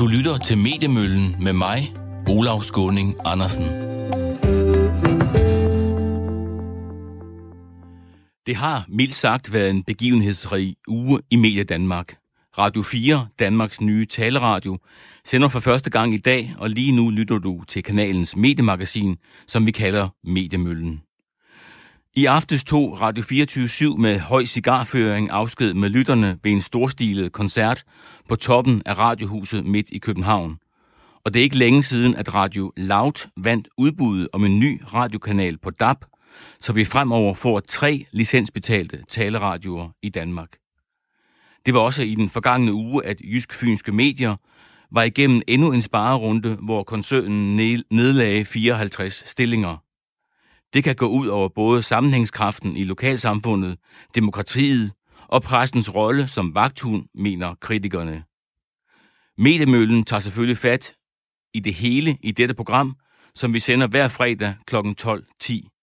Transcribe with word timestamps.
Du 0.00 0.06
lytter 0.06 0.38
til 0.38 0.58
Mediemøllen 0.58 1.36
med 1.42 1.52
mig, 1.52 1.94
Olav 2.28 2.62
Skåning 2.62 3.14
Andersen. 3.24 3.64
Det 8.46 8.56
har 8.56 8.84
mildt 8.88 9.14
sagt 9.14 9.52
været 9.52 9.70
en 9.70 9.84
begivenhedsrig 9.84 10.76
uge 10.88 11.20
i 11.30 11.36
Medie 11.36 11.64
Danmark. 11.64 12.16
Radio 12.58 12.82
4, 12.82 13.26
Danmarks 13.38 13.80
nye 13.80 14.06
taleradio, 14.06 14.78
sender 15.24 15.48
for 15.48 15.60
første 15.60 15.90
gang 15.90 16.14
i 16.14 16.18
dag, 16.18 16.54
og 16.58 16.70
lige 16.70 16.92
nu 16.92 17.10
lytter 17.10 17.38
du 17.38 17.62
til 17.68 17.82
kanalens 17.82 18.36
mediemagasin, 18.36 19.16
som 19.46 19.66
vi 19.66 19.70
kalder 19.70 20.08
Mediemøllen. 20.24 21.02
I 22.14 22.24
aftes 22.24 22.64
tog 22.64 23.00
Radio 23.00 23.22
24 23.22 23.98
med 23.98 24.18
høj 24.18 24.44
cigarføring 24.44 25.30
afsked 25.30 25.74
med 25.74 25.88
lytterne 25.88 26.38
ved 26.42 26.52
en 26.52 26.60
storstilet 26.60 27.32
koncert 27.32 27.84
på 28.28 28.36
toppen 28.36 28.82
af 28.86 28.98
Radiohuset 28.98 29.66
midt 29.66 29.90
i 29.90 29.98
København. 29.98 30.58
Og 31.24 31.34
det 31.34 31.40
er 31.40 31.44
ikke 31.44 31.56
længe 31.56 31.82
siden, 31.82 32.14
at 32.14 32.34
Radio 32.34 32.72
Loud 32.76 33.28
vandt 33.36 33.68
udbuddet 33.78 34.28
om 34.32 34.44
en 34.44 34.60
ny 34.60 34.82
radiokanal 34.94 35.58
på 35.58 35.70
DAB, 35.70 36.04
så 36.60 36.72
vi 36.72 36.84
fremover 36.84 37.34
får 37.34 37.60
tre 37.60 38.06
licensbetalte 38.12 39.04
taleradioer 39.08 39.88
i 40.02 40.08
Danmark. 40.08 40.56
Det 41.66 41.74
var 41.74 41.80
også 41.80 42.02
i 42.02 42.14
den 42.14 42.28
forgangne 42.28 42.72
uge, 42.72 43.06
at 43.06 43.20
Jysk 43.20 43.54
Fynske 43.54 43.92
Medier 43.92 44.36
var 44.92 45.02
igennem 45.02 45.42
endnu 45.48 45.72
en 45.72 45.82
sparerunde, 45.82 46.58
hvor 46.62 46.82
koncernen 46.82 47.56
nedlagde 47.90 48.44
54 48.44 49.24
stillinger– 49.26 49.76
det 50.72 50.84
kan 50.84 50.96
gå 50.96 51.06
ud 51.06 51.26
over 51.26 51.48
både 51.48 51.82
sammenhængskraften 51.82 52.76
i 52.76 52.84
lokalsamfundet, 52.84 53.78
demokratiet 54.14 54.92
og 55.28 55.42
pressens 55.42 55.94
rolle 55.94 56.28
som 56.28 56.54
vagthund, 56.54 57.04
mener 57.14 57.54
kritikerne. 57.60 58.24
Mediemøllen 59.38 60.04
tager 60.04 60.20
selvfølgelig 60.20 60.58
fat 60.58 60.94
i 61.54 61.60
det 61.60 61.74
hele 61.74 62.18
i 62.22 62.32
dette 62.32 62.54
program, 62.54 62.96
som 63.34 63.54
vi 63.54 63.58
sender 63.58 63.86
hver 63.86 64.08
fredag 64.08 64.54
kl. 64.66 64.76
12.10. 64.76 65.76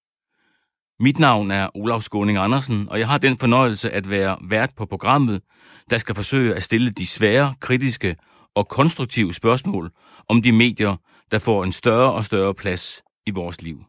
Mit 0.99 1.19
navn 1.19 1.52
er 1.52 1.69
Olav 1.75 2.02
Skåning 2.02 2.38
Andersen, 2.38 2.89
og 2.89 2.99
jeg 2.99 3.08
har 3.08 3.17
den 3.17 3.38
fornøjelse 3.38 3.91
at 3.91 4.09
være 4.09 4.38
vært 4.41 4.69
på 4.77 4.85
programmet, 4.85 5.41
der 5.89 5.97
skal 5.97 6.15
forsøge 6.15 6.55
at 6.55 6.63
stille 6.63 6.91
de 6.91 7.08
svære, 7.08 7.55
kritiske 7.59 8.15
og 8.55 8.67
konstruktive 8.67 9.33
spørgsmål 9.33 9.91
om 10.30 10.41
de 10.41 10.52
medier, 10.52 10.95
der 11.31 11.39
får 11.39 11.63
en 11.63 11.71
større 11.71 12.13
og 12.13 12.25
større 12.25 12.53
plads 12.53 13.02
i 13.25 13.31
vores 13.31 13.61
liv. 13.61 13.83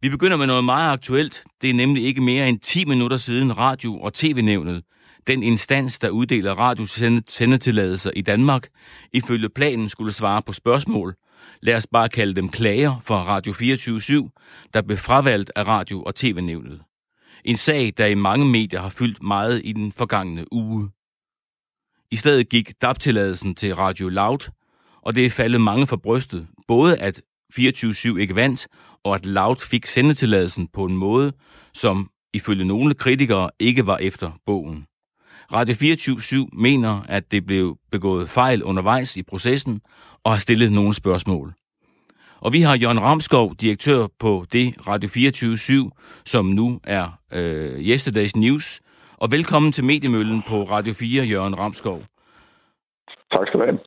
Vi 0.00 0.08
begynder 0.08 0.36
med 0.36 0.46
noget 0.46 0.64
meget 0.64 0.92
aktuelt. 0.92 1.44
Det 1.62 1.70
er 1.70 1.74
nemlig 1.74 2.04
ikke 2.04 2.20
mere 2.20 2.48
end 2.48 2.60
10 2.60 2.84
minutter 2.84 3.16
siden 3.16 3.58
Radio- 3.58 4.00
og 4.00 4.14
TV-nævnet, 4.14 4.82
den 5.26 5.42
instans, 5.42 5.98
der 5.98 6.10
uddeler 6.10 6.54
radiosendetilladelser 6.54 8.10
i 8.16 8.20
Danmark, 8.20 8.68
ifølge 9.12 9.48
planen 9.48 9.88
skulle 9.88 10.12
svare 10.12 10.42
på 10.42 10.52
spørgsmål. 10.52 11.14
Lad 11.62 11.74
os 11.74 11.86
bare 11.86 12.08
kalde 12.08 12.34
dem 12.34 12.48
klager 12.48 13.00
for 13.00 13.14
Radio 13.14 13.52
24 13.52 14.30
der 14.74 14.82
blev 14.82 14.96
fravalgt 14.96 15.52
af 15.56 15.66
Radio- 15.66 16.02
og 16.02 16.14
TV-nævnet. 16.14 16.80
En 17.44 17.56
sag, 17.56 17.92
der 17.96 18.06
i 18.06 18.14
mange 18.14 18.46
medier 18.46 18.80
har 18.80 18.88
fyldt 18.88 19.22
meget 19.22 19.60
i 19.64 19.72
den 19.72 19.92
forgangne 19.92 20.52
uge. 20.52 20.90
I 22.10 22.16
stedet 22.16 22.48
gik 22.48 22.72
DAB-tilladelsen 22.82 23.54
til 23.54 23.74
Radio 23.74 24.08
Loud, 24.08 24.50
og 25.02 25.14
det 25.14 25.26
er 25.26 25.30
faldet 25.30 25.60
mange 25.60 25.86
for 25.86 25.96
brystet, 25.96 26.46
både 26.68 26.98
at 26.98 27.20
24-7 27.52 28.16
ikke 28.18 28.34
vandt, 28.34 28.68
og 29.04 29.14
at 29.14 29.26
Loud 29.26 29.56
fik 29.56 29.86
sendetilladelsen 29.86 30.68
på 30.68 30.84
en 30.84 30.96
måde, 30.96 31.32
som 31.74 32.10
ifølge 32.32 32.64
nogle 32.64 32.94
kritikere 32.94 33.50
ikke 33.58 33.86
var 33.86 33.96
efter 33.96 34.30
bogen. 34.46 34.86
Radio 35.52 35.74
24 35.74 36.48
mener, 36.52 37.02
at 37.08 37.30
det 37.30 37.46
blev 37.46 37.76
begået 37.92 38.28
fejl 38.28 38.62
undervejs 38.62 39.16
i 39.16 39.22
processen 39.22 39.80
og 40.24 40.32
har 40.32 40.38
stillet 40.38 40.72
nogle 40.72 40.94
spørgsmål. 40.94 41.54
Og 42.40 42.52
vi 42.52 42.60
har 42.60 42.76
Jørgen 42.76 43.00
Ramskov, 43.00 43.54
direktør 43.54 44.06
på 44.18 44.46
det 44.52 44.86
Radio 44.86 45.08
24 45.08 45.90
som 46.24 46.46
nu 46.46 46.80
er 46.84 47.18
øh, 47.32 47.78
Yesterday's 47.78 48.32
News. 48.36 48.80
Og 49.16 49.30
velkommen 49.30 49.72
til 49.72 49.84
Mediemøllen 49.84 50.42
på 50.48 50.64
Radio 50.64 50.92
4, 50.92 51.24
Jørgen 51.24 51.58
Ramskov. 51.58 52.02
Tak 53.32 53.46
skal 53.46 53.60
du 53.60 53.64
have. 53.64 53.78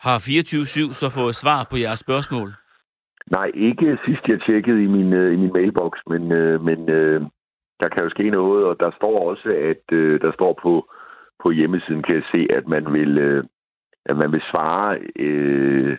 Har 0.00 0.18
24 0.18 0.94
så 0.94 1.08
fået 1.08 1.34
svar 1.34 1.66
på 1.70 1.76
jeres 1.76 1.98
spørgsmål? 1.98 2.54
Nej, 3.30 3.50
ikke 3.54 3.98
sidst 4.04 4.28
jeg 4.28 4.40
tjekkede 4.42 4.84
i 4.84 4.86
min, 4.86 5.12
øh, 5.12 5.32
i 5.32 5.36
min 5.36 5.52
mailbox, 5.52 5.98
men, 6.06 6.32
øh, 6.32 6.62
men 6.64 6.88
øh, 6.90 7.22
der 7.80 7.88
kan 7.88 8.02
jo 8.02 8.10
ske 8.10 8.30
noget, 8.30 8.64
og 8.64 8.80
der 8.80 8.90
står 8.96 9.30
også, 9.30 9.48
at 9.48 9.92
øh, 9.92 10.20
der 10.20 10.32
står 10.32 10.58
på, 10.62 10.88
på 11.42 11.50
hjemmesiden, 11.50 12.02
kan 12.02 12.14
jeg 12.14 12.24
se, 12.32 12.46
at 12.50 12.68
man 12.68 12.92
vil, 12.92 13.18
øh, 13.18 13.44
at 14.04 14.16
man 14.16 14.32
vil 14.32 14.42
svare, 14.50 14.98
øh, 15.16 15.96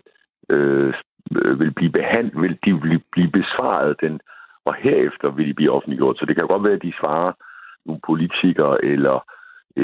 øh, 0.49 0.93
øh 1.41 1.59
vil 1.59 1.71
blive 1.71 1.91
behandlet, 1.91 2.41
vil 2.41 2.57
de 2.65 2.81
vil 2.81 3.01
blive 3.11 3.31
besvaret 3.31 4.01
den, 4.01 4.19
og 4.65 4.73
herefter 4.75 5.29
vil 5.31 5.47
de 5.47 5.53
blive 5.53 5.71
offentliggjort. 5.71 6.17
Så 6.17 6.25
det 6.25 6.35
kan 6.35 6.47
godt 6.47 6.63
være, 6.63 6.73
at 6.73 6.83
de 6.83 6.93
svarer 6.99 7.31
nogle 7.85 8.01
politikere 8.05 8.85
eller 8.85 9.23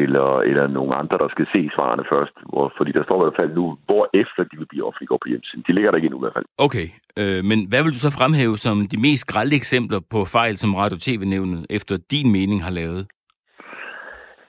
eller, 0.01 0.27
eller 0.49 0.67
nogle 0.67 0.95
andre, 1.01 1.17
der 1.17 1.29
skal 1.29 1.47
se 1.53 1.61
svarene 1.75 2.05
først. 2.13 2.35
Hvor, 2.51 2.73
fordi 2.77 2.91
der 2.91 3.03
står 3.03 3.17
i 3.19 3.23
hvert 3.25 3.39
fald 3.41 3.51
nu, 3.59 3.65
hvor 3.87 4.03
efter 4.13 4.41
de 4.43 4.57
vil 4.57 4.71
blive 4.71 4.87
offentliggjort 4.87 5.21
på 5.23 5.29
hjemmesiden. 5.31 5.63
De 5.67 5.73
ligger 5.73 5.89
der 5.91 5.97
ikke 5.97 6.05
endnu 6.09 6.19
i 6.19 6.25
hvert 6.25 6.37
fald. 6.37 6.45
Okay, 6.67 6.87
øh, 7.21 7.41
men 7.49 7.59
hvad 7.69 7.81
vil 7.83 7.95
du 7.95 8.01
så 8.03 8.11
fremhæve 8.19 8.57
som 8.65 8.77
de 8.93 8.99
mest 9.07 9.23
grælde 9.31 9.55
eksempler 9.61 9.99
på 10.13 10.19
fejl, 10.37 10.55
som 10.57 10.75
Radio-TV-nævnet 10.81 11.61
efter 11.77 11.95
din 12.13 12.31
mening 12.37 12.59
har 12.67 12.73
lavet? 12.81 13.03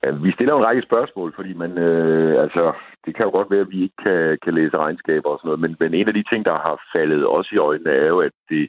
Ja, 0.03 0.11
vi 0.27 0.33
stiller 0.33 0.55
en 0.55 0.67
række 0.69 0.83
spørgsmål, 0.83 1.33
fordi 1.39 1.53
man, 1.63 1.73
øh, 1.79 2.43
altså, 2.45 2.73
det 3.05 3.17
kan 3.17 3.25
jo 3.27 3.31
godt 3.31 3.51
være, 3.51 3.67
at 3.67 3.73
vi 3.75 3.83
ikke 3.83 4.01
kan, 4.05 4.39
kan 4.45 4.55
læse 4.55 4.77
regnskaber 4.77 5.29
og 5.31 5.39
sådan 5.39 5.49
noget, 5.49 5.61
men, 5.65 5.77
men 5.81 5.95
en 5.95 6.09
af 6.09 6.15
de 6.15 6.25
ting, 6.31 6.45
der 6.45 6.57
har 6.67 6.77
faldet 6.95 7.27
også 7.27 7.51
i 7.53 7.63
øjnene, 7.69 7.91
er 7.91 8.07
jo, 8.15 8.21
at 8.21 8.35
det 8.51 8.63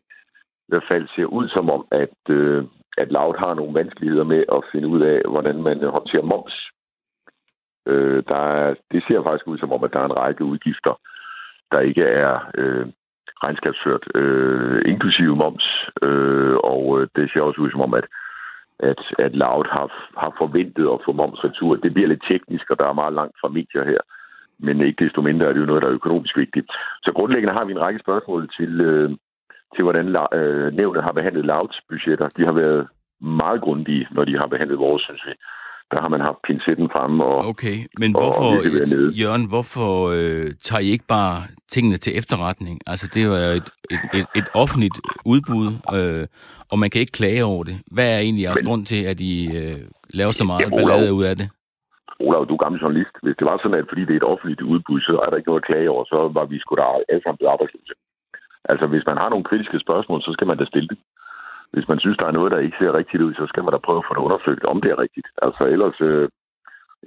i 0.68 0.70
hvert 0.70 0.88
fald 0.92 1.08
ser 1.16 1.26
ud 1.26 1.48
som 1.50 1.70
om, 1.70 1.82
at, 1.92 2.18
øh, 2.30 2.64
at 2.98 3.12
Loud 3.12 3.36
har 3.38 3.54
nogle 3.54 3.74
vanskeligheder 3.74 4.24
med 4.24 4.44
at 4.52 4.64
finde 4.72 4.88
ud 4.88 5.02
af, 5.02 5.22
hvordan 5.30 5.64
man 5.64 5.78
håndterer 5.84 6.24
moms. 6.24 6.56
Øh, 7.88 8.24
der 8.28 8.42
er, 8.58 8.76
det 8.92 9.04
ser 9.08 9.24
faktisk 9.24 9.48
ud 9.48 9.58
som 9.58 9.72
om, 9.72 9.84
at 9.84 9.94
der 9.94 10.00
er 10.00 10.06
en 10.06 10.18
række 10.18 10.44
udgifter, 10.44 10.94
der 11.72 11.80
ikke 11.80 12.04
er 12.04 12.52
øh, 12.58 12.88
regnskabsført, 13.44 14.04
øh, 14.16 14.82
inklusive 14.86 15.36
moms. 15.36 15.66
Øh, 16.02 16.56
og 16.64 17.02
øh, 17.02 17.08
det 17.16 17.32
ser 17.32 17.42
også 17.42 17.62
ud 17.62 17.72
som 17.72 17.82
om, 17.82 17.94
at, 17.94 18.06
at, 18.80 19.02
at 19.20 19.36
Loud 19.36 19.66
har, 19.76 19.88
har 20.22 20.32
forventet 20.38 20.88
at 20.94 21.04
få 21.06 21.12
momsretur. 21.12 21.76
Det 21.76 21.94
bliver 21.94 22.08
lidt 22.08 22.24
teknisk, 22.28 22.70
og 22.70 22.80
der 22.80 22.88
er 22.88 22.94
meget 23.02 23.14
langt 23.14 23.36
fra 23.42 23.48
medier 23.48 23.86
her. 23.92 24.02
Men 24.60 24.82
ikke 24.82 25.06
desto 25.06 25.22
mindre 25.22 25.46
er 25.46 25.54
det 25.54 25.60
jo 25.60 25.66
noget, 25.66 25.82
der 25.82 25.88
er 25.88 26.00
økonomisk 26.00 26.38
vigtigt. 26.38 26.68
Så 27.04 27.12
grundlæggende 27.16 27.54
har 27.54 27.66
vi 27.66 27.72
en 27.72 27.86
række 27.86 28.00
spørgsmål 28.00 28.50
til, 28.58 28.82
øh, 28.82 29.12
til 29.76 29.84
hvordan 29.84 30.08
øh, 30.40 30.74
nævnet 30.74 31.04
har 31.04 31.12
behandlet 31.12 31.46
Louds 31.46 31.80
budgetter. 31.90 32.28
De 32.38 32.46
har 32.46 32.52
været 32.52 32.88
meget 33.22 33.62
grundige, 33.62 34.08
når 34.12 34.26
de 34.26 34.38
har 34.38 34.48
behandlet 34.48 34.80
vores, 34.80 35.02
synes 35.04 35.24
vi. 35.28 35.34
Der 35.92 36.02
har 36.02 36.08
man 36.08 36.22
haft 36.22 36.38
pincetten 36.48 36.90
fremme. 36.94 37.24
Og, 37.24 37.38
okay, 37.52 37.78
men 38.02 38.12
hvorfor, 38.12 38.50
og 38.58 38.66
Jørgen, 39.22 39.46
hvorfor 39.54 39.92
øh, 40.18 40.48
tager 40.68 40.80
I 40.80 40.90
ikke 40.96 41.08
bare 41.08 41.38
tingene 41.72 41.98
til 41.98 42.18
efterretning? 42.18 42.80
Altså, 42.88 43.06
det 43.14 43.20
er 43.24 43.28
jo 43.32 43.36
et, 43.60 43.70
et, 43.94 44.04
et, 44.20 44.28
et 44.36 44.48
offentligt 44.54 44.98
udbud, 45.26 45.68
øh, 45.98 46.28
og 46.72 46.80
man 46.80 46.90
kan 46.90 47.02
ikke 47.02 47.18
klage 47.22 47.46
over 47.46 47.64
det. 47.64 47.76
Hvad 47.96 48.08
er 48.16 48.20
egentlig 48.20 48.44
jeres 48.44 48.62
men, 48.62 48.68
grund 48.70 48.86
til, 48.86 49.02
at 49.12 49.20
I 49.20 49.34
øh, 49.60 49.80
laver 50.20 50.32
så 50.32 50.44
meget 50.44 50.62
ja, 50.62 50.76
ballade 50.76 51.14
ud 51.14 51.24
af 51.24 51.36
det? 51.36 51.48
Olav, 52.20 52.46
du 52.50 52.54
er 52.54 52.64
gammel 52.64 52.82
journalist. 52.82 53.16
Hvis 53.24 53.36
det 53.40 53.46
var 53.50 53.58
sådan, 53.58 53.80
at 53.80 53.90
fordi 53.90 54.04
det 54.06 54.14
er 54.14 54.22
et 54.24 54.32
offentligt 54.34 54.62
udbud, 54.62 55.00
så 55.02 55.12
er 55.24 55.30
der 55.30 55.38
ikke 55.38 55.50
noget 55.50 55.64
at 55.64 55.68
klage 55.70 55.90
over, 55.94 56.04
så 56.14 56.18
var 56.38 56.46
vi 56.46 56.58
sgu 56.60 56.76
da 56.76 56.86
alle 57.10 57.22
sammen 57.24 57.38
blevet 57.38 57.54
arbejdsløse. 57.56 57.94
Altså, 58.72 58.86
hvis 58.88 59.06
man 59.06 59.18
har 59.18 59.30
nogle 59.30 59.50
kritiske 59.50 59.80
spørgsmål, 59.80 60.22
så 60.22 60.32
skal 60.34 60.48
man 60.48 60.58
da 60.58 60.66
stille 60.66 60.88
det. 60.88 60.98
Hvis 61.74 61.88
man 61.88 62.00
synes, 62.00 62.18
der 62.18 62.28
er 62.28 62.38
noget, 62.38 62.52
der 62.52 62.60
ikke 62.66 62.78
ser 62.80 62.98
rigtigt 63.00 63.24
ud, 63.24 63.34
så 63.34 63.46
skal 63.48 63.64
man 63.64 63.74
da 63.74 63.78
prøve 63.78 64.02
at 64.02 64.08
få 64.08 64.14
det 64.14 64.26
undersøgt, 64.28 64.64
om 64.66 64.82
det 64.82 64.92
er 64.92 65.00
rigtigt. 65.00 65.28
Altså, 65.42 65.64
ellers, 65.76 65.98
øh, 66.02 66.30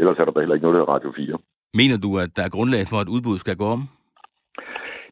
ellers 0.01 0.19
er 0.19 0.25
der 0.25 0.33
da 0.33 0.41
heller 0.41 0.55
ikke 0.55 0.67
noget, 0.67 0.77
der 0.79 0.85
er 0.85 0.95
Radio 0.95 1.13
4. 1.17 1.39
Mener 1.75 1.99
du, 2.05 2.11
at 2.19 2.31
der 2.37 2.43
er 2.45 2.55
grundlag 2.57 2.83
for, 2.91 2.99
at 3.01 3.13
udbuddet 3.15 3.41
skal 3.41 3.57
gå 3.57 3.67
om? 3.77 3.83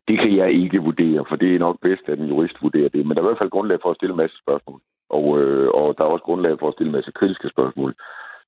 Det 0.09 0.17
kan 0.23 0.37
jeg 0.37 0.51
ikke 0.53 0.79
vurdere, 0.89 1.25
for 1.29 1.37
det 1.37 1.55
er 1.55 1.59
nok 1.59 1.77
bedst, 1.83 2.09
at 2.09 2.19
en 2.19 2.29
jurist 2.33 2.63
vurderer 2.63 2.89
det. 2.89 3.07
Men 3.07 3.13
der 3.13 3.21
er 3.21 3.27
i 3.27 3.31
hvert 3.31 3.43
fald 3.43 3.57
grundlag 3.57 3.79
for 3.83 3.91
at 3.91 3.97
stille 3.97 4.13
en 4.13 4.23
masse 4.25 4.37
spørgsmål. 4.45 4.81
Og, 5.19 5.27
øh, 5.41 5.69
og 5.81 5.95
der 5.97 6.05
er 6.05 6.15
også 6.15 6.29
grundlag 6.29 6.55
for 6.59 6.69
at 6.69 6.75
stille 6.75 6.91
en 6.91 6.99
masse 6.99 7.13
kritiske 7.19 7.49
spørgsmål. 7.49 7.95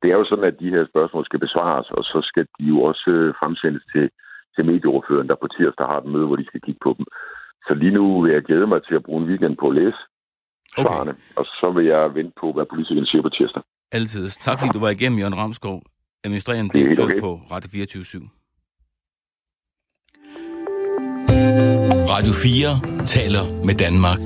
Det 0.03 0.09
er 0.11 0.17
jo 0.21 0.25
sådan, 0.29 0.51
at 0.51 0.61
de 0.61 0.71
her 0.75 0.85
spørgsmål 0.93 1.25
skal 1.25 1.41
besvares, 1.47 1.91
og 1.91 2.05
så 2.05 2.19
skal 2.23 2.45
de 2.59 2.65
jo 2.73 2.83
også 2.83 3.11
øh, 3.11 3.35
fremsendes 3.41 3.85
til, 3.93 4.11
til 4.55 4.65
medieordføreren, 4.71 5.29
der 5.29 5.43
på 5.43 5.49
tirsdag 5.49 5.87
har 5.87 5.99
et 6.01 6.13
møde, 6.13 6.27
hvor 6.27 6.37
de 6.37 6.47
skal 6.47 6.61
kigge 6.61 6.81
på 6.87 6.95
dem. 6.99 7.07
Så 7.67 7.75
lige 7.75 7.95
nu 7.99 8.23
vil 8.23 8.33
jeg 8.33 8.43
glæde 8.43 8.67
mig 8.67 8.81
til 8.89 8.95
at 8.95 9.03
bruge 9.03 9.23
en 9.23 9.29
weekend 9.29 9.57
på 9.57 9.69
at 9.69 9.75
læse 9.75 10.01
svarene, 10.75 11.11
okay. 11.11 11.37
og 11.37 11.45
så 11.45 11.73
vil 11.77 11.87
jeg 11.87 12.15
vente 12.15 12.33
på, 12.41 12.53
hvad 12.53 12.67
politikerne 12.71 13.07
siger 13.07 13.23
på 13.23 13.29
tirsdag. 13.29 13.63
Altid. 13.93 14.31
Tak 14.31 14.59
fordi 14.59 14.71
du 14.75 14.81
var 14.81 14.91
igennem, 14.91 15.19
Jørgen 15.19 15.37
Ramskov, 15.37 15.83
administrerende 16.25 16.79
direktør 16.79 17.05
okay. 17.05 17.21
på 17.21 17.41
Radio 17.53 17.69
24 17.71 18.03
/7. 18.03 18.29
Radio 22.15 22.33
4 22.33 23.07
taler 23.07 23.45
med 23.67 23.75
Danmark. 23.75 24.21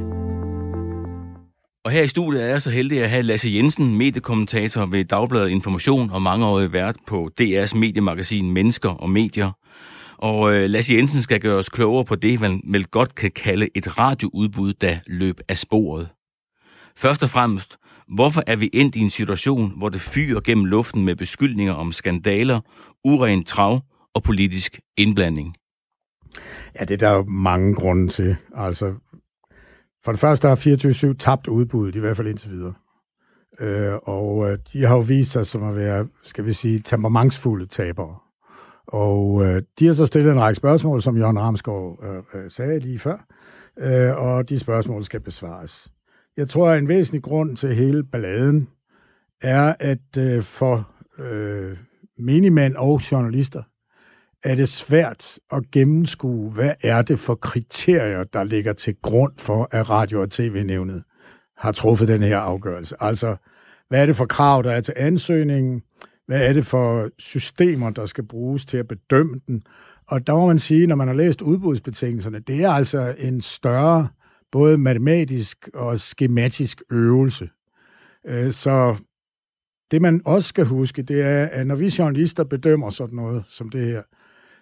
Og 1.85 1.90
her 1.90 2.02
i 2.02 2.08
studiet 2.08 2.43
er 2.43 2.46
jeg 2.46 2.62
så 2.62 2.70
heldig 2.70 3.02
at 3.02 3.11
have 3.11 3.23
Lasse 3.23 3.50
Jensen, 3.50 3.99
mediekommentator 3.99 4.87
ved 4.87 5.05
Dagbladet 5.05 5.49
Information 5.49 6.11
og 6.11 6.23
mangeårig 6.23 6.73
vært 6.73 6.96
på 7.06 7.31
DR's 7.40 7.78
mediemagasin 7.78 8.52
Mennesker 8.52 8.90
og 8.90 9.11
Medier. 9.11 9.50
Og 10.22 10.54
øh, 10.54 10.70
Lasse 10.70 10.94
Jensen 10.94 11.22
skal 11.22 11.40
gøre 11.40 11.56
os 11.56 11.69
klogere 11.69 12.04
på 12.04 12.14
det, 12.14 12.40
man 12.40 12.60
vel 12.64 12.86
godt 12.86 13.14
kan 13.14 13.30
kalde 13.30 13.69
et 13.74 13.98
radioudbud, 13.98 14.72
der 14.72 14.98
løb 15.06 15.40
af 15.48 15.58
sporet. 15.58 16.08
Først 16.96 17.22
og 17.22 17.30
fremmest, 17.30 17.76
hvorfor 18.14 18.42
er 18.46 18.56
vi 18.56 18.70
endt 18.72 18.96
i 18.96 19.00
en 19.00 19.10
situation, 19.10 19.72
hvor 19.78 19.88
det 19.88 20.00
fyrer 20.00 20.40
gennem 20.40 20.64
luften 20.64 21.04
med 21.04 21.16
beskyldninger 21.16 21.72
om 21.72 21.92
skandaler, 21.92 22.60
uren 23.04 23.44
trav 23.44 23.80
og 24.14 24.22
politisk 24.22 24.80
indblanding? 24.96 25.56
Ja, 26.80 26.84
det 26.84 26.94
er 27.02 27.08
der 27.08 27.10
jo 27.10 27.25
mange 27.25 27.75
grunde 27.75 28.08
til. 28.08 28.36
Altså, 28.54 28.94
for 30.04 30.12
det 30.12 30.20
første 30.20 30.48
har 30.48 30.56
24-7 31.12 31.16
tabt 31.18 31.48
udbuddet, 31.48 31.96
i 31.96 32.00
hvert 32.00 32.16
fald 32.16 32.28
indtil 32.28 32.50
videre. 32.50 32.75
Øh, 33.60 33.94
og 34.02 34.50
øh, 34.50 34.58
de 34.72 34.86
har 34.86 34.94
jo 34.94 35.00
vist 35.00 35.32
sig 35.32 35.46
som 35.46 35.62
at 35.62 35.76
være, 35.76 36.08
skal 36.22 36.46
vi 36.46 36.52
sige, 36.52 36.80
temperamentsfulde 36.80 37.66
tabere. 37.66 38.16
Og 38.92 39.44
øh, 39.44 39.62
de 39.78 39.86
har 39.86 39.94
så 39.94 40.06
stillet 40.06 40.32
en 40.32 40.40
række 40.40 40.56
spørgsmål, 40.56 41.02
som 41.02 41.16
Jørgen 41.16 41.38
Ramskov 41.38 42.04
øh, 42.04 42.42
øh, 42.42 42.50
sagde 42.50 42.78
lige 42.78 42.98
før, 42.98 43.26
øh, 43.78 44.16
og 44.16 44.48
de 44.48 44.58
spørgsmål 44.58 45.04
skal 45.04 45.20
besvares. 45.20 45.92
Jeg 46.36 46.48
tror, 46.48 46.70
at 46.70 46.78
en 46.78 46.88
væsentlig 46.88 47.22
grund 47.22 47.56
til 47.56 47.74
hele 47.74 48.04
balladen 48.04 48.68
er, 49.42 49.74
at 49.80 50.16
øh, 50.18 50.42
for 50.42 50.88
øh, 51.18 51.76
minimand 52.18 52.76
og 52.76 53.00
journalister 53.12 53.62
er 54.44 54.54
det 54.54 54.68
svært 54.68 55.38
at 55.52 55.70
gennemskue, 55.72 56.50
hvad 56.50 56.72
er 56.82 57.02
det 57.02 57.18
for 57.18 57.34
kriterier, 57.34 58.24
der 58.24 58.44
ligger 58.44 58.72
til 58.72 58.96
grund 59.02 59.32
for, 59.38 59.68
at 59.70 59.90
Radio- 59.90 60.20
og 60.20 60.30
TV-nævnet 60.30 61.02
har 61.56 61.72
truffet 61.72 62.08
den 62.08 62.22
her 62.22 62.38
afgørelse. 62.38 62.96
Altså, 63.00 63.36
hvad 63.88 64.02
er 64.02 64.06
det 64.06 64.16
for 64.16 64.26
krav, 64.26 64.62
der 64.62 64.72
er 64.72 64.80
til 64.80 64.94
ansøgningen? 64.96 65.82
Hvad 66.32 66.49
er 66.49 66.52
det 66.52 66.67
for 66.67 67.11
systemer, 67.19 67.90
der 67.90 68.06
skal 68.06 68.25
bruges 68.25 68.64
til 68.64 68.76
at 68.76 68.88
bedømme 68.88 69.40
den? 69.46 69.62
Og 70.06 70.26
der 70.26 70.34
må 70.34 70.46
man 70.46 70.58
sige, 70.58 70.87
når 70.87 70.96
man 70.96 71.08
har 71.08 71.14
læst 71.14 71.43
udbudsbetingelserne, 71.43 72.38
det 72.38 72.62
er 72.62 72.70
altså 72.70 73.14
en 73.19 73.40
større, 73.40 74.08
både 74.52 74.79
matematisk 74.79 75.69
og 75.75 76.00
skematisk 76.00 76.82
øvelse. 76.93 77.49
Øh, 78.26 78.52
så 78.52 78.96
det, 79.90 80.02
man 80.02 80.20
også 80.25 80.49
skal 80.49 80.64
huske, 80.64 81.02
det 81.02 81.23
er, 81.23 81.46
at 81.46 81.67
når 81.67 81.75
vi 81.75 81.94
journalister 81.99 82.44
bedømmer 82.44 82.90
sådan 82.90 83.17
noget 83.17 83.44
som 83.49 83.69
det 83.69 83.87
her, 83.87 84.02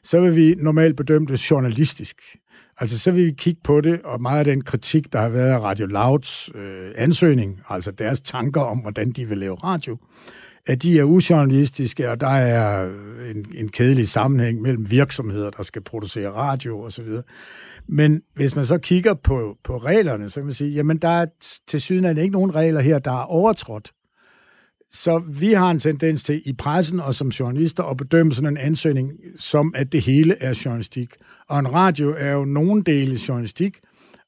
så 0.03 0.21
vil 0.21 0.37
vi 0.37 0.55
normalt 0.55 0.97
bedømme 0.97 1.29
det 1.29 1.51
journalistisk. 1.51 2.37
Altså, 2.79 2.99
så 2.99 3.11
vil 3.11 3.27
vi 3.27 3.33
kigge 3.33 3.61
på 3.65 3.81
det, 3.81 4.03
og 4.03 4.23
meget 4.23 4.39
af 4.39 4.45
den 4.45 4.65
kritik, 4.65 5.13
der 5.13 5.21
har 5.21 5.29
været 5.29 5.51
af 5.51 5.61
Radio 5.61 5.87
Louds 5.87 6.51
øh, 6.55 6.91
ansøgning, 6.97 7.61
altså 7.69 7.91
deres 7.91 8.21
tanker 8.21 8.61
om, 8.61 8.79
hvordan 8.79 9.13
de 9.13 9.29
vil 9.29 9.39
lave 9.39 9.55
radio, 9.55 9.99
at 10.67 10.83
de 10.83 10.99
er 10.99 11.05
ujournalistiske, 11.05 12.11
og 12.11 12.21
der 12.21 12.29
er 12.29 12.91
en, 13.35 13.47
en 13.55 13.69
kedelig 13.69 14.09
sammenhæng 14.09 14.61
mellem 14.61 14.91
virksomheder, 14.91 15.51
der 15.51 15.63
skal 15.63 15.83
producere 15.83 16.31
radio 16.31 16.81
osv. 16.81 17.09
Men 17.89 18.23
hvis 18.35 18.57
man 18.57 18.65
så 18.65 18.79
kigger 18.79 19.15
på, 19.15 19.57
på 19.65 19.79
reglerne, 19.79 20.31
så 20.31 20.41
kan 20.41 20.45
man 20.45 20.55
sige, 20.55 20.71
jamen 20.71 20.99
der 20.99 21.09
er 21.09 21.27
til 21.69 21.81
syden 21.81 22.19
ikke 22.19 22.33
nogen 22.33 22.55
regler 22.55 22.81
her, 22.81 22.99
der 22.99 23.13
er 23.13 23.25
overtrådt. 23.25 23.93
Så 24.93 25.19
vi 25.19 25.53
har 25.53 25.71
en 25.71 25.79
tendens 25.79 26.23
til 26.23 26.43
i 26.45 26.53
pressen 26.53 27.01
og 27.01 27.15
som 27.15 27.29
journalister 27.29 27.83
at 27.83 27.97
bedømme 27.97 28.33
sådan 28.33 28.51
en 28.51 28.57
ansøgning 28.57 29.13
som, 29.39 29.73
at 29.77 29.93
det 29.93 30.01
hele 30.03 30.43
er 30.43 30.63
journalistik. 30.65 31.15
Og 31.49 31.59
en 31.59 31.75
radio 31.75 32.15
er 32.19 32.33
jo 32.33 32.45
nogle 32.45 32.83
dele 32.83 33.19
journalistik, 33.29 33.79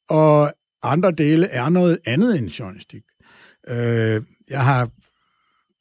og 0.09 0.53
andre 0.83 1.11
dele 1.11 1.47
er 1.47 1.69
noget 1.69 1.99
andet 2.07 2.39
end 2.39 2.49
journalistik. 2.49 3.03
Øh, 3.69 4.23
jeg 4.51 4.65
har 4.65 4.89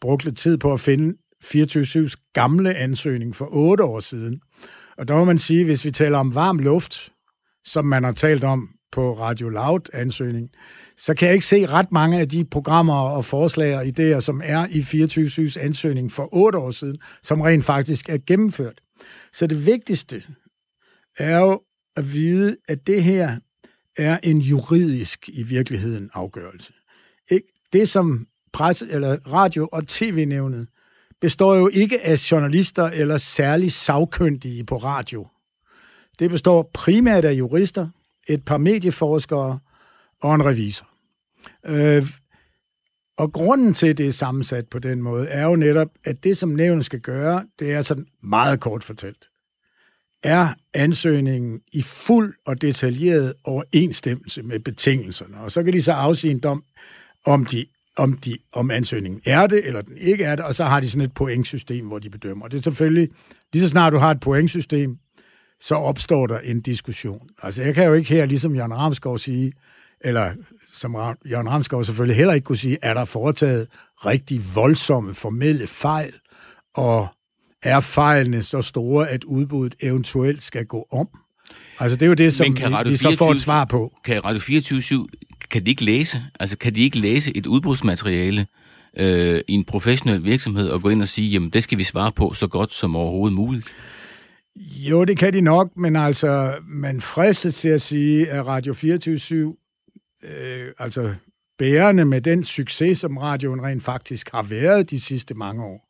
brugt 0.02 0.24
lidt 0.26 0.38
tid 0.38 0.58
på 0.58 0.74
at 0.74 0.80
finde 0.80 1.18
24-7's 1.44 2.32
gamle 2.34 2.76
ansøgning 2.76 3.36
for 3.36 3.48
8 3.52 3.84
år 3.84 4.00
siden. 4.00 4.42
Og 4.98 5.08
der 5.08 5.16
må 5.16 5.24
man 5.24 5.38
sige, 5.38 5.66
hvis 5.66 5.86
vi 5.86 5.92
taler 5.92 6.18
om 6.18 6.36
varm 6.36 6.60
luft, 6.60 7.14
som 7.66 7.86
man 7.86 8.04
har 8.04 8.12
talt 8.12 8.44
om 8.44 8.70
på 8.92 9.20
Radio 9.20 9.50
Loud-ansøgning, 9.50 10.50
så 10.98 11.14
kan 11.14 11.28
jeg 11.28 11.34
ikke 11.34 11.46
se 11.46 11.66
ret 11.66 11.92
mange 11.92 12.20
af 12.20 12.30
de 12.30 12.46
programmer 12.46 12.96
og 12.96 13.26
forslag 13.26 13.76
og 13.76 13.84
idéer, 13.84 14.20
som 14.20 14.42
er 14.44 14.68
i 14.70 14.80
24-7's 14.80 15.66
ansøgning 15.66 16.12
for 16.12 16.30
8 16.32 16.58
år 16.60 16.72
siden, 16.72 16.98
som 17.24 17.42
rent 17.42 17.66
faktisk 17.66 18.10
er 18.10 18.18
gennemført. 18.28 18.82
Så 19.34 19.48
det 19.48 19.66
vigtigste 19.66 20.24
er 21.18 21.40
jo 21.40 21.62
at 21.96 22.14
vide, 22.14 22.58
at 22.68 22.88
det 22.88 23.04
her 23.04 23.40
er 23.98 24.20
en 24.24 24.38
juridisk 24.38 25.30
i 25.30 25.44
virkeligheden 25.44 26.10
afgørelse. 26.14 26.74
Det, 27.74 27.90
som 27.90 28.28
pres, 28.54 28.82
eller 28.82 29.18
radio- 29.34 29.70
og 29.72 29.88
tv-nævnet 29.88 30.68
består 31.22 31.56
jo 31.56 31.70
ikke 31.74 32.06
af 32.06 32.32
journalister 32.32 32.84
eller 32.84 33.18
særlig 33.18 33.72
sagkyndige 33.72 34.64
på 34.64 34.78
radio. 34.78 35.28
Det 36.20 36.30
består 36.30 36.72
primært 36.74 37.26
af 37.26 37.34
jurister, 37.34 37.88
et 38.28 38.46
par 38.46 38.58
medieforskere 38.58 39.60
og 40.22 40.36
en 40.36 40.46
revisor. 40.46 40.88
Øh, 41.66 42.08
og 43.18 43.34
grunden 43.34 43.74
til, 43.74 43.88
at 43.88 43.98
det 43.98 44.08
er 44.08 44.12
sammensat 44.12 44.68
på 44.68 44.80
den 44.80 45.02
måde, 45.02 45.28
er 45.28 45.46
jo 45.46 45.56
netop, 45.56 45.88
at 46.04 46.24
det, 46.24 46.38
som 46.38 46.50
nævnet 46.50 46.86
skal 46.86 47.00
gøre, 47.00 47.46
det 47.60 47.74
er 47.74 47.82
sådan 47.82 48.06
meget 48.24 48.60
kort 48.60 48.84
fortalt. 48.84 49.30
Er 50.24 50.48
ansøgningen 50.74 51.62
i 51.72 51.82
fuld 51.82 52.34
og 52.46 52.62
detaljeret 52.62 53.34
overensstemmelse 53.44 54.44
med 54.44 54.60
betingelserne? 54.60 55.38
Og 55.40 55.52
så 55.52 55.64
kan 55.64 55.74
de 55.74 55.82
så 55.82 55.92
afsige 55.92 56.32
en 56.32 56.40
dom, 56.40 56.64
om, 57.26 57.46
de, 57.46 57.66
om, 57.98 58.14
de, 58.14 58.38
om 58.54 58.72
ansøgningen 58.72 59.22
er 59.26 59.48
det, 59.48 59.68
eller 59.68 59.82
den 59.82 59.98
ikke 59.98 60.24
er 60.24 60.36
det, 60.36 60.46
og 60.46 60.56
så 60.56 60.66
har 60.66 60.80
de 60.80 60.90
sådan 60.90 61.06
et 61.06 61.14
pointsystem, 61.14 61.88
hvor 61.88 62.00
de 62.00 62.10
bedømmer. 62.10 62.46
Og 62.46 62.52
det 62.52 62.58
er 62.58 62.62
selvfølgelig, 62.62 63.10
lige 63.54 63.64
så 63.64 63.70
snart 63.70 63.94
du 63.94 63.98
har 63.98 64.12
et 64.12 64.20
pointsystem, 64.20 64.98
så 65.62 65.76
opstår 65.76 66.28
der 66.28 66.40
en 66.40 66.62
diskussion. 66.62 67.30
Altså, 67.44 67.62
jeg 67.62 67.76
kan 67.76 67.86
jo 67.86 67.94
ikke 67.94 68.10
her, 68.10 68.26
ligesom 68.26 68.56
Jørgen 68.56 68.74
Ramskov 68.74 69.18
sige, 69.18 69.54
eller 70.02 70.32
som 70.74 70.96
Jørgen 71.30 71.50
Ramskov 71.50 71.84
selvfølgelig 71.84 72.18
heller 72.18 72.34
ikke 72.34 72.46
kunne 72.46 72.58
sige, 72.58 72.78
er 72.82 72.94
der 72.94 73.06
foretaget 73.06 73.68
rigtig 74.06 74.56
voldsomme 74.56 75.14
formelle 75.14 75.68
fejl, 75.68 76.14
og 76.76 77.08
er 77.64 77.80
fejlene 77.80 78.44
så 78.44 78.62
store, 78.62 79.10
at 79.10 79.24
udbuddet 79.24 79.76
eventuelt 79.80 80.44
skal 80.44 80.66
gå 80.66 80.88
om? 80.92 81.08
Altså, 81.80 81.98
det 81.98 82.06
er 82.06 82.08
jo 82.08 82.14
det, 82.14 82.34
som 82.34 82.58
vi, 82.58 82.90
vi 82.90 82.98
så 82.98 83.16
får 83.18 83.32
et 83.32 83.40
svar 83.40 83.66
på. 83.66 83.94
Kan 84.06 84.26
Radio 84.26 84.40
24 84.40 84.82
kan 85.52 85.66
de 85.66 85.70
ikke 85.70 85.84
læse? 85.84 86.22
Altså, 86.40 86.58
kan 86.58 86.76
de 86.76 86.82
ikke 86.82 86.98
læse 86.98 87.38
et 87.38 87.46
udbrudsmateriale 87.46 88.48
øh, 88.98 89.42
i 89.48 89.54
en 89.54 89.66
professionel 89.66 90.24
virksomhed 90.24 90.70
og 90.70 90.82
gå 90.82 90.90
ind 90.90 91.02
og 91.02 91.08
sige, 91.08 91.30
jamen, 91.30 91.50
det 91.50 91.64
skal 91.64 91.78
vi 91.78 91.84
svare 91.84 92.12
på 92.12 92.34
så 92.34 92.48
godt 92.48 92.74
som 92.74 92.96
overhovedet 92.96 93.36
muligt? 93.36 93.68
Jo, 94.56 95.06
det 95.06 95.18
kan 95.18 95.34
de 95.34 95.42
nok, 95.42 95.78
men 95.78 95.96
altså, 95.96 96.54
man 96.68 97.02
fristes 97.02 97.56
til 97.56 97.70
at 97.70 97.82
sige, 97.82 98.30
at 98.30 98.48
Radio 98.48 98.74
24 98.74 99.56
øh, 100.24 100.68
altså 100.80 101.14
bærende 101.58 102.06
med 102.06 102.22
den 102.22 102.44
succes, 102.44 103.00
som 103.00 103.18
radioen 103.18 103.64
rent 103.64 103.84
faktisk 103.84 104.30
har 104.32 104.44
været 104.44 104.90
de 104.90 105.00
sidste 105.00 105.34
mange 105.34 105.64
år. 105.64 105.88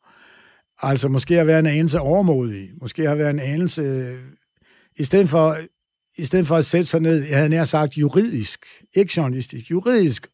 Altså 0.82 1.08
måske 1.08 1.34
har 1.34 1.44
været 1.44 1.58
en 1.58 1.66
anelse 1.66 2.00
overmodig, 2.00 2.70
måske 2.80 3.08
har 3.08 3.14
været 3.14 3.30
en 3.30 3.40
anelse, 3.40 4.16
i 4.96 5.04
stedet 5.04 5.28
for, 5.28 5.56
i 6.18 6.24
stedet 6.24 6.46
for 6.46 6.56
at 6.56 6.64
sætte 6.64 6.86
sig 6.86 7.00
ned, 7.00 7.24
jeg 7.24 7.36
havde 7.36 7.48
nær 7.48 7.64
sagt 7.64 7.96
juridisk, 7.96 8.66
ikke 8.94 9.12
journalistisk, 9.16 9.70
juridisk, 9.70 10.26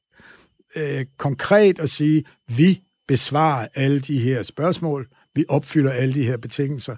øh, 0.77 1.07
konkret 1.17 1.79
at 1.79 1.91
sige, 1.91 2.25
vi 2.49 2.83
besvarer 3.09 3.69
alle 3.75 4.01
de 4.01 4.19
her 4.19 4.43
spørgsmål, 4.43 5.09
vi 5.35 5.45
opfylder 5.49 5.91
alle 5.91 6.15
de 6.15 6.25
her 6.25 6.37
betingelser. 6.37 6.97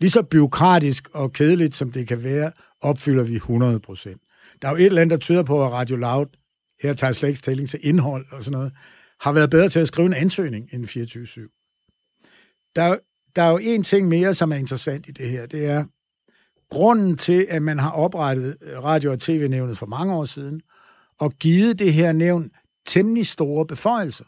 Lige 0.00 0.10
så 0.10 0.22
byråkratisk 0.22 1.08
og 1.12 1.32
kedeligt, 1.32 1.74
som 1.74 1.92
det 1.92 2.08
kan 2.08 2.24
være, 2.24 2.52
opfylder 2.80 3.22
vi 3.22 3.34
100 3.34 3.80
procent. 3.80 4.22
Der 4.62 4.68
er 4.68 4.72
jo 4.72 4.78
et 4.78 4.86
eller 4.86 5.02
andet, 5.02 5.10
der 5.10 5.24
tyder 5.24 5.42
på, 5.42 5.66
at 5.66 5.72
Radio 5.72 5.96
Loud, 5.96 6.26
her 6.82 6.92
tager 6.92 7.12
slet 7.12 7.28
ikke 7.28 7.38
stilling 7.38 7.68
til 7.68 7.80
indhold 7.82 8.26
og 8.32 8.44
sådan 8.44 8.58
noget, 8.58 8.72
har 9.20 9.32
været 9.32 9.50
bedre 9.50 9.68
til 9.68 9.80
at 9.80 9.88
skrive 9.88 10.06
en 10.06 10.14
ansøgning 10.14 10.68
end 10.72 10.84
24-7. 10.84 12.72
Der, 12.76 12.98
der 13.36 13.42
er 13.42 13.50
jo 13.50 13.58
en 13.58 13.82
ting 13.82 14.08
mere, 14.08 14.34
som 14.34 14.52
er 14.52 14.56
interessant 14.56 15.08
i 15.08 15.10
det 15.10 15.28
her. 15.28 15.46
Det 15.46 15.66
er, 15.66 15.84
grunden 16.70 17.16
til, 17.16 17.46
at 17.50 17.62
man 17.62 17.78
har 17.78 17.90
oprettet 17.90 18.56
øh, 18.62 18.84
radio- 18.84 19.12
og 19.12 19.18
tv-nævnet 19.18 19.78
for 19.78 19.86
mange 19.86 20.14
år 20.14 20.24
siden, 20.24 20.60
og 21.20 21.32
givet 21.32 21.78
det 21.78 21.92
her 21.92 22.12
nævn 22.12 22.50
temmelig 22.86 23.26
store 23.26 23.66
beføjelser. 23.66 24.24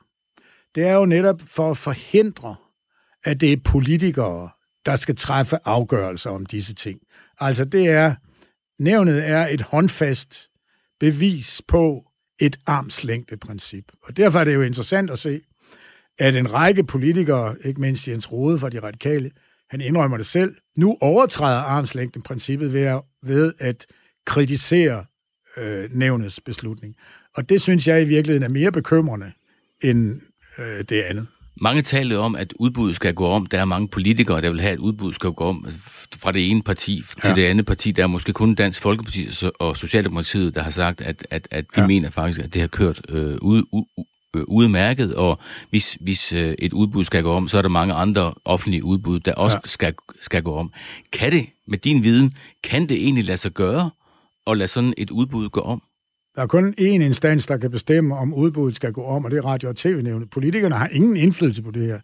Det 0.75 0.87
er 0.87 0.94
jo 0.94 1.06
netop 1.06 1.40
for 1.47 1.70
at 1.70 1.76
forhindre, 1.76 2.56
at 3.25 3.40
det 3.40 3.52
er 3.52 3.56
politikere, 3.64 4.50
der 4.87 4.97
skal 4.97 5.16
træffe 5.16 5.59
afgørelser 5.64 6.30
om 6.30 6.47
disse 6.47 6.75
ting. 6.75 7.00
Altså 7.40 7.64
det 7.64 7.88
er, 7.88 8.14
nævnet 8.78 9.28
er 9.28 9.47
et 9.47 9.61
håndfast 9.61 10.50
bevis 11.00 11.62
på 11.68 12.04
et 12.40 12.59
armslængdeprincip. 12.66 13.92
Og 14.02 14.16
derfor 14.16 14.38
er 14.40 14.44
det 14.44 14.54
jo 14.54 14.62
interessant 14.62 15.11
at 15.11 15.18
se, 15.18 15.40
at 16.18 16.37
en 16.37 16.54
række 16.54 16.85
politikere, 16.85 17.56
ikke 17.64 17.80
mindst 17.80 18.09
Jens 18.09 18.32
Rode 18.32 18.59
fra 18.59 18.68
de 18.68 18.80
radikale, 18.80 19.30
han 19.70 19.80
indrømmer 19.80 20.16
det 20.16 20.26
selv, 20.26 20.54
nu 20.76 20.96
overtræder 21.00 21.58
armslængdeprincippet 21.58 22.72
ved 22.72 22.84
at, 22.84 23.02
ved 23.22 23.52
at 23.58 23.86
kritisere 24.26 25.04
øh, 25.56 25.88
nævnets 25.92 26.40
beslutning. 26.40 26.94
Og 27.36 27.48
det 27.48 27.60
synes 27.60 27.88
jeg 27.88 28.02
i 28.02 28.04
virkeligheden 28.04 28.42
er 28.42 28.52
mere 28.52 28.72
bekymrende 28.72 29.32
end 29.82 30.20
øh, 30.58 30.84
det 30.88 31.02
andet. 31.02 31.26
Mange 31.62 31.82
taler 31.82 32.18
om, 32.18 32.36
at 32.36 32.52
udbuddet 32.58 32.96
skal 32.96 33.14
gå 33.14 33.26
om. 33.26 33.46
Der 33.46 33.60
er 33.60 33.64
mange 33.64 33.88
politikere, 33.88 34.42
der 34.42 34.50
vil 34.50 34.60
have, 34.60 34.72
at 34.72 34.78
udbuddet 34.78 35.14
skal 35.14 35.30
gå 35.30 35.44
om 35.44 35.66
fra 36.16 36.32
det 36.32 36.50
ene 36.50 36.62
parti 36.62 37.02
til 37.22 37.28
ja. 37.28 37.34
det 37.34 37.44
andet 37.44 37.66
parti. 37.66 37.92
Der 37.92 38.02
er 38.02 38.06
måske 38.06 38.32
kun 38.32 38.54
Dansk 38.54 38.82
Folkeparti 38.82 39.28
og 39.58 39.76
Socialdemokratiet, 39.76 40.54
der 40.54 40.62
har 40.62 40.70
sagt, 40.70 41.00
at, 41.00 41.26
at, 41.30 41.48
at 41.50 41.64
de 41.76 41.80
ja. 41.80 41.86
mener 41.86 42.10
faktisk, 42.10 42.40
at 42.40 42.54
det 42.54 42.60
har 42.60 42.68
kørt 42.68 43.00
øh, 43.08 43.36
ud, 43.42 43.62
ud, 43.72 43.84
øh, 44.37 44.42
udmærket, 44.49 45.14
og 45.14 45.38
hvis, 45.70 45.99
hvis 46.00 46.32
øh, 46.32 46.54
et 46.58 46.72
udbud 46.72 47.04
skal 47.04 47.22
gå 47.22 47.32
om, 47.32 47.49
så 47.49 47.58
er 47.58 47.62
der 47.62 47.68
mange 47.68 47.94
andre 47.94 48.34
offentlige 48.44 48.84
udbud, 48.84 49.20
der 49.20 49.34
også 49.34 49.58
ja. 49.64 49.68
skal, 49.68 49.94
skal 50.20 50.42
gå 50.42 50.54
om. 50.54 50.72
Kan 51.12 51.32
det, 51.32 51.46
med 51.68 51.78
din 51.78 52.04
viden, 52.04 52.34
kan 52.64 52.88
det 52.88 52.96
egentlig 52.96 53.25
lade 53.25 53.38
sig 53.38 53.52
gøre 53.52 53.90
at 54.46 54.56
lade 54.56 54.68
sådan 54.68 54.94
et 54.99 55.10
udbud 55.10 55.49
gå 55.49 55.60
om? 55.60 55.82
Der 56.34 56.42
er 56.42 56.46
kun 56.46 56.75
én 56.80 56.84
instans, 56.84 57.46
der 57.46 57.56
kan 57.56 57.70
bestemme, 57.70 58.16
om 58.16 58.34
udbuddet 58.34 58.76
skal 58.76 58.92
gå 58.92 59.04
om, 59.04 59.25
og 59.25 59.30
det 59.30 59.37
er 59.37 59.44
radio- 59.44 59.68
og 59.68 59.76
tv-nævnet. 59.76 60.30
Politikerne 60.30 60.75
har 60.75 60.88
ingen 60.88 61.16
indflydelse 61.16 61.62
på 61.62 61.70
det 61.70 61.87
her. 61.87 62.00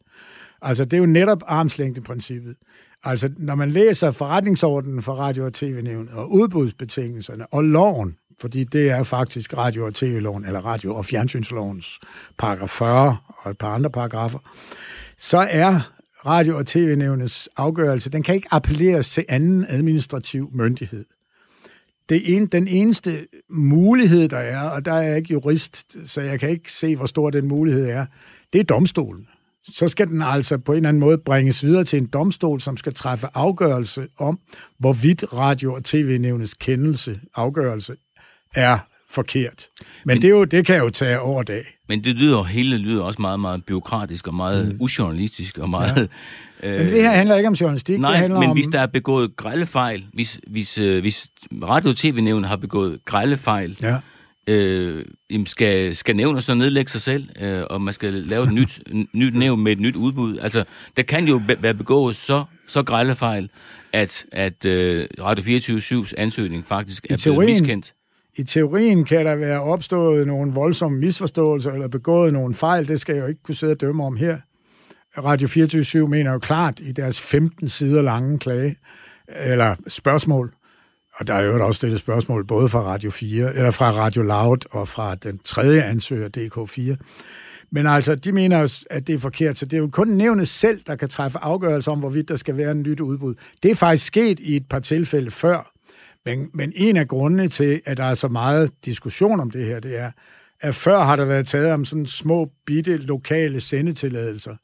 Altså, 0.63 0.85
det 0.85 0.93
er 0.93 0.99
jo 0.99 1.07
netop 1.07 1.43
armslængdeprincippet. 1.47 2.57
Altså, 3.05 3.31
når 3.39 3.55
man 3.55 3.71
læser 3.71 4.11
forretningsordenen 4.11 5.03
for 5.03 5.13
radio- 5.13 5.45
og 5.45 5.55
tv-nævnet, 5.55 6.13
og 6.13 6.33
udbudsbetingelserne, 6.33 7.47
og 7.53 7.65
loven, 7.65 8.17
fordi 8.41 8.65
det 8.65 8.91
er 8.91 9.03
faktisk 9.03 9.57
radio- 9.57 9.87
og 9.87 9.95
tv-loven, 9.95 10.45
eller 10.45 10.61
radio- 10.61 10.95
og 10.95 11.05
fjernsynslovens 11.05 12.01
paragraf 12.39 12.69
40, 12.71 13.17
og 13.29 13.51
et 13.51 13.59
par 13.59 13.75
andre 13.75 13.91
paragrafer, 13.91 14.39
så 15.19 15.49
er 15.51 15.93
radio- 16.27 16.57
og 16.57 16.67
tv-nævnets 16.67 17.49
afgørelse, 17.57 18.11
den 18.11 18.23
kan 18.23 18.35
ikke 18.35 18.49
appelleres 18.51 19.11
til 19.11 19.25
anden 19.29 19.67
administrativ 19.69 20.51
myndighed 20.53 21.05
det 22.09 22.37
en, 22.37 22.47
den 22.47 22.69
eneste 22.69 23.27
mulighed, 23.51 24.29
der 24.29 24.39
er, 24.39 24.61
og 24.61 24.85
der 24.85 24.93
er 24.93 25.03
jeg 25.03 25.17
ikke 25.17 25.33
jurist, 25.33 25.97
så 26.07 26.21
jeg 26.21 26.41
kan 26.41 26.51
ikke 26.51 26.73
se, 26.73 26.97
hvor 26.97 27.07
stor 27.07 27.31
den 27.31 27.49
mulighed 27.49 27.87
er, 27.87 28.07
det 28.53 28.61
er 28.61 28.65
domstolen. 28.65 29.29
Så 29.69 29.89
skal 29.89 30.07
den 30.09 30.23
altså 30.23 30.59
på 30.59 30.73
en 30.73 30.77
eller 30.77 30.89
anden 30.89 31.01
måde 31.01 31.19
bringes 31.19 31.65
videre 31.65 31.85
til 31.85 31.99
en 31.99 32.07
domstol, 32.07 32.61
som 32.61 32.77
skal 32.77 32.95
træffe 32.95 33.27
afgørelse 33.35 34.09
om, 34.19 34.39
hvorvidt 34.79 35.33
radio- 35.33 35.75
og 35.75 35.85
tv-nævnets 35.85 36.55
kendelse, 36.55 37.21
afgørelse, 37.35 37.97
er 38.57 38.79
forkert. 39.11 39.67
Men, 39.81 39.87
men 40.05 40.23
det, 40.23 40.29
er 40.29 40.31
jo, 40.31 40.45
det 40.45 40.67
kan 40.67 40.77
jo 40.77 40.91
tage 40.91 41.21
over 41.21 41.43
dag. 41.43 41.65
Men 41.89 42.05
det 42.05 42.17
lyder, 42.17 42.43
hele 42.43 42.79
lyder 42.79 43.03
også 43.03 43.21
meget, 43.23 43.41
meget 43.41 43.65
byråkratisk 43.65 44.27
og 44.27 44.35
meget 44.35 44.69
mm. 44.69 44.77
ujournalistisk 44.81 45.59
og 45.59 45.71
meget... 45.71 46.09
Ja. 46.63 46.69
Øh, 46.69 46.79
men 46.79 46.87
det 46.87 47.03
her 47.03 47.11
handler 47.11 47.37
ikke 47.37 47.49
om 47.49 47.55
journalistik. 47.55 48.01
Nej, 48.01 48.11
det 48.11 48.19
handler 48.19 48.41
men 48.41 48.51
om... 48.51 48.57
hvis 48.57 48.67
der 48.67 48.81
er 48.81 48.87
begået 48.87 49.37
grælefejl, 49.37 50.05
hvis, 50.13 50.41
hvis, 50.47 50.79
øh, 50.79 51.01
hvis 51.01 51.29
Radio- 51.63 51.91
og 51.91 51.97
TV-nævnet 51.97 52.49
har 52.49 52.57
begået 52.57 53.05
grælefejl, 53.05 53.79
ja. 53.83 53.97
øh, 54.53 55.05
skal, 55.47 55.97
skal 55.97 56.17
nævne 56.17 56.43
så 56.43 56.55
nedlægge 56.55 56.91
sig 56.91 57.01
selv, 57.01 57.29
øh, 57.41 57.63
og 57.71 57.83
man 57.83 57.95
skal 57.95 58.13
lave 58.13 58.45
et 58.45 58.53
nyt, 58.53 58.81
nyt 59.13 59.35
nævn 59.35 59.61
med 59.61 59.73
et 59.73 59.81
nyt 59.81 59.97
udbud. 59.97 60.39
Altså, 60.39 60.65
der 60.97 61.03
kan 61.03 61.29
jo 61.29 61.41
være 61.59 61.75
begået 61.75 62.17
så, 62.17 62.45
så 62.67 62.83
grælefejl, 62.83 63.51
at, 63.93 64.27
at 64.33 64.65
øh, 64.65 65.07
Radio 65.21 65.59
24-7's 65.59 66.13
ansøgning 66.17 66.67
faktisk 66.67 67.07
er 67.11 67.17
teorien, 67.17 67.39
blevet 67.39 67.61
miskendt 67.61 67.93
i 68.39 68.43
teorien 68.45 69.05
kan 69.05 69.27
der 69.27 69.35
være 69.35 69.63
opstået 69.63 70.27
nogle 70.27 70.53
voldsomme 70.53 70.99
misforståelser 70.99 71.73
eller 71.73 71.89
begået 71.89 72.33
nogle 72.33 72.55
fejl. 72.55 72.89
Det 72.89 73.01
skal 73.01 73.15
jeg 73.15 73.23
jo 73.23 73.27
ikke 73.27 73.43
kunne 73.43 73.55
sidde 73.55 73.73
og 73.73 73.81
dømme 73.81 74.05
om 74.05 74.17
her. 74.17 74.39
Radio 75.19 75.49
24 75.49 76.09
mener 76.09 76.33
jo 76.33 76.39
klart 76.39 76.81
i 76.81 76.93
deres 76.93 77.21
15 77.21 77.69
sider 77.69 78.03
lange 78.03 78.39
klage, 78.39 78.77
eller 79.29 79.75
spørgsmål, 79.89 80.53
og 81.15 81.27
der 81.27 81.35
er 81.35 81.43
jo 81.43 81.67
også 81.67 81.77
stillet 81.79 81.99
spørgsmål 81.99 82.47
både 82.47 82.69
fra 82.69 82.81
Radio 82.81 83.11
4, 83.11 83.55
eller 83.55 83.71
fra 83.71 83.91
Radio 83.91 84.23
Loud 84.23 84.59
og 84.71 84.89
fra 84.89 85.15
den 85.15 85.39
tredje 85.39 85.83
ansøger, 85.83 86.29
DK4. 86.37 86.97
Men 87.71 87.87
altså, 87.87 88.15
de 88.15 88.33
mener, 88.33 88.85
at 88.91 89.07
det 89.07 89.15
er 89.15 89.19
forkert, 89.19 89.59
så 89.59 89.67
det 89.67 89.77
er 89.77 89.81
jo 89.81 89.89
kun 89.93 90.09
nævnet 90.09 90.49
selv, 90.49 90.81
der 90.87 90.97
kan 90.97 91.09
træffe 91.09 91.39
afgørelse 91.39 91.91
om, 91.91 91.99
hvorvidt 91.99 92.29
der 92.29 92.37
skal 92.37 92.57
være 92.57 92.71
en 92.71 92.83
nyt 92.83 93.01
udbud. 93.01 93.35
Det 93.63 93.71
er 93.71 93.75
faktisk 93.75 94.07
sket 94.07 94.41
i 94.41 94.57
et 94.57 94.69
par 94.69 94.79
tilfælde 94.79 95.31
før, 95.31 95.73
men, 96.27 96.51
men 96.55 96.73
en 96.77 96.97
af 96.97 97.09
grundene 97.09 97.49
til, 97.49 97.81
at 97.85 97.97
der 97.97 98.05
er 98.05 98.15
så 98.15 98.29
meget 98.29 98.73
diskussion 98.85 99.41
om 99.41 99.51
det 99.51 99.67
her, 99.67 99.81
det 99.81 99.99
er, 99.99 100.11
at 100.61 100.75
før 100.75 101.03
har 101.05 101.17
der 101.17 101.25
været 101.25 101.47
taget 101.47 101.73
om 101.73 101.85
sådan 101.85 102.07
små, 102.07 102.51
bitte, 102.67 102.97
lokale 102.97 103.61
sendetilladelser 103.61 104.57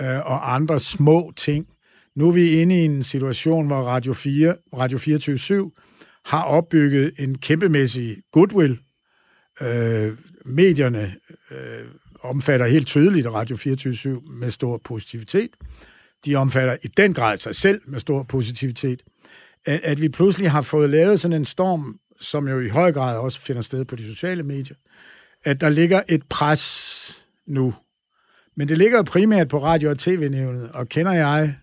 øh, 0.00 0.30
og 0.30 0.54
andre 0.54 0.80
små 0.80 1.32
ting. 1.36 1.66
Nu 2.16 2.28
er 2.28 2.32
vi 2.32 2.60
inde 2.60 2.74
i 2.74 2.84
en 2.84 3.02
situation, 3.02 3.66
hvor 3.66 3.80
Radio 3.80 4.12
4, 4.12 4.56
Radio 4.78 4.98
24 4.98 5.70
har 6.26 6.42
opbygget 6.42 7.12
en 7.18 7.38
kæmpemæssig 7.38 8.16
goodwill. 8.32 8.78
Øh, 9.62 10.12
medierne 10.44 11.14
øh, 11.50 11.86
omfatter 12.20 12.66
helt 12.66 12.86
tydeligt 12.86 13.26
Radio 13.26 13.56
24 13.56 14.22
med 14.40 14.50
stor 14.50 14.80
positivitet. 14.84 15.50
De 16.24 16.36
omfatter 16.36 16.76
i 16.82 16.88
den 16.96 17.14
grad 17.14 17.38
sig 17.38 17.54
selv 17.54 17.80
med 17.86 18.00
stor 18.00 18.22
positivitet 18.22 19.02
at, 19.66 19.80
at 19.84 20.00
vi 20.00 20.08
pludselig 20.08 20.50
har 20.50 20.62
fået 20.62 20.90
lavet 20.90 21.20
sådan 21.20 21.36
en 21.36 21.44
storm, 21.44 21.98
som 22.20 22.48
jo 22.48 22.60
i 22.60 22.68
høj 22.68 22.92
grad 22.92 23.18
også 23.18 23.40
finder 23.40 23.62
sted 23.62 23.84
på 23.84 23.96
de 23.96 24.06
sociale 24.06 24.42
medier, 24.42 24.76
at 25.44 25.60
der 25.60 25.68
ligger 25.68 26.02
et 26.08 26.22
pres 26.28 27.24
nu. 27.46 27.74
Men 28.56 28.68
det 28.68 28.78
ligger 28.78 28.98
jo 28.98 29.02
primært 29.02 29.48
på 29.48 29.62
radio- 29.62 29.90
og 29.90 29.98
tv-nævnet, 29.98 30.70
og 30.74 30.88
kender 30.88 31.12
jeg 31.12 31.54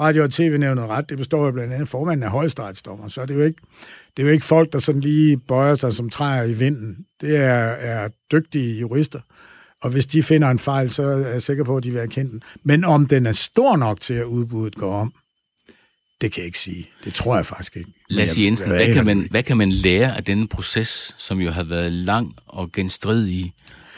radio- 0.00 0.22
og 0.22 0.30
tv-nævnet 0.30 0.88
ret, 0.88 1.08
det 1.10 1.18
består 1.18 1.44
jo 1.44 1.52
blandt 1.52 1.72
andet 1.72 1.88
formanden 1.88 2.22
af 2.22 2.30
højstrætsdommer, 2.30 3.08
så 3.08 3.26
det 3.26 3.30
er 3.30 3.38
jo 3.38 3.44
ikke, 3.44 3.60
det 4.16 4.22
er 4.22 4.26
jo 4.26 4.32
ikke 4.32 4.44
folk, 4.44 4.72
der 4.72 4.78
sådan 4.78 5.00
lige 5.00 5.36
bøjer 5.36 5.74
sig 5.74 5.92
som 5.92 6.10
træer 6.10 6.42
i 6.42 6.52
vinden. 6.52 7.06
Det 7.20 7.36
er, 7.36 7.64
er 7.64 8.08
dygtige 8.32 8.78
jurister, 8.78 9.20
og 9.82 9.90
hvis 9.90 10.06
de 10.06 10.22
finder 10.22 10.50
en 10.50 10.58
fejl, 10.58 10.90
så 10.90 11.02
er 11.02 11.28
jeg 11.28 11.42
sikker 11.42 11.64
på, 11.64 11.76
at 11.76 11.84
de 11.84 11.90
vil 11.90 12.00
erkende 12.00 12.30
den. 12.30 12.42
Men 12.62 12.84
om 12.84 13.06
den 13.06 13.26
er 13.26 13.32
stor 13.32 13.76
nok 13.76 14.00
til, 14.00 14.14
at 14.14 14.24
udbuddet 14.24 14.74
går 14.74 14.94
om, 14.94 15.12
det 16.20 16.32
kan 16.32 16.40
jeg 16.40 16.46
ikke 16.46 16.58
sige. 16.58 16.90
Det 17.04 17.14
tror 17.14 17.36
jeg 17.36 17.46
faktisk 17.46 17.76
ikke. 17.76 17.92
Lasse 18.10 18.40
Jensen, 18.40 18.68
hvad 18.68 18.92
kan, 18.94 19.04
man, 19.04 19.26
hvad 19.30 19.42
kan 19.42 19.56
man 19.56 19.72
lære 19.72 20.16
af 20.16 20.24
denne 20.24 20.48
proces, 20.48 21.14
som 21.18 21.40
jo 21.40 21.50
har 21.50 21.64
været 21.64 21.92
lang 21.92 22.34
og 22.46 22.72
genstridig? 22.72 23.54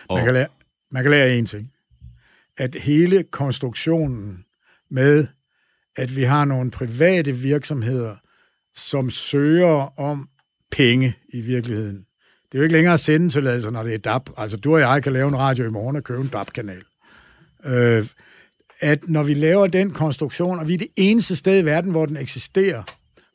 Og... 0.08 0.16
Man, 0.16 0.24
kan 0.24 0.34
lære, 0.34 0.46
man 0.90 1.02
kan 1.02 1.10
lære 1.10 1.38
en 1.38 1.46
ting. 1.46 1.72
At 2.58 2.74
hele 2.74 3.22
konstruktionen 3.22 4.44
med, 4.90 5.26
at 5.96 6.16
vi 6.16 6.22
har 6.22 6.44
nogle 6.44 6.70
private 6.70 7.32
virksomheder, 7.32 8.16
som 8.74 9.10
søger 9.10 10.00
om 10.00 10.28
penge 10.72 11.14
i 11.28 11.40
virkeligheden. 11.40 11.96
Det 12.52 12.54
er 12.54 12.58
jo 12.58 12.62
ikke 12.62 12.72
længere 12.72 12.98
sendetilladelser, 12.98 13.70
når 13.70 13.82
det 13.82 13.94
er 13.94 13.98
DAP. 13.98 14.30
Altså, 14.36 14.56
du 14.56 14.74
og 14.74 14.80
jeg 14.80 15.02
kan 15.02 15.12
lave 15.12 15.28
en 15.28 15.38
radio 15.38 15.66
i 15.66 15.70
morgen 15.70 15.96
og 15.96 16.04
købe 16.04 16.20
en 16.20 16.28
DAP-kanal. 16.28 16.82
Øh, 17.64 18.06
at 18.80 19.08
når 19.08 19.22
vi 19.22 19.34
laver 19.34 19.66
den 19.66 19.90
konstruktion, 19.90 20.58
og 20.58 20.68
vi 20.68 20.74
er 20.74 20.78
det 20.78 20.88
eneste 20.96 21.36
sted 21.36 21.62
i 21.62 21.64
verden, 21.64 21.90
hvor 21.90 22.06
den 22.06 22.16
eksisterer, 22.16 22.82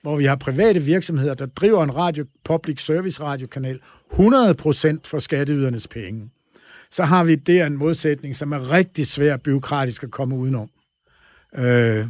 hvor 0.01 0.17
vi 0.17 0.25
har 0.25 0.35
private 0.35 0.79
virksomheder, 0.79 1.33
der 1.33 1.45
driver 1.45 1.83
en 1.83 1.97
radio, 1.97 2.25
public 2.43 2.85
service 2.85 3.23
radiokanal 3.23 3.79
100% 4.11 4.99
for 5.05 5.19
skatteydernes 5.19 5.87
penge, 5.87 6.29
så 6.91 7.03
har 7.03 7.23
vi 7.23 7.35
der 7.35 7.65
en 7.65 7.77
modsætning, 7.77 8.35
som 8.35 8.51
er 8.51 8.71
rigtig 8.71 9.07
svær 9.07 9.37
byråkratisk 9.37 10.03
at 10.03 10.11
komme 10.11 10.35
udenom. 10.35 10.69
Øh, 11.55 12.05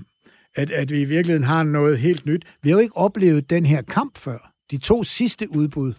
at, 0.55 0.71
at 0.71 0.91
vi 0.91 1.01
i 1.01 1.05
virkeligheden 1.05 1.43
har 1.43 1.63
noget 1.63 1.99
helt 1.99 2.25
nyt. 2.25 2.45
Vi 2.61 2.69
har 2.69 2.75
jo 2.75 2.81
ikke 2.81 2.97
oplevet 2.97 3.49
den 3.49 3.65
her 3.65 3.81
kamp 3.81 4.17
før. 4.17 4.51
De 4.71 4.77
to 4.77 5.03
sidste 5.03 5.55
udbud, 5.55 5.93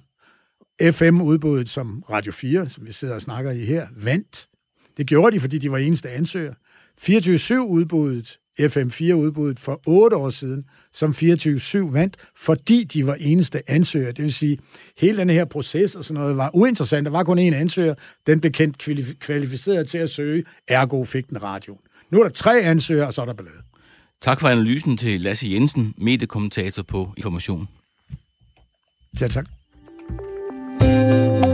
FM-udbuddet, 0.92 1.68
som 1.68 2.04
Radio 2.10 2.32
4, 2.32 2.68
som 2.68 2.86
vi 2.86 2.92
sidder 2.92 3.14
og 3.14 3.22
snakker 3.22 3.50
i 3.50 3.64
her, 3.64 3.86
vandt. 3.96 4.48
Det 4.96 5.06
gjorde 5.06 5.34
de, 5.34 5.40
fordi 5.40 5.58
de 5.58 5.70
var 5.70 5.78
eneste 5.78 6.10
ansøger. 6.10 6.52
24-7-udbuddet, 7.00 8.38
FM4-udbuddet 8.60 9.60
for 9.60 9.80
otte 9.86 10.16
år 10.16 10.30
siden, 10.30 10.64
som 10.92 11.10
24-7 11.10 11.78
vandt, 11.92 12.16
fordi 12.36 12.84
de 12.84 13.06
var 13.06 13.14
eneste 13.14 13.70
ansøger. 13.70 14.12
Det 14.12 14.22
vil 14.22 14.32
sige, 14.32 14.58
hele 14.98 15.18
den 15.18 15.30
her 15.30 15.44
proces 15.44 15.94
og 15.94 16.04
sådan 16.04 16.20
noget 16.20 16.36
var 16.36 16.50
uinteressant. 16.54 17.04
Der 17.04 17.10
var 17.10 17.24
kun 17.24 17.38
én 17.38 17.54
ansøger. 17.54 17.94
Den 18.26 18.40
blev 18.40 18.52
kendt 18.52 18.78
kvalificeret 19.20 19.88
til 19.88 19.98
at 19.98 20.10
søge. 20.10 20.44
Ergo 20.68 21.04
fik 21.04 21.28
den 21.28 21.42
radioen. 21.42 21.80
Nu 22.10 22.18
er 22.18 22.22
der 22.22 22.30
tre 22.30 22.60
ansøgere, 22.60 23.06
og 23.06 23.14
så 23.14 23.22
er 23.22 23.26
der 23.26 23.32
ballade. 23.32 23.56
Tak 24.22 24.40
for 24.40 24.48
analysen 24.48 24.96
til 24.96 25.20
Lasse 25.20 25.48
Jensen, 25.48 25.94
mediekommentator 25.98 26.82
på 26.82 27.12
Information. 27.16 27.68
Selv 29.18 29.30
tak. 29.30 29.46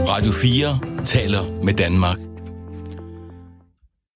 Radio 0.07 0.31
4 0.31 1.05
taler 1.05 1.63
med 1.63 1.73
Danmark. 1.73 2.32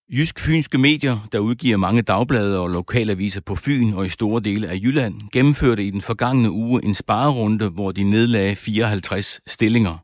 Jysk-fynske 0.09 0.77
medier, 0.77 1.27
der 1.31 1.39
udgiver 1.39 1.77
mange 1.77 2.01
dagblade 2.01 2.59
og 2.59 2.69
lokalaviser 2.69 3.41
på 3.41 3.55
Fyn 3.55 3.93
og 3.93 4.05
i 4.05 4.09
store 4.09 4.41
dele 4.41 4.67
af 4.67 4.75
Jylland, 4.75 5.21
gennemførte 5.31 5.83
i 5.83 5.91
den 5.91 6.01
forgangne 6.01 6.51
uge 6.51 6.85
en 6.85 6.93
sparerunde, 6.93 7.69
hvor 7.69 7.91
de 7.91 8.03
nedlagde 8.03 8.55
54 8.55 9.39
stillinger. 9.47 9.97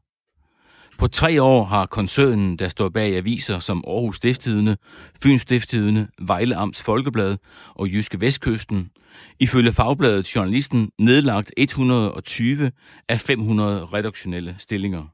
På 0.97 1.07
tre 1.07 1.41
år 1.41 1.63
har 1.63 1.85
koncernen, 1.85 2.59
der 2.59 2.69
står 2.69 2.89
bag 2.89 3.15
aviser 3.15 3.59
som 3.59 3.83
Aarhus 3.87 4.15
Stifttidene, 4.15 4.77
Fyns 5.23 5.41
Stifttidene, 5.41 6.07
Vejle 6.21 6.55
Amts 6.55 6.81
Folkeblad 6.81 7.37
og 7.75 7.87
Jyske 7.87 8.21
Vestkysten, 8.21 8.89
ifølge 9.39 9.73
fagbladet 9.73 10.35
Journalisten 10.35 10.89
nedlagt 10.99 11.51
120 11.57 12.71
af 13.09 13.19
500 13.19 13.85
redaktionelle 13.85 14.55
stillinger. 14.57 15.05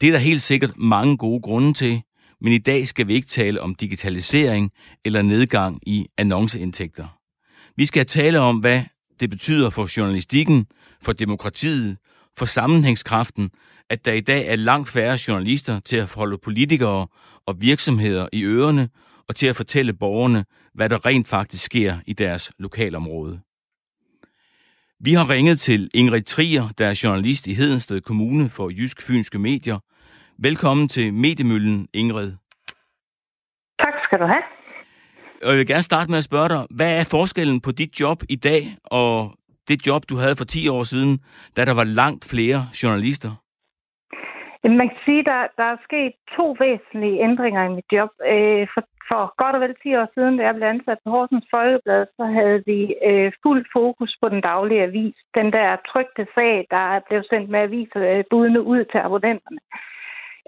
Det 0.00 0.06
er 0.06 0.12
der 0.12 0.18
helt 0.18 0.42
sikkert 0.42 0.72
mange 0.76 1.16
gode 1.16 1.42
grunde 1.42 1.74
til, 1.74 2.02
men 2.42 2.52
i 2.52 2.58
dag 2.58 2.86
skal 2.86 3.08
vi 3.08 3.14
ikke 3.14 3.28
tale 3.28 3.60
om 3.60 3.74
digitalisering 3.74 4.72
eller 5.04 5.22
nedgang 5.22 5.80
i 5.86 6.06
annonceindtægter. 6.18 7.06
Vi 7.76 7.84
skal 7.84 8.06
tale 8.06 8.40
om, 8.40 8.58
hvad 8.58 8.82
det 9.20 9.30
betyder 9.30 9.70
for 9.70 9.98
journalistikken, 9.98 10.66
for 11.02 11.12
demokratiet, 11.12 11.96
for 12.38 12.44
sammenhængskraften, 12.44 13.50
at 13.90 14.04
der 14.04 14.12
i 14.12 14.20
dag 14.20 14.46
er 14.46 14.56
langt 14.56 14.88
færre 14.88 15.18
journalister 15.28 15.80
til 15.80 15.96
at 15.96 16.14
holde 16.14 16.38
politikere 16.38 17.06
og 17.46 17.60
virksomheder 17.60 18.28
i 18.32 18.44
ørerne 18.44 18.88
og 19.28 19.36
til 19.36 19.46
at 19.46 19.56
fortælle 19.56 19.92
borgerne, 19.92 20.44
hvad 20.74 20.88
der 20.88 21.06
rent 21.06 21.28
faktisk 21.28 21.64
sker 21.64 21.96
i 22.06 22.12
deres 22.12 22.52
lokalområde. 22.58 23.40
Vi 25.00 25.12
har 25.12 25.30
ringet 25.30 25.60
til 25.60 25.90
Ingrid 25.94 26.22
Trier, 26.22 26.68
der 26.78 26.86
er 26.86 27.00
journalist 27.04 27.46
i 27.46 27.54
Hedensted 27.54 28.00
Kommune 28.00 28.48
for 28.48 28.70
Jysk 28.70 29.02
Fynske 29.02 29.38
Medier. 29.38 29.78
Velkommen 30.38 30.88
til 30.88 31.14
Mediemøllen, 31.14 31.88
Ingrid. 31.94 32.32
Tak 33.82 33.94
skal 34.04 34.18
du 34.18 34.26
have. 34.26 34.42
Og 35.42 35.48
jeg 35.50 35.58
vil 35.58 35.66
gerne 35.66 35.82
starte 35.82 36.10
med 36.10 36.18
at 36.18 36.24
spørge 36.24 36.48
dig, 36.48 36.62
hvad 36.76 37.00
er 37.00 37.04
forskellen 37.10 37.60
på 37.60 37.70
dit 37.72 38.00
job 38.00 38.18
i 38.28 38.36
dag 38.36 38.62
og 38.84 39.12
det 39.68 39.86
job, 39.86 40.02
du 40.10 40.16
havde 40.16 40.36
for 40.36 40.44
10 40.44 40.68
år 40.68 40.82
siden, 40.82 41.12
da 41.56 41.64
der 41.64 41.74
var 41.74 41.84
langt 41.84 42.24
flere 42.32 42.60
journalister? 42.82 43.32
Man 44.64 44.88
kan 44.88 44.98
sige, 45.04 45.22
at 45.24 45.26
der, 45.32 45.42
der 45.58 45.66
er 45.74 45.84
sket 45.88 46.12
to 46.36 46.56
væsentlige 46.64 47.20
ændringer 47.26 47.62
i 47.64 47.74
mit 47.76 47.88
job. 47.92 48.10
Øh, 48.32 48.66
for, 48.74 48.82
for 49.08 49.22
godt 49.42 49.54
og 49.56 49.60
vel 49.60 49.74
10 49.82 49.94
år 50.00 50.08
siden, 50.14 50.36
da 50.36 50.42
jeg 50.44 50.54
blev 50.54 50.68
ansat 50.68 50.98
på 51.04 51.10
Horsens 51.10 51.46
Folkeblad, 51.54 52.06
så 52.18 52.24
havde 52.38 52.58
vi 52.70 52.80
øh, 53.08 53.32
fuld 53.42 53.64
fokus 53.72 54.12
på 54.20 54.28
den 54.28 54.40
daglige 54.40 54.82
avis. 54.82 55.16
Den 55.38 55.48
der 55.56 55.68
trygte 55.90 56.24
sag, 56.34 56.66
der 56.70 56.84
blev 57.08 57.20
sendt 57.30 57.48
med 57.50 57.60
avisbudene 57.60 58.60
øh, 58.60 58.70
ud 58.72 58.82
til 58.92 58.98
abonnenterne. 58.98 59.60
Øh, 59.74 59.91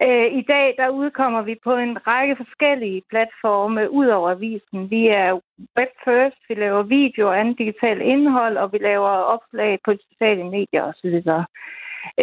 Øh, 0.02 0.26
I 0.40 0.42
dag 0.42 0.74
der 0.78 0.88
udkommer 0.88 1.42
vi 1.42 1.56
på 1.64 1.76
en 1.76 2.06
række 2.06 2.36
forskellige 2.36 3.02
platforme 3.10 3.90
ud 3.90 4.06
over 4.06 4.30
avisen. 4.30 4.90
Vi 4.90 5.06
er 5.08 5.40
web 5.78 5.92
first, 6.04 6.36
vi 6.48 6.54
laver 6.54 6.82
video 6.82 7.28
og 7.28 7.40
andet 7.40 7.58
digitalt 7.58 8.02
indhold, 8.02 8.56
og 8.56 8.72
vi 8.72 8.78
laver 8.78 9.08
opslag 9.08 9.78
på 9.84 9.92
sociale 10.10 10.44
medier 10.44 10.82
osv. 10.82 11.22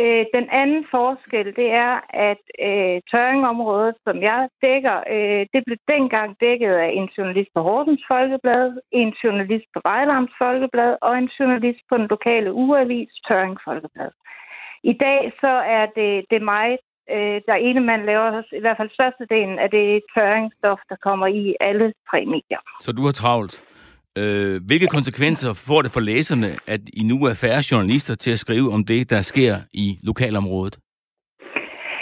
Øh, 0.02 0.26
den 0.38 0.48
anden 0.62 0.86
forskel, 0.92 1.56
det 1.56 1.70
er, 1.88 1.94
at 2.30 2.44
øh, 2.68 3.02
tørringområdet, 3.12 3.96
som 4.04 4.22
jeg 4.22 4.50
dækker, 4.62 4.98
øh, 5.16 5.46
det 5.54 5.62
blev 5.66 5.78
dengang 5.88 6.30
dækket 6.40 6.74
af 6.86 6.90
en 7.00 7.10
journalist 7.18 7.50
på 7.56 7.62
Horsens 7.62 8.04
Folkeblad, 8.08 8.80
en 8.92 9.14
journalist 9.24 9.68
på 9.74 9.80
Vejlams 9.84 10.32
Folkeblad 10.38 10.98
og 11.02 11.18
en 11.18 11.30
journalist 11.40 11.82
på 11.90 11.98
den 11.98 12.08
lokale 12.08 12.54
ugeavis 12.54 13.12
Tøring 13.28 13.58
Folkeblad. 13.66 14.12
I 14.84 14.94
dag 14.94 15.32
så 15.42 15.54
er 15.78 15.86
det, 15.86 16.26
det 16.32 16.42
mig, 16.42 16.78
øh, 17.16 17.38
der 17.50 17.58
ene 17.68 17.80
man 17.92 18.06
laver 18.06 18.56
i 18.60 18.62
hvert 18.64 18.78
fald 18.78 18.90
størstedelen 18.98 19.60
af 19.60 19.70
det 19.70 20.02
tørringsstof, 20.16 20.80
der 20.90 20.96
kommer 21.08 21.28
i 21.28 21.56
alle 21.60 21.94
tre 22.10 22.26
medier. 22.26 22.62
Så 22.86 22.92
du 22.92 23.02
har 23.08 23.12
travlt. 23.12 23.56
Øh, 24.18 24.56
hvilke 24.68 24.88
konsekvenser 24.98 25.52
får 25.68 25.82
det 25.82 25.92
for 25.92 26.00
læserne, 26.00 26.50
at 26.68 26.82
I 26.94 27.04
nu 27.12 27.16
er 27.30 27.34
færre 27.44 27.64
journalister 27.72 28.16
til 28.16 28.32
at 28.32 28.40
skrive 28.40 28.72
om 28.76 28.86
det, 28.86 29.10
der 29.10 29.22
sker 29.22 29.54
i 29.74 29.88
lokalområdet? 30.04 30.76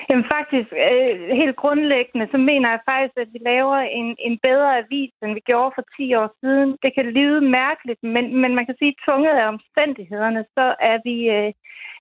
Jamen 0.10 0.32
faktisk, 0.38 0.70
øh, 0.88 1.14
helt 1.42 1.56
grundlæggende, 1.64 2.28
så 2.34 2.38
mener 2.50 2.68
jeg 2.70 2.82
faktisk, 2.92 3.16
at 3.24 3.30
vi 3.36 3.40
laver 3.52 3.80
en, 4.00 4.08
en 4.28 4.36
bedre 4.48 4.70
avis, 4.82 5.14
end 5.24 5.34
vi 5.38 5.44
gjorde 5.50 5.72
for 5.78 5.86
10 5.98 6.16
år 6.22 6.30
siden. 6.42 6.70
Det 6.84 6.92
kan 6.98 7.06
lyde 7.18 7.42
mærkeligt, 7.62 8.02
men, 8.14 8.26
men 8.42 8.52
man 8.58 8.66
kan 8.66 8.76
sige, 8.78 8.94
at 8.96 9.02
tvunget 9.06 9.34
af 9.42 9.46
omstændighederne, 9.56 10.42
så 10.56 10.66
er 10.92 10.98
vi, 11.08 11.18
øh, 11.38 11.52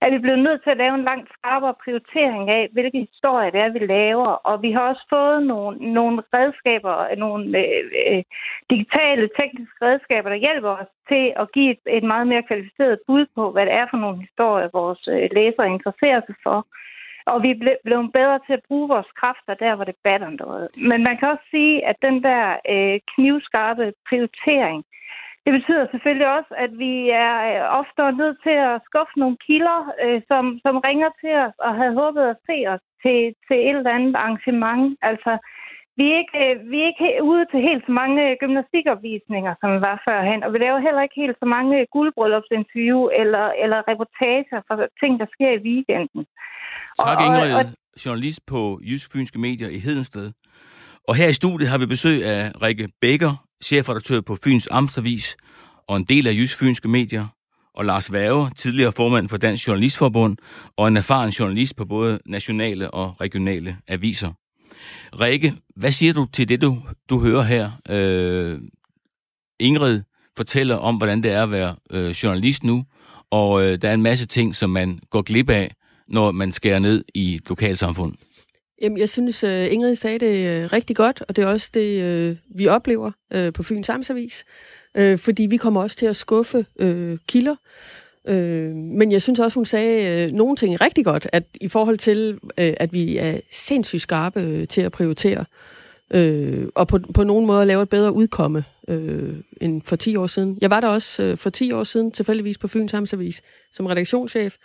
er 0.01 0.11
vi 0.11 0.19
blevet 0.19 0.39
nødt 0.47 0.63
til 0.63 0.71
at 0.71 0.83
lave 0.83 0.95
en 0.95 1.09
langt 1.11 1.29
skarpere 1.37 1.75
prioritering 1.85 2.51
af, 2.51 2.69
hvilke 2.73 2.99
historier 2.99 3.51
det 3.51 3.61
er, 3.61 3.73
vi 3.73 3.79
laver. 3.79 4.33
Og 4.49 4.63
vi 4.63 4.71
har 4.73 4.81
også 4.91 5.05
fået 5.11 5.47
nogle, 5.47 5.93
nogle 5.93 6.23
redskaber, 6.35 7.15
nogle 7.25 7.45
øh, 7.59 7.85
øh, 8.07 8.23
digitale, 8.71 9.29
tekniske 9.39 9.79
redskaber, 9.89 10.29
der 10.31 10.45
hjælper 10.47 10.71
os 10.83 10.93
til 11.09 11.25
at 11.43 11.53
give 11.53 11.71
et, 11.71 11.83
et 11.99 12.05
meget 12.13 12.27
mere 12.27 12.43
kvalificeret 12.43 12.99
bud 13.07 13.27
på, 13.35 13.51
hvad 13.53 13.67
det 13.67 13.75
er 13.75 13.87
for 13.91 13.97
nogle 13.97 14.19
historier, 14.27 14.69
vores 14.73 15.03
øh, 15.15 15.29
læsere 15.33 15.73
interesserer 15.77 16.21
sig 16.27 16.37
for. 16.43 16.67
Og 17.33 17.43
vi 17.43 17.51
er 17.51 17.79
blevet 17.85 18.13
bedre 18.13 18.39
til 18.47 18.53
at 18.53 18.67
bruge 18.69 18.89
vores 18.89 19.11
kræfter 19.21 19.55
der, 19.55 19.75
hvor 19.75 19.85
det 19.85 19.97
batter 20.05 20.31
noget. 20.31 20.69
Men 20.91 21.03
man 21.03 21.17
kan 21.17 21.29
også 21.29 21.47
sige, 21.51 21.87
at 21.87 21.97
den 22.03 22.23
der 22.23 22.45
øh, 22.75 23.01
knivskarpe 23.15 23.93
prioritering, 24.09 24.85
det 25.49 25.57
betyder 25.59 25.85
selvfølgelig 25.93 26.29
også, 26.39 26.53
at 26.65 26.73
vi 26.85 26.95
er 27.27 27.35
øh, 27.51 27.63
ofte 27.81 28.01
nødt 28.23 28.39
til 28.47 28.57
at 28.69 28.83
skuffe 28.89 29.15
nogle 29.23 29.37
kilder, 29.47 29.81
øh, 30.05 30.21
som, 30.31 30.45
som 30.65 30.75
ringer 30.89 31.11
til 31.23 31.35
os 31.45 31.57
og 31.67 31.73
havde 31.81 31.99
håbet 32.03 32.25
at 32.33 32.41
se 32.49 32.57
os 32.75 32.85
til, 33.03 33.19
til 33.47 33.59
et 33.69 33.77
eller 33.79 33.97
andet 33.99 34.15
arrangement. 34.23 34.85
Altså, 35.11 35.33
vi 35.99 36.05
er, 36.13 36.17
ikke, 36.23 36.37
øh, 36.45 36.55
vi 36.71 36.77
er 36.81 36.89
ikke 36.93 37.09
ude 37.31 37.45
til 37.51 37.61
helt 37.69 37.85
så 37.89 37.93
mange 38.01 38.23
gymnastikopvisninger, 38.43 39.53
som 39.61 39.69
vi 39.75 39.81
var 39.89 39.97
førhen, 40.07 40.41
og 40.45 40.51
vi 40.53 40.59
laver 40.59 40.79
heller 40.87 41.03
ikke 41.05 41.21
helt 41.23 41.37
så 41.43 41.47
mange 41.57 41.77
guldbryllupsinterview 41.95 43.01
eller, 43.21 43.47
eller 43.63 43.79
reportager 43.91 44.61
for 44.69 44.75
ting, 45.03 45.13
der 45.23 45.29
sker 45.35 45.51
i 45.55 45.65
weekenden. 45.69 46.23
Tak, 47.05 47.19
Ingrid, 47.27 47.53
og, 47.55 47.59
og, 47.59 47.65
journalist 48.05 48.41
på 48.53 48.61
Jysk 48.89 49.07
Fynske 49.13 49.39
Medier 49.47 49.71
i 49.77 49.79
Hedensted. 49.87 50.27
Og 51.09 51.15
her 51.21 51.29
i 51.29 51.39
studiet 51.41 51.69
har 51.73 51.79
vi 51.83 51.87
besøg 51.95 52.19
af 52.35 52.41
Rikke 52.65 52.89
Bækker, 53.01 53.48
chefredaktør 53.65 54.21
på 54.21 54.37
Fyns 54.45 54.69
Amstervis 54.71 55.37
og 55.89 55.97
en 55.97 56.05
del 56.05 56.27
af 56.27 56.33
Jysk 56.33 56.59
Fynske 56.59 56.89
Medier, 56.89 57.27
og 57.79 57.85
Lars 57.85 58.13
Værge, 58.13 58.51
tidligere 58.57 58.93
formand 58.93 59.29
for 59.29 59.37
Dansk 59.37 59.69
Journalistforbund 59.69 60.37
og 60.77 60.89
en 60.89 60.97
erfaren 60.97 61.31
journalist 61.31 61.77
på 61.77 61.85
både 61.85 62.19
nationale 62.27 62.91
og 62.91 63.21
regionale 63.21 63.77
aviser. 63.89 64.33
Rikke, 65.21 65.55
hvad 65.77 65.93
siger 65.93 66.13
du 66.13 66.27
til 66.33 66.49
det, 66.49 66.63
du, 66.63 66.79
du 67.09 67.21
hører 67.21 67.43
her? 67.43 67.71
Øh, 67.89 68.61
Ingrid 69.61 70.03
fortæller 70.37 70.77
om, 70.77 70.97
hvordan 70.97 71.23
det 71.23 71.31
er 71.31 71.43
at 71.43 71.51
være 71.51 71.77
øh, 71.91 72.11
journalist 72.11 72.65
nu, 72.65 72.85
og 73.31 73.65
øh, 73.65 73.83
der 73.83 73.89
er 73.89 73.95
en 73.95 74.03
masse 74.03 74.27
ting, 74.27 74.55
som 74.55 74.71
man 74.71 75.01
går 75.11 75.23
glip 75.23 75.51
af, 75.51 75.75
når 76.09 76.33
man 76.33 76.53
skærer 76.53 76.79
ned 76.79 77.05
i 77.15 77.35
et 77.35 77.49
lokalsamfund. 77.49 78.17
Jamen, 78.83 78.99
jeg 78.99 79.09
synes, 79.09 79.45
øh, 79.45 79.73
Ingrid 79.73 79.95
sagde 79.95 80.19
det 80.19 80.47
øh, 80.47 80.73
rigtig 80.73 80.97
godt, 80.97 81.23
og 81.29 81.37
det 81.37 81.45
er 81.45 81.49
også 81.49 81.71
det, 81.75 82.03
øh, 82.03 82.37
vi 82.49 82.69
oplever 82.69 83.11
på 83.55 83.63
Fyns 83.63 83.89
Amtsavis. 83.89 84.45
Fordi 85.17 85.47
vi 85.47 85.57
kommer 85.57 85.83
også 85.83 85.97
til 85.97 86.07
at 86.07 86.17
skuffe 86.17 86.67
kilder. 87.29 87.57
Men 88.73 89.13
jeg 89.13 89.23
synes 89.23 89.39
også, 89.39 89.55
hun 89.55 89.65
sagde 89.65 90.31
nogle 90.33 90.57
ting 90.57 90.81
rigtig 90.81 91.05
godt, 91.05 91.27
at 91.33 91.45
i 91.61 91.69
forhold 91.69 91.99
til, 91.99 92.39
at 92.57 92.93
vi 92.93 93.17
er 93.17 93.41
sindssygt 93.51 94.03
skarpe 94.03 94.67
til 94.67 94.81
at 94.81 94.93
prioritere, 94.93 95.45
og 96.75 96.89
på, 96.89 96.99
på 97.15 97.25
nogen 97.25 97.47
måde 97.47 97.67
lave 97.67 97.83
et 97.83 97.89
bedre 97.89 98.13
udkomme 98.13 98.65
end 99.61 99.83
for 99.85 99.97
10 99.97 100.17
år 100.17 100.27
siden. 100.27 100.59
Jeg 100.61 100.71
var 100.71 100.81
der 100.81 100.89
også 100.89 101.37
for 101.37 101.51
10 101.51 101.73
år 101.73 101.85
siden, 101.85 102.11
tilfældigvis 102.11 102.59
på 102.59 102.69
Fyns 102.69 102.95
Amtsavis, 102.95 103.43
som 103.73 103.87
redaktionschef, 103.87 104.57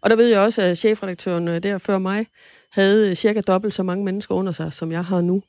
og 0.00 0.10
der 0.10 0.16
ved 0.16 0.28
jeg 0.28 0.40
også, 0.40 0.62
at 0.62 0.78
chefredaktøren 0.78 1.46
der 1.46 1.78
før 1.78 1.98
mig, 1.98 2.26
havde 2.74 3.14
cirka 3.14 3.40
dobbelt 3.40 3.74
så 3.74 3.82
mange 3.82 4.04
mennesker 4.04 4.34
under 4.34 4.52
sig, 4.52 4.72
som 4.72 4.92
jeg 4.92 5.04
har 5.04 5.20
nu. 5.20 5.42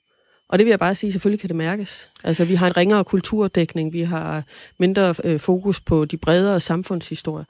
Og 0.49 0.59
det 0.59 0.65
vil 0.65 0.69
jeg 0.69 0.79
bare 0.79 0.95
sige, 0.95 1.11
selvfølgelig 1.11 1.39
kan 1.39 1.47
det 1.47 1.55
mærkes. 1.55 2.09
Altså, 2.23 2.45
vi 2.45 2.55
har 2.55 2.67
en 2.67 2.77
ringere 2.77 3.03
kulturdækning, 3.03 3.93
vi 3.93 4.01
har 4.01 4.43
mindre 4.79 5.15
øh, 5.23 5.39
fokus 5.39 5.81
på 5.81 6.05
de 6.05 6.17
bredere 6.17 6.59
samfundshistorier. 6.59 7.45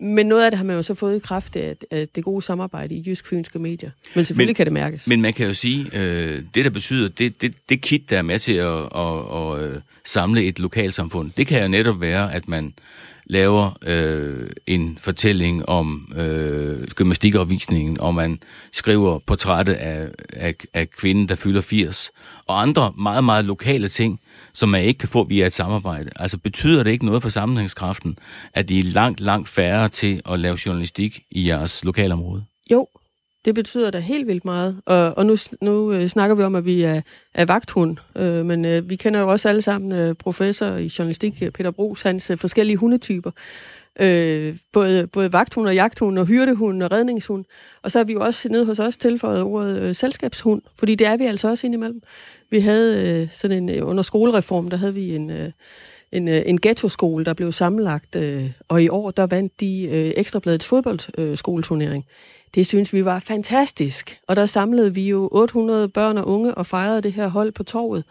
Men 0.00 0.26
noget 0.26 0.44
af 0.44 0.50
det 0.50 0.58
har 0.58 0.64
man 0.64 0.76
jo 0.76 0.82
så 0.82 0.94
fået 0.94 1.16
i 1.16 1.18
kraft 1.18 1.56
af, 1.56 1.76
af 1.90 2.08
det 2.08 2.24
gode 2.24 2.42
samarbejde 2.42 2.94
i 2.94 3.04
jysk-fynske 3.06 3.58
medier. 3.58 3.90
Men 4.14 4.24
selvfølgelig 4.24 4.50
men, 4.50 4.54
kan 4.54 4.66
det 4.66 4.72
mærkes. 4.72 5.06
Men 5.06 5.22
man 5.22 5.32
kan 5.32 5.46
jo 5.46 5.54
sige, 5.54 5.90
øh, 5.94 6.42
det 6.54 6.64
der 6.64 6.70
betyder, 6.70 7.08
det, 7.08 7.40
det, 7.42 7.54
det 7.68 7.80
kit, 7.80 8.10
der 8.10 8.18
er 8.18 8.22
med 8.22 8.38
til 8.38 8.52
at, 8.52 8.88
at, 8.94 9.62
at, 9.64 9.74
at 9.74 9.82
samle 10.04 10.44
et 10.44 10.58
lokalsamfund, 10.58 11.30
det 11.36 11.46
kan 11.46 11.62
jo 11.62 11.68
netop 11.68 12.00
være, 12.00 12.34
at 12.34 12.48
man 12.48 12.74
laver 13.28 13.78
øh, 13.86 14.50
en 14.66 14.98
fortælling 15.00 15.68
om 15.68 16.12
øh, 16.16 16.88
gymnastikopvisningen, 16.88 18.00
og 18.00 18.14
man 18.14 18.40
skriver 18.72 19.18
portrættet 19.18 19.72
af, 19.72 20.08
af, 20.32 20.54
af 20.74 20.90
kvinden, 20.90 21.28
der 21.28 21.34
fylder 21.34 21.60
80, 21.60 22.10
og 22.46 22.62
andre 22.62 22.92
meget, 22.98 23.24
meget 23.24 23.44
lokale 23.44 23.88
ting, 23.88 24.20
som 24.52 24.68
man 24.68 24.84
ikke 24.84 24.98
kan 24.98 25.08
få 25.08 25.24
via 25.24 25.46
et 25.46 25.52
samarbejde. 25.52 26.10
Altså 26.16 26.38
betyder 26.38 26.82
det 26.82 26.90
ikke 26.90 27.06
noget 27.06 27.22
for 27.22 27.28
sammenhængskraften, 27.28 28.18
at 28.54 28.70
I 28.70 28.78
er 28.78 28.84
langt, 28.84 29.20
langt 29.20 29.48
færre 29.48 29.88
til 29.88 30.22
at 30.30 30.40
lave 30.40 30.58
journalistik 30.66 31.22
i 31.30 31.48
jeres 31.48 31.84
lokalområde? 31.84 32.44
Jo, 32.70 32.86
det 33.44 33.54
betyder 33.54 33.90
da 33.90 33.98
helt 33.98 34.26
vildt 34.26 34.44
meget. 34.44 34.80
Og, 34.86 35.18
og 35.18 35.26
nu, 35.26 35.36
nu 35.62 35.92
øh, 35.92 36.06
snakker 36.06 36.36
vi 36.36 36.42
om, 36.42 36.54
at 36.54 36.64
vi 36.64 36.82
er, 36.82 37.00
er 37.34 37.44
vagthund, 37.44 37.96
øh, 38.16 38.46
men 38.46 38.64
øh, 38.64 38.90
vi 38.90 38.96
kender 38.96 39.20
jo 39.20 39.28
også 39.28 39.48
alle 39.48 39.62
sammen 39.62 39.92
øh, 39.92 40.14
professor 40.14 40.66
i 40.66 40.92
journalistik, 40.98 41.42
øh, 41.42 41.50
Peter 41.50 41.70
Brugs, 41.70 42.02
hans 42.02 42.30
øh, 42.30 42.38
forskellige 42.38 42.76
hundetyper. 42.76 43.30
Øh, 44.00 44.56
både, 44.72 45.06
både 45.06 45.32
vagthund 45.32 45.68
og 45.68 45.74
jagthund 45.74 46.18
og 46.18 46.26
hyrdehund 46.26 46.82
og 46.82 46.92
redningshund. 46.92 47.44
Og 47.82 47.90
så 47.90 47.98
har 47.98 48.04
vi 48.04 48.12
jo 48.12 48.20
også 48.20 48.48
nede 48.48 48.66
hos 48.66 48.78
os 48.78 48.96
tilføjet 48.96 49.42
ordet 49.42 49.82
øh, 49.82 49.94
selskabshund, 49.94 50.62
fordi 50.78 50.94
det 50.94 51.06
er 51.06 51.16
vi 51.16 51.26
altså 51.26 51.48
også 51.48 51.66
indimellem. 51.66 52.00
Vi 52.50 52.60
havde 52.60 53.08
øh, 53.08 53.30
sådan 53.30 53.62
en, 53.62 53.68
øh, 53.68 53.88
under 53.88 54.02
skolereform, 54.02 54.70
der 54.70 54.76
havde 54.76 54.94
vi 54.94 55.14
en, 55.14 55.30
øh, 55.30 55.50
en, 56.12 56.28
øh, 56.28 56.42
en 56.46 56.60
ghetto-skole, 56.60 57.24
der 57.24 57.34
blev 57.34 57.52
sammenlagt, 57.52 58.16
øh, 58.16 58.50
og 58.68 58.82
i 58.82 58.88
år, 58.88 59.10
der 59.10 59.26
vandt 59.26 59.60
de 59.60 59.88
øh, 59.90 60.12
Ekstrabladets 60.16 60.66
fodboldskoleturnering. 60.66 62.04
Øh, 62.08 62.14
det 62.54 62.66
synes 62.66 62.92
vi 62.92 63.04
var 63.04 63.18
fantastisk, 63.18 64.18
og 64.28 64.36
der 64.36 64.46
samlede 64.46 64.94
vi 64.94 65.08
jo 65.08 65.28
800 65.32 65.88
børn 65.88 66.18
og 66.18 66.28
unge 66.28 66.54
og 66.54 66.66
fejrede 66.66 67.02
det 67.02 67.12
her 67.12 67.28
hold 67.28 67.52
på 67.52 67.62
torvet, 67.62 68.04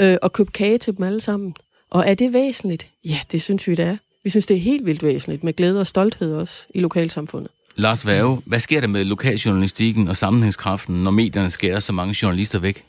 øh, 0.00 0.16
og 0.22 0.32
købte 0.32 0.52
kage 0.52 0.78
til 0.78 0.96
dem 0.96 1.06
alle 1.06 1.20
sammen. 1.20 1.54
Og 1.90 2.04
er 2.06 2.14
det 2.14 2.32
væsentligt? 2.32 2.86
Ja, 3.04 3.18
det 3.32 3.42
synes 3.42 3.68
vi, 3.68 3.74
det 3.74 3.84
er. 3.84 3.96
Vi 4.24 4.30
synes, 4.30 4.46
det 4.46 4.56
er 4.56 4.60
helt 4.60 4.86
vildt 4.86 5.02
væsentligt, 5.02 5.44
med 5.44 5.52
glæde 5.52 5.80
og 5.80 5.86
stolthed 5.86 6.34
også 6.34 6.66
i 6.74 6.80
lokalsamfundet. 6.80 7.50
Lars 7.76 8.06
Værge, 8.06 8.42
hvad 8.46 8.60
sker 8.60 8.80
der 8.80 8.86
med 8.86 9.04
lokaljournalistikken 9.04 10.08
og 10.08 10.16
sammenhængskraften, 10.16 11.04
når 11.04 11.10
medierne 11.10 11.50
skærer 11.50 11.80
så 11.80 11.92
mange 11.92 12.16
journalister 12.22 12.58
væk? 12.58 12.84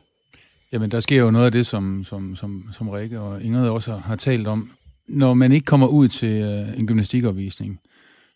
Jamen, 0.72 0.92
der 0.92 1.00
sker 1.00 1.18
jo 1.18 1.32
noget 1.32 1.46
af 1.46 1.52
det, 1.52 1.66
som, 1.66 2.04
som, 2.04 2.36
som, 2.36 2.64
som 2.74 2.90
Rikke 2.90 3.20
og 3.20 3.44
Ingrid 3.44 3.70
også 3.70 3.96
har 3.96 4.16
talt 4.16 4.48
om. 4.48 4.72
Når 5.08 5.34
man 5.34 5.52
ikke 5.52 5.66
kommer 5.66 5.88
ud 5.88 6.08
til 6.08 6.44
uh, 6.44 6.80
en 6.80 6.88
gymnastikopvisning, 6.88 7.80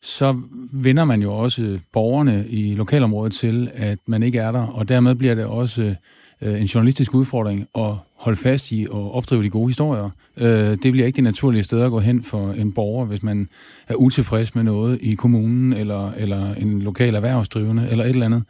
så 0.02 0.42
vinder 0.72 1.06
man 1.06 1.22
jo 1.22 1.34
også 1.34 1.80
borgerne 1.94 2.46
i 2.50 2.76
lokalområdet 2.76 3.34
til, 3.34 3.72
at 3.74 4.00
man 4.06 4.24
ikke 4.24 4.40
er 4.40 4.52
der, 4.52 4.62
og 4.62 4.88
dermed 4.88 5.16
bliver 5.16 5.36
det 5.36 5.46
også 5.46 5.96
øh, 6.42 6.62
en 6.62 6.66
journalistisk 6.66 7.14
udfordring 7.14 7.68
at 7.78 7.94
holde 8.16 8.38
fast 8.38 8.72
i 8.72 8.88
og 8.90 9.16
opdrive 9.16 9.44
de 9.44 9.50
gode 9.50 9.68
historier. 9.68 10.10
Øh, 10.38 10.78
det 10.84 10.92
bliver 10.92 11.06
ikke 11.06 11.16
det 11.16 11.24
naturlige 11.24 11.64
sted 11.64 11.82
at 11.82 11.92
gå 11.92 12.00
hen 12.00 12.24
for 12.24 12.52
en 12.52 12.74
borger, 12.74 13.06
hvis 13.06 13.24
man 13.24 13.50
er 13.88 13.96
utilfreds 13.96 14.56
med 14.56 14.64
noget 14.64 15.00
i 15.02 15.16
kommunen, 15.16 15.74
eller, 15.74 16.12
eller 16.12 16.54
en 16.54 16.82
lokal 16.82 17.16
erhvervsdrivende, 17.16 17.88
eller 17.90 18.04
et 18.04 18.10
eller 18.10 18.26
andet. 18.26 18.44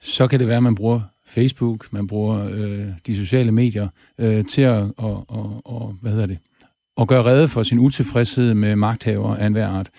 Så 0.00 0.26
kan 0.26 0.40
det 0.40 0.48
være, 0.48 0.56
at 0.56 0.62
man 0.62 0.74
bruger 0.74 1.00
Facebook, 1.26 1.92
man 1.92 2.06
bruger 2.06 2.48
øh, 2.50 2.86
de 3.06 3.16
sociale 3.16 3.52
medier 3.52 3.88
øh, 4.18 4.44
til 4.44 4.62
at 4.62 4.84
og, 4.96 5.24
og, 5.28 5.60
og, 5.64 5.96
hvad 6.00 6.12
hedder 6.12 6.26
det, 6.26 6.38
at 7.00 7.08
gøre 7.08 7.24
redde 7.24 7.48
for 7.48 7.62
sin 7.62 7.78
utilfredshed 7.78 8.54
med 8.54 8.76
magthavere 8.76 9.40
af 9.40 9.46
enhver 9.46 9.68
art. 9.68 9.90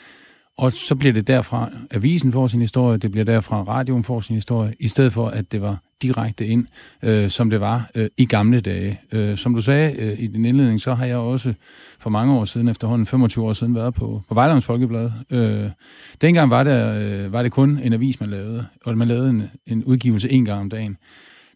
Og 0.60 0.72
så 0.72 0.96
bliver 0.96 1.14
det 1.14 1.28
derfra, 1.28 1.70
avisen 1.92 2.32
får 2.32 2.48
sin 2.48 2.62
historie, 2.62 2.98
det 2.98 3.12
bliver 3.12 3.26
derfra, 3.26 3.64
radioen 3.64 4.04
får 4.04 4.22
sin 4.22 4.36
historie, 4.36 4.74
i 4.80 4.88
stedet 4.88 5.14
for, 5.14 5.28
at 5.28 5.52
det 5.52 5.62
var 5.62 5.78
direkte 6.02 6.48
ind, 6.48 6.68
øh, 7.04 7.30
som 7.30 7.50
det 7.50 7.62
var 7.62 7.90
øh, 7.96 8.10
i 8.18 8.26
gamle 8.26 8.62
dage. 8.62 9.00
Øh, 9.12 9.38
som 9.38 9.56
du 9.56 9.62
sagde 9.62 9.94
øh, 9.94 10.20
i 10.20 10.28
din 10.28 10.46
indledning, 10.46 10.82
så 10.82 10.94
har 10.94 11.06
jeg 11.06 11.18
også 11.18 11.54
for 12.00 12.10
mange 12.10 12.34
år 12.34 12.46
siden, 12.46 12.68
efterhånden 12.68 13.06
25 13.06 13.46
år 13.46 13.54
siden, 13.54 13.76
været 13.76 13.94
på, 13.94 14.22
på 14.28 14.34
Vejlands 14.34 14.66
Folkeblad. 14.66 15.12
Øh, 15.30 15.70
dengang 16.22 16.50
var 16.50 16.64
det, 16.64 17.02
øh, 17.02 17.34
var 17.34 17.44
det 17.44 17.52
kun 17.52 17.80
en 17.84 17.94
avis, 17.94 18.20
man 18.20 18.30
lavede, 18.30 18.66
og 18.86 18.98
man 18.98 19.08
lavede 19.08 19.30
en, 19.30 19.44
en 19.68 19.84
udgivelse 19.84 20.32
en 20.32 20.46
gang 20.46 20.62
om 20.62 20.70
dagen. 20.70 20.98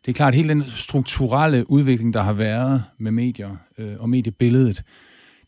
Det 0.06 0.12
er 0.12 0.14
klart, 0.14 0.34
at 0.34 0.36
hele 0.36 0.50
den 0.50 0.64
strukturelle 0.68 1.70
udvikling, 1.70 2.14
der 2.14 2.22
har 2.22 2.34
været 2.34 2.84
med 2.98 3.12
medier 3.12 3.56
øh, 3.78 3.94
og 4.00 4.10
mediebilledet, 4.10 4.84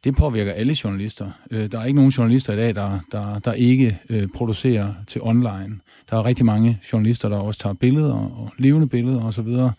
det 0.06 0.16
påvirker 0.16 0.52
alle 0.52 0.76
journalister. 0.84 1.32
Øh, 1.52 1.72
der 1.72 1.80
er 1.80 1.86
ikke 1.86 1.96
nogen 1.96 2.12
journalister 2.12 2.54
i 2.54 2.56
dag, 2.56 2.76
der, 2.76 3.00
der, 3.12 3.40
der 3.40 3.54
ikke 3.54 4.00
øh, 4.10 4.28
producerer 4.36 4.94
til 5.08 5.22
online. 5.22 5.80
Der 6.10 6.18
er 6.18 6.26
rigtig 6.26 6.46
mange 6.46 6.80
journalister, 6.94 7.30
der 7.30 7.38
også 7.38 7.60
tager 7.60 7.74
billeder 7.74 8.14
og 8.14 8.52
levende 8.58 8.88
billeder 8.88 9.24
osv. 9.24 9.48
Og, 9.48 9.72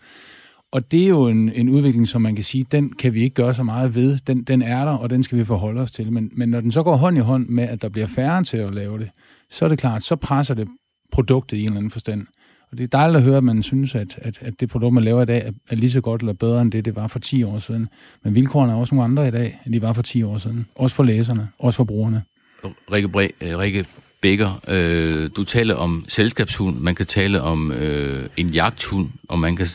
og 0.71 0.91
det 0.91 1.03
er 1.03 1.07
jo 1.07 1.27
en, 1.27 1.51
en 1.53 1.69
udvikling, 1.69 2.07
som 2.07 2.21
man 2.21 2.35
kan 2.35 2.43
sige, 2.43 2.65
den 2.71 2.93
kan 2.93 3.13
vi 3.13 3.23
ikke 3.23 3.33
gøre 3.33 3.53
så 3.53 3.63
meget 3.63 3.95
ved. 3.95 4.17
Den, 4.17 4.43
den 4.43 4.61
er 4.61 4.85
der, 4.85 4.91
og 4.91 5.09
den 5.09 5.23
skal 5.23 5.37
vi 5.37 5.45
forholde 5.45 5.81
os 5.81 5.91
til. 5.91 6.11
Men, 6.11 6.31
men 6.33 6.49
når 6.49 6.61
den 6.61 6.71
så 6.71 6.83
går 6.83 6.95
hånd 6.95 7.17
i 7.17 7.21
hånd 7.21 7.47
med, 7.47 7.63
at 7.63 7.81
der 7.81 7.89
bliver 7.89 8.07
færre 8.07 8.43
til 8.43 8.57
at 8.57 8.73
lave 8.73 8.99
det, 8.99 9.09
så 9.49 9.65
er 9.65 9.69
det 9.69 9.79
klart, 9.79 10.03
så 10.03 10.15
presser 10.15 10.55
det 10.55 10.67
produktet 11.11 11.57
i 11.57 11.59
en 11.59 11.65
eller 11.65 11.77
anden 11.77 11.91
forstand. 11.91 12.27
Og 12.71 12.77
det 12.77 12.83
er 12.83 12.87
dejligt 12.87 13.17
at 13.17 13.23
høre, 13.23 13.37
at 13.37 13.43
man 13.43 13.63
synes, 13.63 13.95
at, 13.95 14.19
at, 14.21 14.37
at 14.41 14.59
det 14.59 14.69
produkt, 14.69 14.93
man 14.93 15.03
laver 15.03 15.21
i 15.21 15.25
dag, 15.25 15.53
er, 15.69 15.75
lige 15.75 15.91
så 15.91 16.01
godt 16.01 16.21
eller 16.21 16.33
bedre 16.33 16.61
end 16.61 16.71
det, 16.71 16.85
det 16.85 16.95
var 16.95 17.07
for 17.07 17.19
10 17.19 17.43
år 17.43 17.59
siden. 17.59 17.87
Men 18.23 18.35
vilkårene 18.35 18.73
er 18.73 18.77
også 18.77 18.95
nogle 18.95 19.03
andre 19.11 19.27
i 19.27 19.31
dag, 19.31 19.59
end 19.65 19.73
de 19.73 19.81
var 19.81 19.93
for 19.93 20.01
10 20.01 20.23
år 20.23 20.37
siden. 20.37 20.65
Også 20.75 20.95
for 20.95 21.03
læserne, 21.03 21.49
også 21.59 21.77
for 21.77 21.83
brugerne. 21.83 22.23
Rikke, 22.91 23.09
Bre, 23.09 23.29
øh, 23.41 23.57
Rikke 23.57 23.85
Bækker, 24.21 24.61
øh, 24.67 25.29
du 25.35 25.43
taler 25.43 25.75
om 25.75 26.05
selskabshund, 26.07 26.79
man 26.79 26.95
kan 26.95 27.05
tale 27.05 27.41
om 27.41 27.71
øh, 27.71 28.29
en 28.37 28.49
jagthund, 28.49 29.09
og 29.29 29.39
man 29.39 29.55
kan 29.55 29.67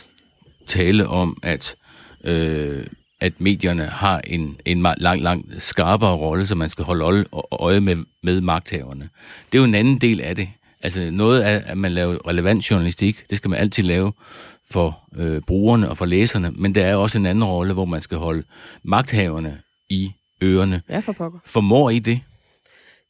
tale 0.67 1.07
om, 1.07 1.37
at, 1.43 1.75
øh, 2.23 2.85
at 3.19 3.33
medierne 3.37 3.83
har 3.83 4.19
en, 4.19 4.57
en 4.65 4.85
lang, 4.97 5.21
lang 5.21 5.45
skarpere 5.59 6.15
rolle, 6.15 6.47
så 6.47 6.55
man 6.55 6.69
skal 6.69 6.85
holde 6.85 7.25
øje 7.51 7.79
med, 7.79 7.97
med 8.23 8.41
magthaverne. 8.41 9.09
Det 9.51 9.57
er 9.57 9.61
jo 9.61 9.67
en 9.67 9.75
anden 9.75 9.97
del 9.97 10.21
af 10.21 10.35
det. 10.35 10.49
Altså 10.83 11.09
noget 11.11 11.41
af, 11.41 11.63
at 11.65 11.77
man 11.77 11.91
laver 11.91 12.27
relevant 12.27 12.71
journalistik, 12.71 13.25
det 13.29 13.37
skal 13.37 13.49
man 13.49 13.59
altid 13.59 13.83
lave 13.83 14.13
for 14.71 15.09
øh, 15.15 15.41
brugerne 15.41 15.89
og 15.89 15.97
for 15.97 16.05
læserne, 16.05 16.51
men 16.51 16.75
der 16.75 16.85
er 16.85 16.95
også 16.95 17.17
en 17.17 17.25
anden 17.25 17.43
rolle, 17.43 17.73
hvor 17.73 17.85
man 17.85 18.01
skal 18.01 18.17
holde 18.17 18.43
magthaverne 18.83 19.61
i 19.89 20.11
ørerne. 20.43 20.81
Ja, 20.89 20.99
for 20.99 21.11
pokker. 21.11 21.39
Formår 21.45 21.89
I 21.89 21.99
det? 21.99 22.21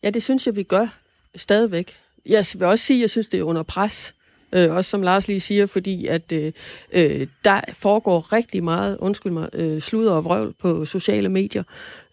Ja, 0.04 0.10
det 0.10 0.24
synes 0.24 0.48
jeg, 0.48 0.56
vi 0.56 0.64
gør 0.64 0.88
stadigvæk. 1.36 1.96
Jeg 2.26 2.46
vil 2.54 2.68
også 2.68 2.86
sige, 2.86 2.98
at 2.98 3.02
jeg 3.02 3.10
synes, 3.10 3.28
det 3.28 3.40
er 3.40 3.44
under 3.44 3.64
pres. 3.64 4.14
Øh, 4.54 4.76
også 4.76 4.90
som 4.90 5.02
Lars 5.02 5.28
lige 5.28 5.40
siger, 5.40 5.66
fordi 5.66 6.06
at 6.06 6.32
øh, 6.32 6.52
øh, 6.92 7.28
der 7.44 7.62
foregår 7.74 8.34
rigtig 8.34 8.64
meget, 8.64 8.98
undskyld 9.00 9.32
mig, 9.32 9.50
øh, 9.54 9.82
sludder 9.82 10.12
og 10.12 10.26
vrøvl 10.26 10.54
på 10.62 10.86
sociale 10.86 11.30
medier, 11.30 11.64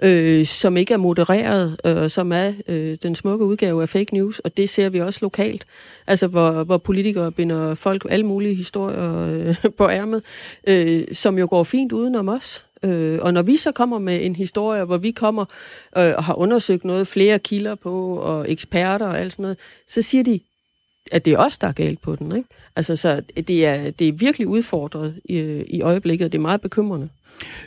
øh, 0.02 0.46
som 0.46 0.76
ikke 0.76 0.94
er 0.94 0.98
modereret, 0.98 1.80
øh, 1.84 2.10
som 2.10 2.32
er 2.32 2.52
øh, 2.68 2.98
den 3.02 3.14
smukke 3.14 3.44
udgave 3.44 3.82
af 3.82 3.88
fake 3.88 4.14
news, 4.14 4.38
og 4.38 4.56
det 4.56 4.68
ser 4.68 4.88
vi 4.88 5.00
også 5.00 5.18
lokalt. 5.22 5.66
Altså, 6.06 6.26
hvor, 6.26 6.64
hvor 6.64 6.78
politikere 6.78 7.32
binder 7.32 7.74
folk 7.74 8.06
alle 8.10 8.26
mulige 8.26 8.54
historier 8.54 9.28
øh, 9.28 9.56
på 9.78 9.88
ærmet, 9.88 10.24
øh, 10.68 11.04
som 11.12 11.38
jo 11.38 11.46
går 11.50 11.64
fint 11.64 11.92
udenom 11.92 12.28
os. 12.28 12.64
Øh, 12.82 13.18
og 13.22 13.34
når 13.34 13.42
vi 13.42 13.56
så 13.56 13.72
kommer 13.72 13.98
med 13.98 14.24
en 14.24 14.36
historie, 14.36 14.84
hvor 14.84 14.96
vi 14.96 15.10
kommer 15.10 15.44
øh, 15.96 16.12
og 16.16 16.24
har 16.24 16.34
undersøgt 16.34 16.84
noget, 16.84 17.06
flere 17.06 17.38
kilder 17.38 17.74
på, 17.74 18.16
og 18.16 18.50
eksperter 18.52 19.06
og 19.06 19.18
alt 19.18 19.32
sådan 19.32 19.42
noget, 19.42 19.58
så 19.86 20.02
siger 20.02 20.24
de, 20.24 20.40
at 21.10 21.24
det 21.24 21.32
er 21.32 21.38
os, 21.38 21.58
der 21.58 21.68
er 21.68 21.72
galt 21.72 22.00
på 22.00 22.16
den. 22.16 22.36
Ikke? 22.36 22.48
Altså, 22.76 22.96
så 22.96 23.22
det 23.36 23.66
er, 23.66 23.90
det 23.90 24.08
er 24.08 24.12
virkelig 24.12 24.46
udfordret 24.46 25.20
i, 25.24 25.64
i 25.68 25.80
øjeblikket, 25.82 26.24
og 26.24 26.32
det 26.32 26.38
er 26.38 26.42
meget 26.42 26.60
bekymrende. 26.60 27.08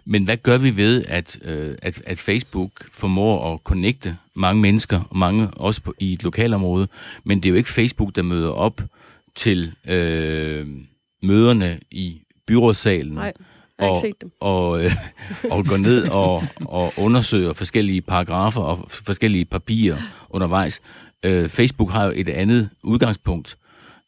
Men 0.06 0.24
hvad 0.24 0.38
gør 0.38 0.58
vi 0.58 0.78
ved, 0.78 1.06
at, 1.08 1.40
øh, 1.42 1.76
at, 1.82 2.02
at 2.06 2.20
Facebook 2.20 2.72
formår 2.92 3.54
at 3.54 3.60
connecte 3.64 4.18
mange 4.36 4.62
mennesker, 4.62 5.02
og 5.10 5.18
mange 5.18 5.48
også 5.48 5.82
på, 5.82 5.94
i 6.00 6.14
et 6.14 6.24
lokalområde, 6.24 6.88
men 7.24 7.38
det 7.44 7.50
er 7.50 7.50
jo 7.50 7.56
ikke 7.58 7.70
Facebook, 7.70 8.16
der 8.16 8.22
møder 8.22 8.50
op 8.50 8.82
til 9.36 9.74
øh, 9.88 10.68
møderne 11.24 11.80
i 11.92 12.22
byrådssalen. 12.48 13.14
Nej. 13.14 13.34
Og. 13.78 13.98
Og, 14.40 14.86
øh, 14.86 14.92
og 15.52 15.66
gå 15.66 15.78
ned 15.78 16.08
og, 16.10 16.44
og 16.66 16.94
undersøge 16.98 17.54
forskellige 17.54 18.02
paragrafer 18.02 18.62
og 18.62 18.86
forskellige 18.90 19.46
papirer 19.46 19.98
undervejs. 20.30 20.82
Øh, 21.24 21.50
Facebook 21.50 21.92
har 21.92 22.06
jo 22.06 22.12
et 22.16 22.30
andet 22.30 22.70
udgangspunkt. 22.84 23.58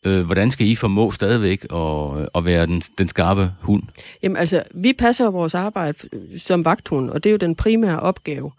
Øh, 0.05 0.25
hvordan 0.25 0.51
skal 0.51 0.67
I 0.67 0.75
formå 0.75 1.11
stadigvæk 1.11 1.63
at, 1.73 2.29
at 2.35 2.45
være 2.45 2.65
den, 2.65 2.81
den 2.97 3.07
skarpe 3.07 3.51
hund? 3.61 3.83
Jamen 4.23 4.37
altså, 4.37 4.63
vi 4.73 4.93
passer 4.93 5.29
vores 5.29 5.55
arbejde 5.55 5.97
som 6.37 6.65
vagthund, 6.65 7.09
og 7.09 7.23
det 7.23 7.29
er 7.29 7.31
jo 7.31 7.37
den 7.37 7.55
primære 7.55 7.99
opgave. 7.99 8.51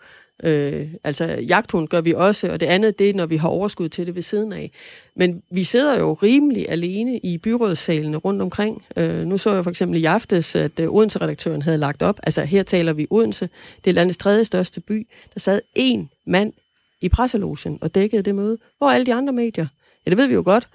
Øh, 0.44 0.88
altså 1.04 1.24
jagthund 1.24 1.88
gør 1.88 2.00
vi 2.00 2.14
også, 2.14 2.48
og 2.48 2.60
det 2.60 2.66
andet 2.66 2.98
det 2.98 3.10
er, 3.10 3.14
når 3.14 3.26
vi 3.26 3.36
har 3.36 3.48
overskud 3.48 3.88
til 3.88 4.06
det 4.06 4.14
ved 4.14 4.22
siden 4.22 4.52
af. 4.52 4.70
Men 5.16 5.42
vi 5.50 5.62
sidder 5.62 5.98
jo 5.98 6.12
rimelig 6.14 6.66
alene 6.68 7.18
i 7.18 7.38
byrådssalene 7.38 8.16
rundt 8.16 8.42
omkring. 8.42 8.84
Øh, 8.96 9.26
nu 9.26 9.38
så 9.38 9.54
jeg 9.54 9.62
for 9.62 9.70
eksempel 9.70 10.00
i 10.00 10.04
aftes, 10.04 10.56
at 10.56 10.80
øh, 10.80 10.92
Odense-redaktøren 10.92 11.62
havde 11.62 11.78
lagt 11.78 12.02
op, 12.02 12.20
altså 12.22 12.44
her 12.44 12.62
taler 12.62 12.92
vi 12.92 13.06
Odense, 13.10 13.48
det 13.84 13.90
er 13.90 13.94
landets 13.94 14.18
tredje 14.18 14.44
største 14.44 14.80
by, 14.80 15.08
der 15.34 15.40
sad 15.40 15.60
en 15.74 16.10
mand 16.26 16.52
i 17.00 17.08
presselogen 17.08 17.78
og 17.80 17.94
dækkede 17.94 18.22
det 18.22 18.34
møde. 18.34 18.58
Hvor 18.78 18.88
er 18.88 18.94
alle 18.94 19.06
de 19.06 19.14
andre 19.14 19.32
medier? 19.32 19.66
Ja, 20.06 20.10
det 20.10 20.18
ved 20.18 20.26
vi 20.26 20.34
jo 20.34 20.42
godt. 20.44 20.68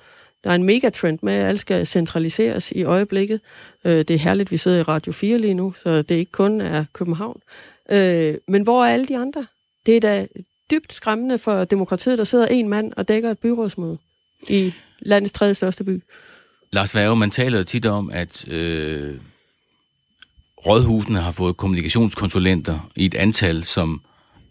Der 0.43 0.49
er 0.49 0.55
en 0.55 0.63
megatrend 0.63 1.19
med, 1.21 1.33
at 1.33 1.47
alt 1.47 1.59
skal 1.59 1.87
centraliseres 1.87 2.71
i 2.71 2.83
øjeblikket. 2.83 3.41
Øh, 3.85 3.97
det 3.97 4.09
er 4.09 4.17
herligt, 4.17 4.51
vi 4.51 4.57
sidder 4.57 4.79
i 4.79 4.83
Radio 4.83 5.11
4 5.11 5.37
lige 5.37 5.53
nu, 5.53 5.73
så 5.83 6.01
det 6.01 6.15
ikke 6.15 6.31
kun 6.31 6.61
er 6.61 6.85
København. 6.93 7.41
Øh, 7.91 8.35
men 8.47 8.61
hvor 8.61 8.85
er 8.85 8.93
alle 8.93 9.05
de 9.05 9.17
andre? 9.17 9.45
Det 9.85 9.95
er 9.95 9.99
da 9.99 10.27
dybt 10.71 10.93
skræmmende 10.93 11.37
for 11.37 11.63
demokratiet, 11.63 12.17
der 12.17 12.23
sidder 12.23 12.47
en 12.47 12.69
mand 12.69 12.93
og 12.97 13.07
dækker 13.07 13.31
et 13.31 13.39
byrådsmøde 13.39 13.97
i 14.49 14.73
landets 14.99 15.33
tredje 15.33 15.53
største 15.53 15.83
by. 15.83 16.03
Lars 16.73 16.95
Værge, 16.95 17.15
man 17.15 17.31
taler 17.31 17.57
jo 17.57 17.63
tit 17.63 17.85
om, 17.85 18.09
at 18.09 18.47
øh, 18.47 19.15
rådhusene 20.65 21.19
har 21.19 21.31
fået 21.31 21.57
kommunikationskonsulenter 21.57 22.91
i 22.95 23.05
et 23.05 23.15
antal, 23.15 23.63
som 23.63 24.01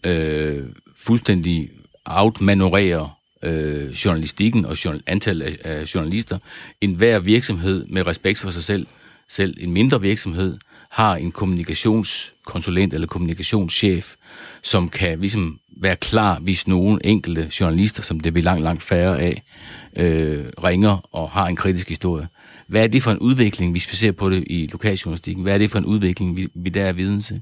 øh, 0.07 0.67
fuldstændig 1.03 1.71
outmanøvrerer 2.05 3.19
øh, 3.43 3.91
journalistikken 3.91 4.65
og 4.65 4.85
journal, 4.85 5.03
antallet 5.07 5.47
af, 5.47 5.57
af 5.65 5.95
journalister. 5.95 6.39
En 6.81 6.95
hver 6.95 7.19
virksomhed 7.19 7.87
med 7.87 8.07
respekt 8.07 8.39
for 8.39 8.51
sig 8.51 8.65
selv, 8.65 8.87
selv 9.29 9.55
en 9.61 9.73
mindre 9.73 10.01
virksomhed, 10.01 10.59
har 10.91 11.17
en 11.17 11.33
kommunikationskonsulent 11.33 12.95
eller 12.95 13.07
kommunikationschef, 13.07 14.15
som 14.63 14.89
kan 14.89 15.21
ligesom 15.21 15.61
være 15.77 15.97
klar, 15.97 16.39
hvis 16.39 16.69
nogen 16.69 17.01
enkelte 17.05 17.51
journalister, 17.61 18.03
som 18.03 18.21
det 18.21 18.33
bliver 18.33 18.45
langt, 18.45 18.63
langt 18.63 18.83
færre 18.83 19.21
af, 19.21 19.43
øh, 19.97 20.45
ringer 20.65 21.09
og 21.13 21.31
har 21.31 21.47
en 21.47 21.57
kritisk 21.57 21.89
historie. 21.89 22.29
Hvad 22.67 22.83
er 22.85 22.87
det 22.87 23.03
for 23.03 23.11
en 23.11 23.19
udvikling, 23.19 23.73
hvis 23.73 23.93
vi 23.93 23.97
ser 23.97 24.13
på 24.13 24.31
det 24.31 24.45
i 24.47 24.69
lokaljournalistikken? 24.73 25.43
Hvad 25.43 25.55
er 25.55 25.59
det 25.59 25.71
for 25.71 25.79
en 25.79 25.87
udvikling, 25.87 26.37
vi, 26.37 26.49
vi 26.55 26.71
der 26.71 26.85
er 26.85 26.93
viden 26.93 27.23
til? 27.23 27.41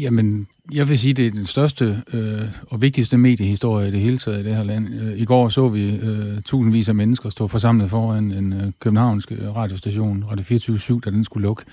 Jamen, 0.00 0.48
jeg 0.72 0.88
vil 0.88 0.98
sige, 0.98 1.14
det 1.14 1.26
er 1.26 1.30
den 1.30 1.44
største 1.44 2.02
øh, 2.12 2.42
og 2.70 2.82
vigtigste 2.82 3.18
mediehistorie 3.18 3.88
i 3.88 3.90
det 3.90 4.00
hele 4.00 4.18
taget 4.18 4.40
i 4.40 4.44
det 4.44 4.56
her 4.56 4.62
land. 4.62 4.94
Øh, 4.94 5.18
I 5.18 5.24
går 5.24 5.48
så 5.48 5.68
vi 5.68 5.96
øh, 5.96 6.42
tusindvis 6.42 6.88
af 6.88 6.94
mennesker 6.94 7.30
stå 7.30 7.46
forsamlet 7.46 7.90
foran 7.90 8.32
en 8.32 8.52
øh, 8.52 8.72
københavnsk 8.80 9.32
øh, 9.32 9.56
radiostation, 9.56 10.24
Radio 10.30 10.44
24 10.44 11.00
da 11.00 11.10
den 11.10 11.24
skulle 11.24 11.42
lukke. 11.42 11.64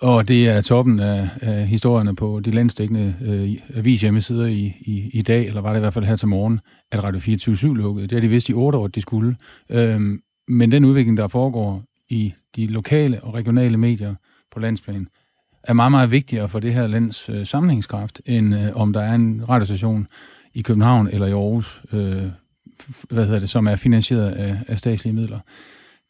Og 0.00 0.28
det 0.28 0.48
er 0.48 0.60
toppen 0.60 1.00
af, 1.00 1.28
af 1.40 1.66
historierne 1.66 2.16
på 2.16 2.40
de 2.40 2.50
landstækkende 2.50 3.14
øh, 3.22 3.78
avishjemmesider 3.78 4.46
i, 4.46 4.76
i, 4.80 5.10
i 5.12 5.22
dag, 5.22 5.46
eller 5.46 5.60
var 5.60 5.70
det 5.70 5.78
i 5.78 5.80
hvert 5.80 5.94
fald 5.94 6.04
her 6.04 6.16
til 6.16 6.28
morgen, 6.28 6.60
at 6.92 7.04
Radio 7.04 7.20
24 7.20 7.76
lukkede. 7.76 8.06
Det 8.06 8.16
har 8.16 8.20
de 8.20 8.28
vidst 8.28 8.48
i 8.48 8.52
otte 8.52 8.78
år, 8.78 8.84
at 8.84 8.94
de 8.94 9.00
skulle. 9.00 9.36
Øhm, 9.70 10.22
men 10.48 10.72
den 10.72 10.84
udvikling, 10.84 11.16
der 11.16 11.28
foregår 11.28 11.84
i 12.08 12.32
de 12.56 12.66
lokale 12.66 13.24
og 13.24 13.34
regionale 13.34 13.76
medier 13.76 14.14
på 14.52 14.60
landsplan, 14.60 15.08
er 15.64 15.72
meget, 15.72 15.92
meget 15.92 16.10
vigtigere 16.10 16.48
for 16.48 16.60
det 16.60 16.74
her 16.74 16.86
lands 16.86 17.28
øh, 17.28 17.46
sammenhængskraft, 17.46 18.20
end 18.26 18.54
øh, 18.54 18.76
om 18.76 18.92
der 18.92 19.00
er 19.00 19.14
en 19.14 19.48
radiostation 19.48 20.06
i 20.54 20.62
København 20.62 21.08
eller 21.08 21.26
i 21.26 21.32
Aarhus, 21.32 21.82
øh, 21.92 22.26
hvad 23.10 23.24
hedder 23.24 23.38
det, 23.38 23.48
som 23.48 23.66
er 23.66 23.76
finansieret 23.76 24.30
af, 24.30 24.58
af 24.68 24.78
statslige 24.78 25.14
midler. 25.14 25.38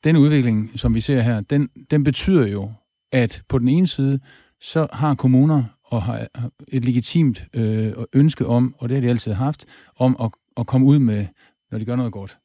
Den 0.04 0.16
udvikling, 0.16 0.70
som 0.76 0.94
vi 0.94 1.00
ser 1.00 1.20
her, 1.20 1.40
den, 1.40 1.68
den 1.90 2.04
betyder 2.04 2.46
jo, 2.46 2.72
at 3.12 3.42
på 3.48 3.58
den 3.58 3.68
ene 3.68 3.86
side, 3.86 4.20
så 4.60 4.86
har 4.92 5.14
kommuner 5.14 5.64
og 5.84 6.02
har 6.02 6.26
et 6.68 6.84
legitimt 6.84 7.44
øh, 7.54 7.92
ønske 8.12 8.46
om, 8.46 8.74
og 8.78 8.88
det 8.88 8.96
har 8.96 9.00
de 9.02 9.08
altid 9.08 9.32
haft, 9.32 9.64
om 9.96 10.16
at, 10.20 10.30
at 10.56 10.66
komme 10.66 10.86
ud 10.86 10.98
med, 10.98 11.26
når 11.70 11.78
de 11.78 11.84
gør 11.84 11.96
noget 11.96 12.12
godt 12.12 12.38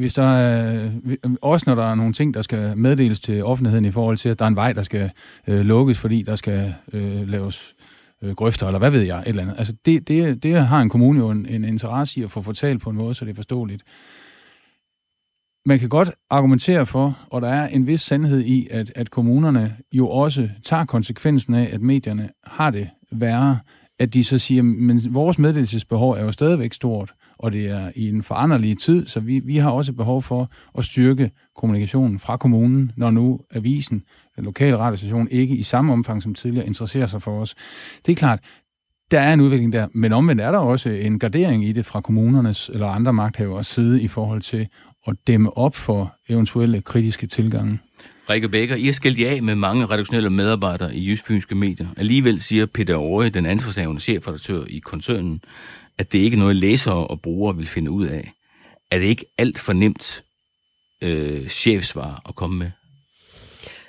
hvis 0.00 0.14
der 0.14 0.36
er, 0.36 0.90
også 1.42 1.64
når 1.66 1.74
der 1.74 1.90
er 1.90 1.94
nogle 1.94 2.12
ting, 2.12 2.34
der 2.34 2.42
skal 2.42 2.76
meddeles 2.76 3.20
til 3.20 3.44
offentligheden 3.44 3.84
i 3.84 3.90
forhold 3.90 4.16
til, 4.16 4.28
at 4.28 4.38
der 4.38 4.44
er 4.44 4.48
en 4.48 4.56
vej, 4.56 4.72
der 4.72 4.82
skal 4.82 5.10
øh, 5.46 5.60
lukkes, 5.60 5.98
fordi 5.98 6.22
der 6.22 6.36
skal 6.36 6.74
øh, 6.92 7.28
laves 7.28 7.74
øh, 8.22 8.34
grøfter, 8.34 8.66
eller 8.66 8.78
hvad 8.78 8.90
ved 8.90 9.02
jeg, 9.02 9.20
et 9.20 9.28
eller 9.28 9.42
andet. 9.42 9.54
Altså 9.58 9.74
det, 9.84 10.08
det, 10.08 10.42
det 10.42 10.66
har 10.66 10.80
en 10.80 10.88
kommune 10.88 11.18
jo 11.18 11.30
en, 11.30 11.46
en 11.46 11.64
interesse 11.64 12.20
i 12.20 12.22
at 12.22 12.30
få 12.30 12.40
fortalt 12.40 12.82
på 12.82 12.90
en 12.90 12.96
måde, 12.96 13.14
så 13.14 13.24
det 13.24 13.30
er 13.30 13.34
forståeligt. 13.34 13.82
Man 15.66 15.78
kan 15.78 15.88
godt 15.88 16.10
argumentere 16.30 16.86
for, 16.86 17.18
og 17.30 17.42
der 17.42 17.48
er 17.48 17.68
en 17.68 17.86
vis 17.86 18.00
sandhed 18.00 18.40
i, 18.40 18.68
at, 18.70 18.92
at 18.96 19.10
kommunerne 19.10 19.76
jo 19.92 20.08
også 20.08 20.48
tager 20.62 20.84
konsekvensen 20.84 21.54
af, 21.54 21.70
at 21.72 21.80
medierne 21.80 22.28
har 22.44 22.70
det 22.70 22.88
værre, 23.12 23.58
at 23.98 24.14
de 24.14 24.24
så 24.24 24.38
siger, 24.38 24.62
men 24.62 25.00
vores 25.14 25.38
meddelelsesbehov 25.38 26.10
er 26.10 26.22
jo 26.22 26.32
stadigvæk 26.32 26.72
stort 26.72 27.14
og 27.40 27.52
det 27.52 27.66
er 27.66 27.90
i 27.96 28.08
en 28.08 28.22
foranderlig 28.22 28.78
tid, 28.78 29.06
så 29.06 29.20
vi, 29.20 29.38
vi 29.38 29.56
har 29.56 29.70
også 29.70 29.92
behov 29.92 30.22
for 30.22 30.50
at 30.78 30.84
styrke 30.84 31.30
kommunikationen 31.56 32.18
fra 32.18 32.36
kommunen, 32.36 32.92
når 32.96 33.10
nu 33.10 33.40
avisen, 33.54 34.02
den 34.36 34.44
lokale 34.44 34.76
radiostation, 34.76 35.28
ikke 35.30 35.56
i 35.56 35.62
samme 35.62 35.92
omfang 35.92 36.22
som 36.22 36.34
tidligere 36.34 36.66
interesserer 36.66 37.06
sig 37.06 37.22
for 37.22 37.40
os. 37.40 37.54
Det 38.06 38.12
er 38.12 38.16
klart, 38.16 38.38
der 39.10 39.20
er 39.20 39.32
en 39.32 39.40
udvikling 39.40 39.72
der, 39.72 39.86
men 39.92 40.12
omvendt 40.12 40.42
er 40.42 40.52
der 40.52 40.58
også 40.58 40.88
en 40.88 41.18
gardering 41.18 41.64
i 41.64 41.72
det 41.72 41.86
fra 41.86 42.00
kommunernes 42.00 42.70
eller 42.74 42.86
andre 42.86 43.12
magthavers 43.12 43.66
side 43.66 44.02
i 44.02 44.08
forhold 44.08 44.42
til 44.42 44.68
at 45.06 45.16
dæmme 45.26 45.56
op 45.56 45.76
for 45.76 46.16
eventuelle 46.28 46.80
kritiske 46.80 47.26
tilgange. 47.26 47.78
Rikke 48.30 48.48
Bækker, 48.48 48.76
I 48.76 48.84
har 48.84 48.92
skilt 48.92 49.20
jer 49.20 49.30
af 49.30 49.42
med 49.42 49.54
mange 49.54 49.86
redaktionelle 49.86 50.30
medarbejdere 50.30 50.96
i 50.96 51.10
Jysfynske 51.10 51.54
Medier. 51.54 51.86
Alligevel 51.96 52.40
siger 52.40 52.66
Peter 52.66 52.96
Aare, 52.96 53.28
den 53.28 53.46
ansvarshavende 53.46 54.00
chefredaktør 54.00 54.64
i 54.68 54.78
koncernen, 54.78 55.42
at 56.00 56.12
det 56.12 56.18
ikke 56.18 56.34
er 56.34 56.38
noget, 56.38 56.56
læsere 56.56 57.06
og 57.06 57.20
brugere 57.20 57.56
vil 57.56 57.66
finde 57.66 57.90
ud 57.90 58.06
af. 58.06 58.32
Er 58.90 58.98
det 58.98 59.06
ikke 59.06 59.24
alt 59.38 59.58
for 59.58 59.72
nemt 59.72 60.24
øh, 61.02 61.48
chefsvar 61.48 62.22
at 62.28 62.34
komme 62.34 62.58
med? 62.58 62.70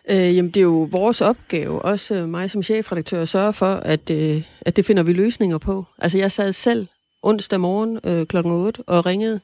Øh, 0.09 0.35
jamen, 0.35 0.51
det 0.51 0.59
er 0.59 0.63
jo 0.63 0.89
vores 0.91 1.21
opgave, 1.21 1.81
også 1.81 2.25
mig 2.25 2.51
som 2.51 2.63
chefredaktør, 2.63 3.21
at 3.21 3.29
sørge 3.29 3.53
for, 3.53 3.73
at, 3.73 4.09
øh, 4.09 4.43
at 4.61 4.75
det 4.75 4.85
finder 4.85 5.03
vi 5.03 5.13
løsninger 5.13 5.57
på. 5.57 5.85
Altså, 5.97 6.17
jeg 6.17 6.31
sad 6.31 6.53
selv 6.53 6.87
onsdag 7.21 7.59
morgen 7.59 7.99
øh, 8.03 8.25
kl. 8.25 8.37
8 8.37 8.83
og 8.87 9.05
ringede 9.05 9.39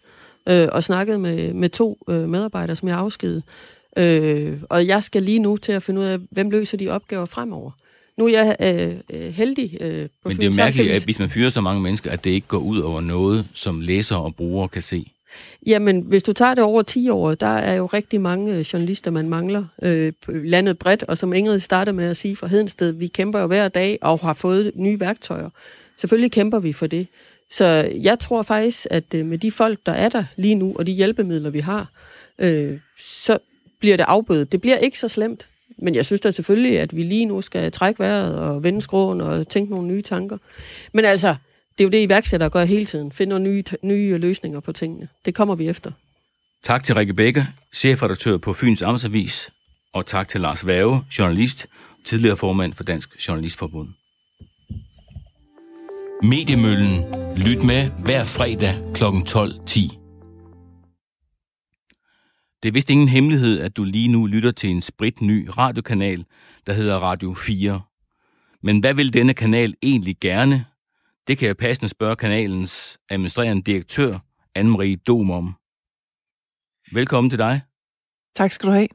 øh, 0.49 0.67
og 0.71 0.83
snakkede 0.83 1.19
med, 1.19 1.53
med 1.53 1.69
to 1.69 1.97
øh, 2.09 2.29
medarbejdere, 2.29 2.75
som 2.75 2.87
jeg 2.87 2.97
afskedede. 2.97 3.41
Øh, 3.97 4.61
og 4.69 4.87
jeg 4.87 5.03
skal 5.03 5.23
lige 5.23 5.39
nu 5.39 5.57
til 5.57 5.71
at 5.71 5.83
finde 5.83 6.01
ud 6.01 6.05
af, 6.05 6.19
hvem 6.31 6.49
løser 6.49 6.77
de 6.77 6.89
opgaver 6.89 7.25
fremover. 7.25 7.71
Nu 8.17 8.25
er 8.25 8.29
jeg 8.29 8.55
øh, 8.59 8.95
øh 9.09 9.33
heldig 9.33 9.77
øh, 9.81 10.09
på 10.23 10.29
Men 10.29 10.37
det 10.37 10.43
er 10.43 10.49
jo 10.49 10.53
mærkeligt, 10.55 10.91
at 10.91 11.03
hvis 11.03 11.19
man 11.19 11.29
fyrer 11.29 11.49
så 11.49 11.61
mange 11.61 11.81
mennesker, 11.81 12.11
at 12.11 12.23
det 12.23 12.29
ikke 12.29 12.47
går 12.47 12.57
ud 12.57 12.79
over 12.79 13.01
noget, 13.01 13.47
som 13.53 13.81
læsere 13.81 14.19
og 14.19 14.35
brugere 14.35 14.67
kan 14.67 14.81
se. 14.81 15.11
Jamen, 15.65 16.01
hvis 16.01 16.23
du 16.23 16.33
tager 16.33 16.53
det 16.53 16.63
over 16.63 16.81
10 16.81 17.09
år, 17.09 17.35
der 17.35 17.47
er 17.47 17.73
jo 17.73 17.85
rigtig 17.85 18.21
mange 18.21 18.55
øh, 18.55 18.59
journalister, 18.59 19.11
man 19.11 19.29
mangler 19.29 19.65
øh, 19.81 20.13
landet 20.27 20.77
bredt, 20.77 21.03
og 21.03 21.17
som 21.17 21.33
Ingrid 21.33 21.59
startede 21.59 21.95
med 21.95 22.05
at 22.05 22.17
sige 22.17 22.35
fra 22.35 22.47
Hedensted, 22.47 22.91
vi 22.91 23.07
kæmper 23.07 23.39
jo 23.39 23.47
hver 23.47 23.67
dag 23.67 23.97
og 24.01 24.19
har 24.19 24.33
fået 24.33 24.71
nye 24.75 24.99
værktøjer. 24.99 25.49
Selvfølgelig 25.97 26.31
kæmper 26.31 26.59
vi 26.59 26.73
for 26.73 26.87
det. 26.87 27.07
Så 27.51 27.65
jeg 28.01 28.19
tror 28.19 28.41
faktisk, 28.41 28.87
at 28.89 29.13
øh, 29.15 29.25
med 29.25 29.37
de 29.37 29.51
folk, 29.51 29.79
der 29.85 29.91
er 29.91 30.09
der 30.09 30.23
lige 30.35 30.55
nu, 30.55 30.75
og 30.75 30.87
de 30.87 30.91
hjælpemidler, 30.91 31.49
vi 31.49 31.59
har, 31.59 31.91
øh, 32.39 32.79
så 32.99 33.37
bliver 33.79 33.97
det 33.97 34.05
afbødet. 34.07 34.51
Det 34.51 34.61
bliver 34.61 34.77
ikke 34.77 34.99
så 34.99 35.07
slemt. 35.07 35.47
Men 35.77 35.95
jeg 35.95 36.05
synes 36.05 36.21
da 36.21 36.31
selvfølgelig, 36.31 36.79
at 36.79 36.95
vi 36.95 37.03
lige 37.03 37.25
nu 37.25 37.41
skal 37.41 37.71
trække 37.71 37.99
vejret 37.99 38.39
og 38.39 38.63
vende 38.63 38.81
skråen 38.81 39.21
og 39.21 39.47
tænke 39.47 39.71
nogle 39.71 39.87
nye 39.87 40.01
tanker. 40.01 40.37
Men 40.93 41.05
altså, 41.05 41.35
det 41.77 41.83
er 41.83 41.83
jo 41.83 41.89
det, 41.89 42.01
iværksættere 42.01 42.49
gør 42.49 42.65
hele 42.65 42.85
tiden. 42.85 43.11
Finde 43.11 43.29
nogle 43.29 43.45
nye, 43.45 43.63
nye 43.81 44.17
løsninger 44.17 44.59
på 44.59 44.71
tingene. 44.71 45.07
Det 45.25 45.35
kommer 45.35 45.55
vi 45.55 45.67
efter. 45.67 45.91
Tak 46.63 46.83
til 46.83 46.95
Rikke 46.95 47.13
Bække, 47.13 47.47
chefredaktør 47.73 48.37
på 48.37 48.53
Fyns 48.53 48.81
Amtsavis, 48.81 49.49
og 49.93 50.05
tak 50.05 50.27
til 50.27 50.41
Lars 50.41 50.67
Værge, 50.67 51.03
journalist, 51.19 51.67
tidligere 52.05 52.37
formand 52.37 52.73
for 52.73 52.83
Dansk 52.83 53.27
Journalistforbund. 53.27 53.89
Mediemøllen. 56.23 57.05
Lyt 57.45 57.63
med 57.63 57.91
hver 58.05 58.23
fredag 58.23 58.73
kl. 58.93 59.03
12.10. 59.03 60.06
Det 62.67 62.71
er 62.71 62.73
vist 62.73 62.89
ingen 62.89 63.07
hemmelighed, 63.07 63.59
at 63.59 63.77
du 63.77 63.83
lige 63.83 64.07
nu 64.07 64.25
lytter 64.25 64.51
til 64.51 64.69
en 64.69 64.81
spritny 64.81 65.49
radiokanal, 65.57 66.25
der 66.65 66.73
hedder 66.73 66.99
Radio 66.99 67.33
4. 67.33 67.81
Men 68.63 68.79
hvad 68.79 68.93
vil 68.93 69.13
denne 69.13 69.33
kanal 69.33 69.73
egentlig 69.81 70.17
gerne? 70.21 70.65
Det 71.27 71.37
kan 71.37 71.47
jeg 71.47 71.57
passende 71.57 71.89
spørge 71.89 72.15
kanalens 72.15 72.99
administrerende 73.09 73.63
direktør, 73.63 74.13
Anne-Marie 74.59 75.03
Dom 75.07 75.31
om. 75.31 75.55
Velkommen 76.93 77.29
til 77.29 77.39
dig. 77.39 77.61
Tak 78.35 78.51
skal 78.51 78.67
du 78.67 78.73
have. 78.73 78.87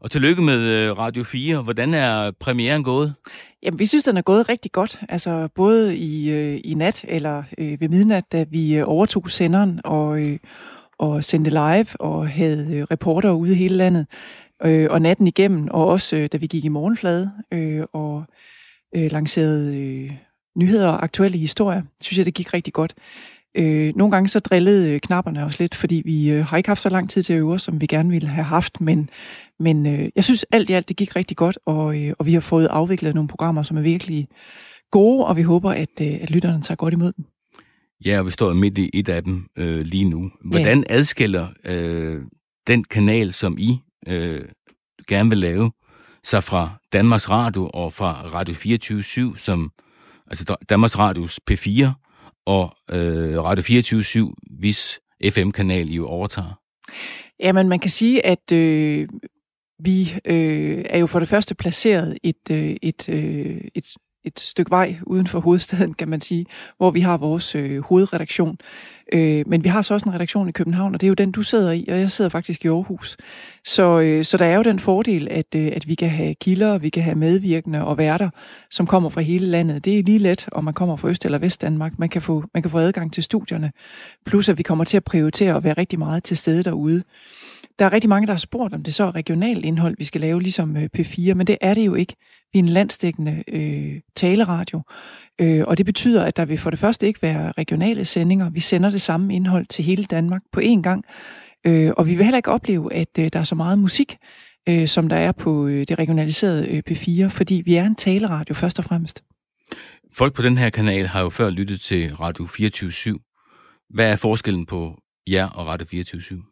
Og 0.00 0.10
tillykke 0.10 0.42
med 0.42 0.58
øh, 0.58 0.98
Radio 0.98 1.24
4. 1.24 1.62
Hvordan 1.62 1.94
er 1.94 2.30
premieren 2.30 2.84
gået? 2.84 3.14
Jamen, 3.62 3.78
vi 3.78 3.86
synes, 3.86 4.04
den 4.04 4.16
er 4.16 4.22
gået 4.22 4.48
rigtig 4.48 4.72
godt. 4.72 5.00
Altså, 5.08 5.48
både 5.54 5.96
i, 5.96 6.30
øh, 6.30 6.60
i 6.64 6.74
nat 6.74 7.04
eller 7.08 7.42
øh, 7.58 7.80
ved 7.80 7.88
midnat, 7.88 8.24
da 8.32 8.42
vi 8.42 8.74
øh, 8.74 8.84
overtog 8.86 9.30
senderen, 9.30 9.80
og, 9.84 10.20
øh, 10.20 10.38
og 11.00 11.24
sendte 11.24 11.50
live 11.50 12.00
og 12.00 12.28
havde 12.28 12.76
øh, 12.76 12.82
reporter 12.82 13.30
ude 13.30 13.52
i 13.52 13.56
hele 13.56 13.76
landet. 13.76 14.06
Øh, 14.64 14.86
og 14.90 15.02
natten 15.02 15.26
igennem, 15.26 15.68
og 15.70 15.86
også 15.86 16.16
øh, 16.16 16.28
da 16.32 16.36
vi 16.36 16.46
gik 16.46 16.64
i 16.64 16.68
morgenflade 16.68 17.30
øh, 17.52 17.82
og 17.92 18.24
øh, 18.96 19.12
lancerede 19.12 19.76
øh, 19.76 20.12
nyheder 20.56 20.88
og 20.88 21.02
aktuelle 21.02 21.38
historier, 21.38 21.82
synes 22.00 22.18
jeg, 22.18 22.26
det 22.26 22.34
gik 22.34 22.54
rigtig 22.54 22.72
godt. 22.72 22.94
Øh, 23.54 23.92
nogle 23.96 24.12
gange 24.12 24.28
så 24.28 24.38
drillede 24.38 24.90
øh, 24.90 25.00
knapperne 25.00 25.44
også 25.44 25.62
lidt, 25.62 25.74
fordi 25.74 26.02
vi 26.04 26.30
øh, 26.30 26.44
har 26.46 26.56
ikke 26.56 26.68
haft 26.68 26.80
så 26.80 26.88
lang 26.88 27.10
tid 27.10 27.22
til 27.22 27.32
at 27.32 27.38
øve 27.38 27.58
som 27.58 27.80
vi 27.80 27.86
gerne 27.86 28.10
ville 28.10 28.28
have 28.28 28.44
haft, 28.44 28.80
men, 28.80 29.10
men 29.58 29.86
øh, 29.86 30.08
jeg 30.16 30.24
synes 30.24 30.44
alt 30.52 30.70
i 30.70 30.72
alt, 30.72 30.88
det 30.88 30.96
gik 30.96 31.16
rigtig 31.16 31.36
godt, 31.36 31.58
og, 31.66 32.02
øh, 32.02 32.14
og 32.18 32.26
vi 32.26 32.32
har 32.32 32.40
fået 32.40 32.66
afviklet 32.66 33.14
nogle 33.14 33.28
programmer, 33.28 33.62
som 33.62 33.76
er 33.76 33.82
virkelig 33.82 34.28
gode, 34.90 35.26
og 35.26 35.36
vi 35.36 35.42
håber, 35.42 35.70
at, 35.70 36.00
øh, 36.00 36.18
at 36.22 36.30
lytterne 36.30 36.62
tager 36.62 36.76
godt 36.76 36.94
imod 36.94 37.12
dem. 37.12 37.24
Ja, 38.04 38.18
og 38.18 38.26
vi 38.26 38.30
står 38.30 38.52
midt 38.52 38.78
i 38.78 38.90
et 38.94 39.08
af 39.08 39.24
dem 39.24 39.46
øh, 39.56 39.80
lige 39.80 40.04
nu. 40.04 40.30
Hvordan 40.44 40.84
ja. 40.88 40.94
adskiller 40.94 41.48
øh, 41.64 42.22
den 42.66 42.84
kanal, 42.84 43.32
som 43.32 43.58
I 43.58 43.78
øh, 44.08 44.44
gerne 45.08 45.28
vil 45.28 45.38
lave, 45.38 45.70
sig 46.24 46.44
fra 46.44 46.70
Danmarks 46.92 47.30
Radio 47.30 47.70
og 47.74 47.92
fra 47.92 48.22
Radio 48.34 48.54
24 48.54 49.36
som 49.36 49.72
altså 50.26 50.56
Danmarks 50.68 50.98
Radios 50.98 51.40
P4 51.50 51.86
og 52.46 52.76
øh, 52.90 53.44
Radio 53.44 53.62
24 53.62 54.34
hvis 54.58 55.00
FM-kanal 55.30 55.90
I 55.90 55.96
jo 55.96 56.06
overtager? 56.06 56.60
Jamen, 57.40 57.68
man 57.68 57.78
kan 57.78 57.90
sige, 57.90 58.26
at 58.26 58.52
øh, 58.52 59.08
vi 59.84 60.14
øh, 60.24 60.84
er 60.90 60.98
jo 60.98 61.06
for 61.06 61.18
det 61.18 61.28
første 61.28 61.54
placeret 61.54 62.18
et, 62.22 62.50
øh, 62.50 62.76
et, 62.82 63.08
øh, 63.08 63.60
et 63.74 63.94
et 64.24 64.40
stykke 64.40 64.70
vej 64.70 64.96
uden 65.06 65.26
for 65.26 65.40
hovedstaden, 65.40 65.94
kan 65.94 66.08
man 66.08 66.20
sige, 66.20 66.46
hvor 66.76 66.90
vi 66.90 67.00
har 67.00 67.16
vores 67.16 67.54
øh, 67.54 67.82
hovedredaktion. 67.82 68.58
Øh, 69.12 69.44
men 69.46 69.64
vi 69.64 69.68
har 69.68 69.82
så 69.82 69.94
også 69.94 70.08
en 70.08 70.14
redaktion 70.14 70.48
i 70.48 70.52
København, 70.52 70.94
og 70.94 71.00
det 71.00 71.06
er 71.06 71.08
jo 71.08 71.14
den, 71.14 71.32
du 71.32 71.42
sidder 71.42 71.72
i, 71.72 71.86
og 71.88 71.98
jeg 71.98 72.10
sidder 72.10 72.28
faktisk 72.28 72.64
i 72.64 72.68
Aarhus. 72.68 73.16
Så, 73.64 74.00
øh, 74.00 74.24
så 74.24 74.36
der 74.36 74.44
er 74.44 74.56
jo 74.56 74.62
den 74.62 74.78
fordel, 74.78 75.28
at, 75.30 75.54
øh, 75.56 75.72
at 75.76 75.88
vi 75.88 75.94
kan 75.94 76.10
have 76.10 76.34
kilder, 76.34 76.78
vi 76.78 76.88
kan 76.88 77.02
have 77.02 77.16
medvirkende 77.16 77.84
og 77.84 77.98
værter, 77.98 78.30
som 78.70 78.86
kommer 78.86 79.08
fra 79.08 79.20
hele 79.20 79.46
landet. 79.46 79.84
Det 79.84 79.98
er 79.98 80.02
lige 80.02 80.18
let, 80.18 80.48
om 80.52 80.64
man 80.64 80.74
kommer 80.74 80.96
fra 80.96 81.08
Øst- 81.08 81.24
eller 81.24 81.38
Vest 81.38 81.62
Danmark. 81.62 81.98
Man 81.98 82.08
kan, 82.08 82.22
få, 82.22 82.44
man 82.54 82.62
kan 82.62 82.70
få 82.70 82.78
adgang 82.78 83.12
til 83.12 83.22
studierne. 83.22 83.72
Plus 84.26 84.48
at 84.48 84.58
vi 84.58 84.62
kommer 84.62 84.84
til 84.84 84.96
at 84.96 85.04
prioritere 85.04 85.56
at 85.56 85.64
være 85.64 85.74
rigtig 85.74 85.98
meget 85.98 86.24
til 86.24 86.36
stede 86.36 86.62
derude. 86.62 87.02
Der 87.80 87.86
er 87.86 87.92
rigtig 87.92 88.08
mange, 88.08 88.26
der 88.26 88.32
har 88.32 88.38
spurgt, 88.38 88.74
om 88.74 88.82
det 88.82 88.94
så 88.94 89.04
er 89.04 89.14
regionalt 89.14 89.64
indhold, 89.64 89.94
vi 89.98 90.04
skal 90.04 90.20
lave, 90.20 90.42
ligesom 90.42 90.76
øh, 90.76 90.88
P4, 90.98 91.34
men 91.34 91.46
det 91.46 91.58
er 91.60 91.74
det 91.74 91.86
jo 91.86 91.94
ikke. 91.94 92.16
Vi 92.52 92.58
er 92.58 92.62
en 92.62 92.68
landstækkende 92.68 93.44
øh, 93.48 94.00
taleradio, 94.16 94.82
øh, 95.40 95.64
og 95.66 95.78
det 95.78 95.86
betyder, 95.86 96.24
at 96.24 96.36
der 96.36 96.44
vil 96.44 96.58
for 96.58 96.70
det 96.70 96.78
første 96.78 97.06
ikke 97.06 97.22
være 97.22 97.52
regionale 97.58 98.04
sendinger. 98.04 98.50
Vi 98.50 98.60
sender 98.60 98.90
det 98.90 99.00
samme 99.00 99.34
indhold 99.34 99.66
til 99.66 99.84
hele 99.84 100.04
Danmark 100.04 100.42
på 100.52 100.60
én 100.60 100.80
gang, 100.82 101.04
øh, 101.66 101.92
og 101.96 102.06
vi 102.06 102.14
vil 102.14 102.24
heller 102.24 102.38
ikke 102.38 102.50
opleve, 102.50 102.92
at 102.92 103.18
øh, 103.18 103.30
der 103.32 103.38
er 103.38 103.42
så 103.42 103.54
meget 103.54 103.78
musik, 103.78 104.16
øh, 104.68 104.88
som 104.88 105.08
der 105.08 105.16
er 105.16 105.32
på 105.32 105.66
øh, 105.66 105.86
det 105.88 105.98
regionaliserede 105.98 106.68
øh, 106.68 106.82
P4, 106.90 107.28
fordi 107.28 107.62
vi 107.64 107.74
er 107.74 107.84
en 107.84 107.94
taleradio 107.94 108.54
først 108.54 108.78
og 108.78 108.84
fremmest. 108.84 109.24
Folk 110.12 110.34
på 110.34 110.42
den 110.42 110.58
her 110.58 110.70
kanal 110.70 111.06
har 111.06 111.22
jo 111.22 111.28
før 111.28 111.50
lyttet 111.50 111.80
til 111.80 112.14
Radio 112.14 112.44
24-7. 112.44 113.86
Hvad 113.94 114.12
er 114.12 114.16
forskellen 114.16 114.66
på 114.66 114.98
jer 115.28 115.46
og 115.46 115.66
Radio 115.66 115.86
24 115.86 116.42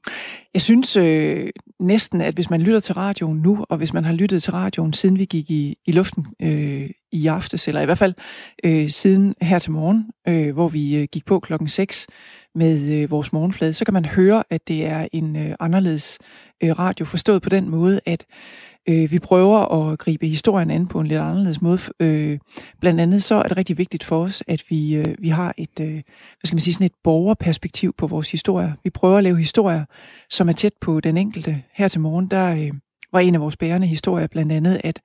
Jeg 0.55 0.63
synes 0.63 0.97
øh, 0.97 1.51
næsten, 1.81 2.21
at 2.21 2.35
hvis 2.35 2.51
man 2.51 2.63
lytter 2.63 2.81
til 2.81 2.95
radioen 2.95 3.39
nu, 3.39 3.65
og 3.69 3.77
hvis 3.77 3.93
man 3.93 4.05
har 4.05 4.13
lyttet 4.13 4.43
til 4.43 4.53
radioen, 4.53 4.93
siden 4.93 5.19
vi 5.19 5.25
gik 5.25 5.51
i, 5.51 5.77
i 5.87 5.93
luften 5.93 6.27
øh, 6.43 6.91
i 7.13 7.27
aftes, 7.27 7.69
eller 7.69 7.81
i 7.81 7.85
hvert 7.85 7.99
fald 7.99 8.15
øh, 8.65 8.91
siden 8.91 9.35
her 9.43 9.59
til 9.59 9.73
morgen, 9.73 10.11
øh, 10.29 10.55
hvor 10.55 10.69
vi 10.69 10.97
øh, 10.97 11.09
gik 11.13 11.25
på 11.25 11.41
klokken 11.41 11.69
6 11.69 12.07
med 12.59 12.91
øh, 12.91 13.11
vores 13.11 13.33
morgenflade, 13.33 13.73
så 13.73 13.85
kan 13.85 13.95
man 13.95 14.05
høre, 14.05 14.45
at 14.51 14.69
det 14.69 14.87
er 14.87 15.09
en 15.13 15.37
øh, 15.37 15.55
anderledes 15.61 16.19
øh, 16.63 16.79
radio, 16.79 17.05
forstået 17.05 17.43
på 17.43 17.49
den 17.49 17.69
måde, 17.69 18.01
at 18.07 18.25
Øh, 18.89 19.11
vi 19.11 19.19
prøver 19.19 19.91
at 19.91 19.99
gribe 19.99 20.27
historien 20.27 20.71
an 20.71 20.87
på 20.87 21.01
en 21.01 21.07
lidt 21.07 21.21
anderledes 21.21 21.63
måde. 21.63 21.79
Øh, 22.01 22.39
blandt 22.81 23.01
andet 23.01 23.23
så 23.23 23.35
er 23.35 23.43
det 23.43 23.57
rigtig 23.57 23.79
vigtigt 23.79 24.05
for 24.05 24.23
os, 24.23 24.43
at 24.47 24.63
vi, 24.69 24.95
øh, 24.95 25.05
vi 25.19 25.29
har 25.29 25.55
et, 25.59 25.81
øh, 25.81 25.93
hvad 25.93 26.45
skal 26.45 26.55
man 26.55 26.61
sige, 26.61 26.75
sådan 26.75 26.87
et 26.87 26.93
borgerperspektiv 27.05 27.95
på 27.99 28.07
vores 28.07 28.31
historier. 28.31 28.73
Vi 28.85 28.91
prøver 28.91 29.19
at 29.19 29.25
lave 29.25 29.39
historier, 29.39 29.85
som 30.31 30.49
er 30.49 30.53
tæt 30.53 30.73
på 30.81 31.01
den 31.01 31.17
enkelte. 31.17 31.63
Her 31.75 31.89
til 31.89 32.01
morgen, 32.01 32.27
der 32.27 32.55
øh, 32.55 32.73
var 33.13 33.21
en 33.21 33.35
af 33.35 33.41
vores 33.41 33.57
bærende 33.57 33.87
historier 33.87 34.27
blandt 34.27 34.53
andet, 34.53 34.81
at, 34.85 35.01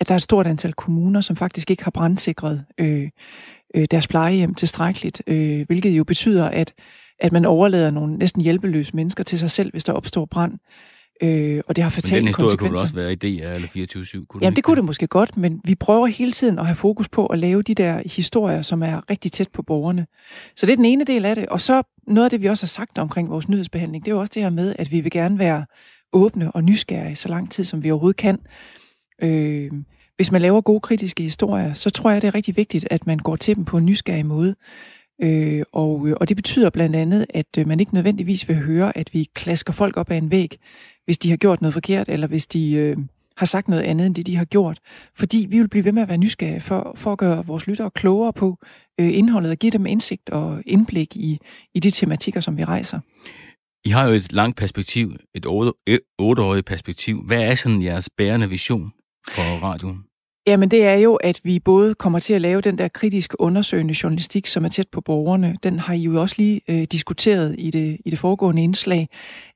at 0.00 0.08
der 0.08 0.14
er 0.14 0.16
et 0.16 0.22
stort 0.22 0.46
antal 0.46 0.72
kommuner, 0.72 1.20
som 1.20 1.36
faktisk 1.36 1.70
ikke 1.70 1.84
har 1.84 1.90
brandsikret 1.90 2.64
øh, 2.78 3.08
øh, 3.76 3.86
deres 3.90 4.08
plejehjem 4.08 4.54
tilstrækkeligt, 4.54 5.22
øh, 5.26 5.66
hvilket 5.66 5.90
jo 5.90 6.04
betyder, 6.04 6.44
at, 6.44 6.74
at 7.18 7.32
man 7.32 7.44
overlader 7.44 7.90
nogle 7.90 8.16
næsten 8.16 8.42
hjælpeløse 8.42 8.96
mennesker 8.96 9.24
til 9.24 9.38
sig 9.38 9.50
selv, 9.50 9.70
hvis 9.70 9.84
der 9.84 9.92
opstår 9.92 10.24
brand. 10.24 10.52
Øh, 11.22 11.60
og 11.66 11.76
det 11.76 11.84
har 11.84 11.90
fatale 11.90 12.22
Men 12.22 12.34
den 12.34 12.44
historie 12.44 12.56
kunne 12.56 12.80
også 12.80 12.94
være 12.94 13.12
i 13.12 13.14
DR 13.14 13.48
eller 13.48 13.68
24-7? 13.68 14.26
Kunne 14.26 14.44
Jamen 14.44 14.56
det 14.56 14.64
kunne 14.64 14.76
det 14.76 14.84
måske 14.84 15.06
godt, 15.06 15.36
men 15.36 15.60
vi 15.64 15.74
prøver 15.74 16.06
hele 16.06 16.32
tiden 16.32 16.58
at 16.58 16.66
have 16.66 16.74
fokus 16.74 17.08
på 17.08 17.26
at 17.26 17.38
lave 17.38 17.62
de 17.62 17.74
der 17.74 18.02
historier, 18.06 18.62
som 18.62 18.82
er 18.82 19.10
rigtig 19.10 19.32
tæt 19.32 19.48
på 19.52 19.62
borgerne. 19.62 20.06
Så 20.56 20.66
det 20.66 20.72
er 20.72 20.76
den 20.76 20.84
ene 20.84 21.04
del 21.04 21.24
af 21.24 21.34
det. 21.34 21.46
Og 21.46 21.60
så 21.60 21.82
noget 22.06 22.24
af 22.26 22.30
det, 22.30 22.42
vi 22.42 22.46
også 22.46 22.62
har 22.62 22.68
sagt 22.68 22.98
omkring 22.98 23.30
vores 23.30 23.48
nyhedsbehandling, 23.48 24.04
det 24.04 24.10
er 24.10 24.14
jo 24.14 24.20
også 24.20 24.32
det 24.34 24.42
her 24.42 24.50
med, 24.50 24.74
at 24.78 24.92
vi 24.92 25.00
vil 25.00 25.10
gerne 25.10 25.38
være 25.38 25.66
åbne 26.12 26.52
og 26.52 26.64
nysgerrige 26.64 27.16
så 27.16 27.28
lang 27.28 27.50
tid, 27.50 27.64
som 27.64 27.84
vi 27.84 27.90
overhovedet 27.90 28.16
kan. 28.16 28.38
Øh, 29.22 29.70
hvis 30.16 30.32
man 30.32 30.42
laver 30.42 30.60
gode 30.60 30.80
kritiske 30.80 31.22
historier, 31.22 31.74
så 31.74 31.90
tror 31.90 32.10
jeg, 32.10 32.22
det 32.22 32.28
er 32.28 32.34
rigtig 32.34 32.56
vigtigt, 32.56 32.86
at 32.90 33.06
man 33.06 33.18
går 33.18 33.36
til 33.36 33.56
dem 33.56 33.64
på 33.64 33.76
en 33.76 33.86
nysgerrig 33.86 34.26
måde. 34.26 34.54
Øh, 35.22 35.62
og, 35.72 36.08
øh, 36.08 36.16
og 36.20 36.28
det 36.28 36.36
betyder 36.36 36.70
blandt 36.70 36.96
andet, 36.96 37.26
at 37.30 37.58
øh, 37.58 37.66
man 37.66 37.80
ikke 37.80 37.94
nødvendigvis 37.94 38.48
vil 38.48 38.56
høre, 38.56 38.98
at 38.98 39.14
vi 39.14 39.28
klasker 39.34 39.72
folk 39.72 39.96
op 39.96 40.10
ad 40.10 40.16
en 40.16 40.30
væg, 40.30 40.58
hvis 41.04 41.18
de 41.18 41.30
har 41.30 41.36
gjort 41.36 41.60
noget 41.60 41.72
forkert, 41.72 42.08
eller 42.08 42.26
hvis 42.26 42.46
de 42.46 42.72
øh, 42.72 42.96
har 43.36 43.46
sagt 43.46 43.68
noget 43.68 43.82
andet 43.82 44.06
end 44.06 44.14
det, 44.14 44.26
de 44.26 44.36
har 44.36 44.44
gjort. 44.44 44.78
Fordi 45.14 45.46
vi 45.50 45.58
vil 45.58 45.68
blive 45.68 45.84
ved 45.84 45.92
med 45.92 46.02
at 46.02 46.08
være 46.08 46.18
nysgerrige 46.18 46.60
for, 46.60 46.92
for 46.96 47.12
at 47.12 47.18
gøre 47.18 47.46
vores 47.46 47.66
lyttere 47.66 47.90
klogere 47.90 48.32
på 48.32 48.58
øh, 49.00 49.18
indholdet 49.18 49.50
og 49.50 49.56
give 49.56 49.70
dem 49.70 49.86
indsigt 49.86 50.30
og 50.30 50.62
indblik 50.66 51.16
i, 51.16 51.38
i 51.74 51.80
de 51.80 51.90
tematikker, 51.90 52.40
som 52.40 52.56
vi 52.56 52.64
rejser. 52.64 53.00
I 53.84 53.88
har 53.88 54.08
jo 54.08 54.14
et 54.14 54.32
langt 54.32 54.56
perspektiv, 54.56 55.12
et 55.34 55.46
otteårigt 56.18 56.66
perspektiv. 56.66 57.22
Hvad 57.26 57.42
er 57.42 57.54
sådan 57.54 57.82
jeres 57.82 58.10
bærende 58.16 58.48
vision 58.48 58.92
for 59.28 59.62
radioen? 59.62 60.06
Jamen 60.48 60.68
det 60.70 60.84
er 60.84 60.94
jo, 60.94 61.14
at 61.14 61.40
vi 61.44 61.58
både 61.58 61.94
kommer 61.94 62.18
til 62.18 62.34
at 62.34 62.40
lave 62.40 62.60
den 62.60 62.78
der 62.78 62.88
kritiske 62.88 63.40
undersøgende 63.40 63.94
journalistik, 64.02 64.46
som 64.46 64.64
er 64.64 64.68
tæt 64.68 64.88
på 64.92 65.00
borgerne. 65.00 65.56
Den 65.62 65.78
har 65.78 65.94
I 65.94 66.00
jo 66.00 66.20
også 66.20 66.34
lige 66.38 66.60
øh, 66.68 66.82
diskuteret 66.82 67.54
i 67.58 67.70
det, 67.70 67.98
i 68.04 68.10
det 68.10 68.18
foregående 68.18 68.62
indslag, 68.62 69.08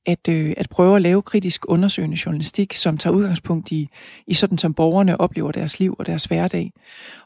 at, 0.06 0.28
øh, 0.28 0.54
at 0.56 0.68
prøve 0.70 0.96
at 0.96 1.02
lave 1.02 1.22
kritisk 1.22 1.64
undersøgende 1.68 2.16
journalistik, 2.26 2.72
som 2.72 2.98
tager 2.98 3.14
udgangspunkt 3.14 3.72
i, 3.72 3.88
i 4.26 4.34
sådan, 4.34 4.58
som 4.58 4.74
borgerne 4.74 5.20
oplever 5.20 5.52
deres 5.52 5.80
liv 5.80 5.96
og 5.98 6.06
deres 6.06 6.24
hverdag. 6.24 6.72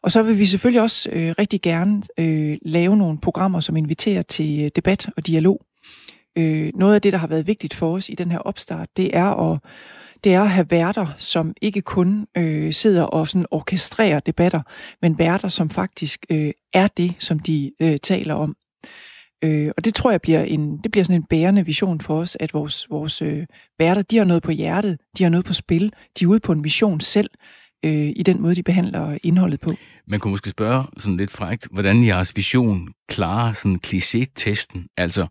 Og 0.03 0.11
så 0.11 0.23
vil 0.23 0.39
vi 0.39 0.47
selvfølgelig 0.47 0.83
også 0.83 1.11
øh, 1.13 1.35
rigtig 1.39 1.63
gerne 1.63 2.03
øh, 2.19 2.59
lave 2.63 2.97
nogle 2.97 3.19
programmer, 3.19 3.61
som 3.61 3.77
inviterer 3.77 4.23
til 4.23 4.61
øh, 4.61 4.71
debat 4.77 5.09
og 5.17 5.27
dialog. 5.27 5.61
Øh, 6.39 6.73
noget 6.75 6.95
af 6.95 7.03
det, 7.03 7.13
der 7.13 7.19
har 7.19 7.27
været 7.27 7.47
vigtigt 7.47 7.75
for 7.75 7.95
os 7.95 8.09
i 8.09 8.15
den 8.15 8.31
her 8.31 8.39
opstart, 8.39 8.89
det 8.97 9.17
er 9.17 9.53
at 9.53 9.59
det 10.25 10.35
er 10.35 10.43
at 10.43 10.51
have 10.51 10.67
værter, 10.71 11.07
som 11.19 11.55
ikke 11.63 11.83
kun 11.83 12.27
øh, 12.37 12.73
sidder 12.73 13.03
og 13.03 13.29
sådan 13.29 13.47
orkestrerer 13.51 14.21
debatter, 14.21 14.63
men 15.03 15.19
værter, 15.19 15.49
som 15.49 15.71
faktisk 15.71 16.27
øh, 16.31 16.53
er 16.73 16.89
det, 16.89 17.15
som 17.19 17.39
de 17.39 17.73
øh, 17.81 17.99
taler 18.03 18.35
om. 18.35 18.57
Øh, 19.45 19.71
og 19.77 19.85
det 19.85 19.95
tror 19.95 20.11
jeg 20.11 20.23
bliver 20.23 20.43
en, 20.43 20.79
det 20.79 20.93
bliver 20.93 21.05
sådan 21.05 21.21
en 21.21 21.27
bærende 21.31 21.65
vision 21.65 22.01
for 22.01 22.21
os, 22.21 22.37
at 22.41 22.55
vores, 22.55 22.87
vores 22.91 23.23
øh, 23.23 23.47
værter, 23.79 24.03
de 24.03 24.17
har 24.17 24.25
noget 24.25 24.43
på 24.43 24.51
hjertet, 24.51 24.99
de 25.19 25.23
har 25.23 25.31
noget 25.31 25.47
på 25.47 25.53
spil, 25.53 25.93
de 26.19 26.25
er 26.25 26.29
ude 26.29 26.41
på 26.41 26.53
en 26.53 26.63
mission 26.63 27.01
selv, 27.01 27.31
øh, 27.85 28.13
i 28.17 28.23
den 28.23 28.43
måde, 28.43 28.55
de 28.55 28.63
behandler 28.63 29.19
indholdet 29.23 29.61
på. 29.61 29.71
Man 30.09 30.21
kunne 30.21 30.31
måske 30.31 30.51
spørge 30.51 30.85
sådan 30.99 31.17
lidt 31.17 31.31
frægt, 31.31 31.69
hvordan 31.71 32.05
jeres 32.05 32.37
vision 32.37 32.89
klarer 33.09 33.53
sådan 33.53 33.81
kliché-testen. 33.87 34.87
Altså, 34.97 35.27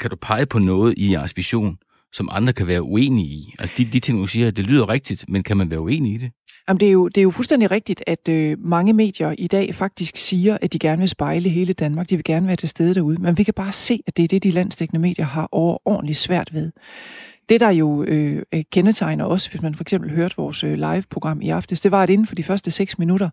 kan 0.00 0.10
du 0.10 0.16
pege 0.16 0.46
på 0.46 0.58
noget 0.58 0.94
i 0.96 1.12
jeres 1.12 1.36
vision, 1.36 1.78
som 2.14 2.28
andre 2.32 2.52
kan 2.52 2.66
være 2.66 2.82
uenige 2.82 3.28
i? 3.28 3.54
Altså 3.58 3.74
de, 3.78 3.84
de 3.84 4.00
ting, 4.00 4.18
du 4.18 4.26
siger, 4.26 4.50
det 4.50 4.66
lyder 4.66 4.88
rigtigt, 4.88 5.24
men 5.28 5.42
kan 5.42 5.56
man 5.56 5.70
være 5.70 5.80
uenig 5.80 6.14
i 6.14 6.16
det? 6.16 6.30
Jamen, 6.68 6.80
det, 6.80 6.88
er 6.88 6.92
jo, 6.92 7.08
det 7.08 7.18
er 7.18 7.22
jo 7.22 7.30
fuldstændig 7.30 7.70
rigtigt, 7.70 8.04
at 8.06 8.28
øh, 8.28 8.56
mange 8.58 8.92
medier 8.92 9.34
i 9.38 9.46
dag 9.46 9.74
faktisk 9.74 10.16
siger, 10.16 10.58
at 10.60 10.72
de 10.72 10.78
gerne 10.78 10.98
vil 10.98 11.08
spejle 11.08 11.48
hele 11.48 11.72
Danmark. 11.72 12.10
De 12.10 12.16
vil 12.16 12.24
gerne 12.24 12.46
være 12.46 12.56
til 12.56 12.68
stede 12.68 12.94
derude. 12.94 13.22
Men 13.22 13.38
vi 13.38 13.42
kan 13.42 13.54
bare 13.54 13.72
se, 13.72 14.00
at 14.06 14.16
det 14.16 14.22
er 14.22 14.28
det, 14.28 14.42
de 14.42 14.50
landstækkende 14.50 15.00
medier 15.00 15.26
har 15.26 15.48
overordentligt 15.52 16.18
svært 16.18 16.54
ved. 16.54 16.72
Det, 17.48 17.60
der 17.60 17.70
jo 17.70 18.04
øh, 18.04 18.42
kendetegner 18.72 19.24
os, 19.24 19.46
hvis 19.46 19.62
man 19.62 19.74
for 19.74 19.84
eksempel 19.84 20.10
hørte 20.10 20.36
vores 20.36 20.64
øh, 20.64 20.74
live-program 20.74 21.42
i 21.42 21.48
aftes, 21.48 21.80
det 21.80 21.90
var, 21.90 22.02
at 22.02 22.10
inden 22.10 22.26
for 22.26 22.34
de 22.34 22.42
første 22.42 22.70
seks 22.70 22.98
minutter, 22.98 23.30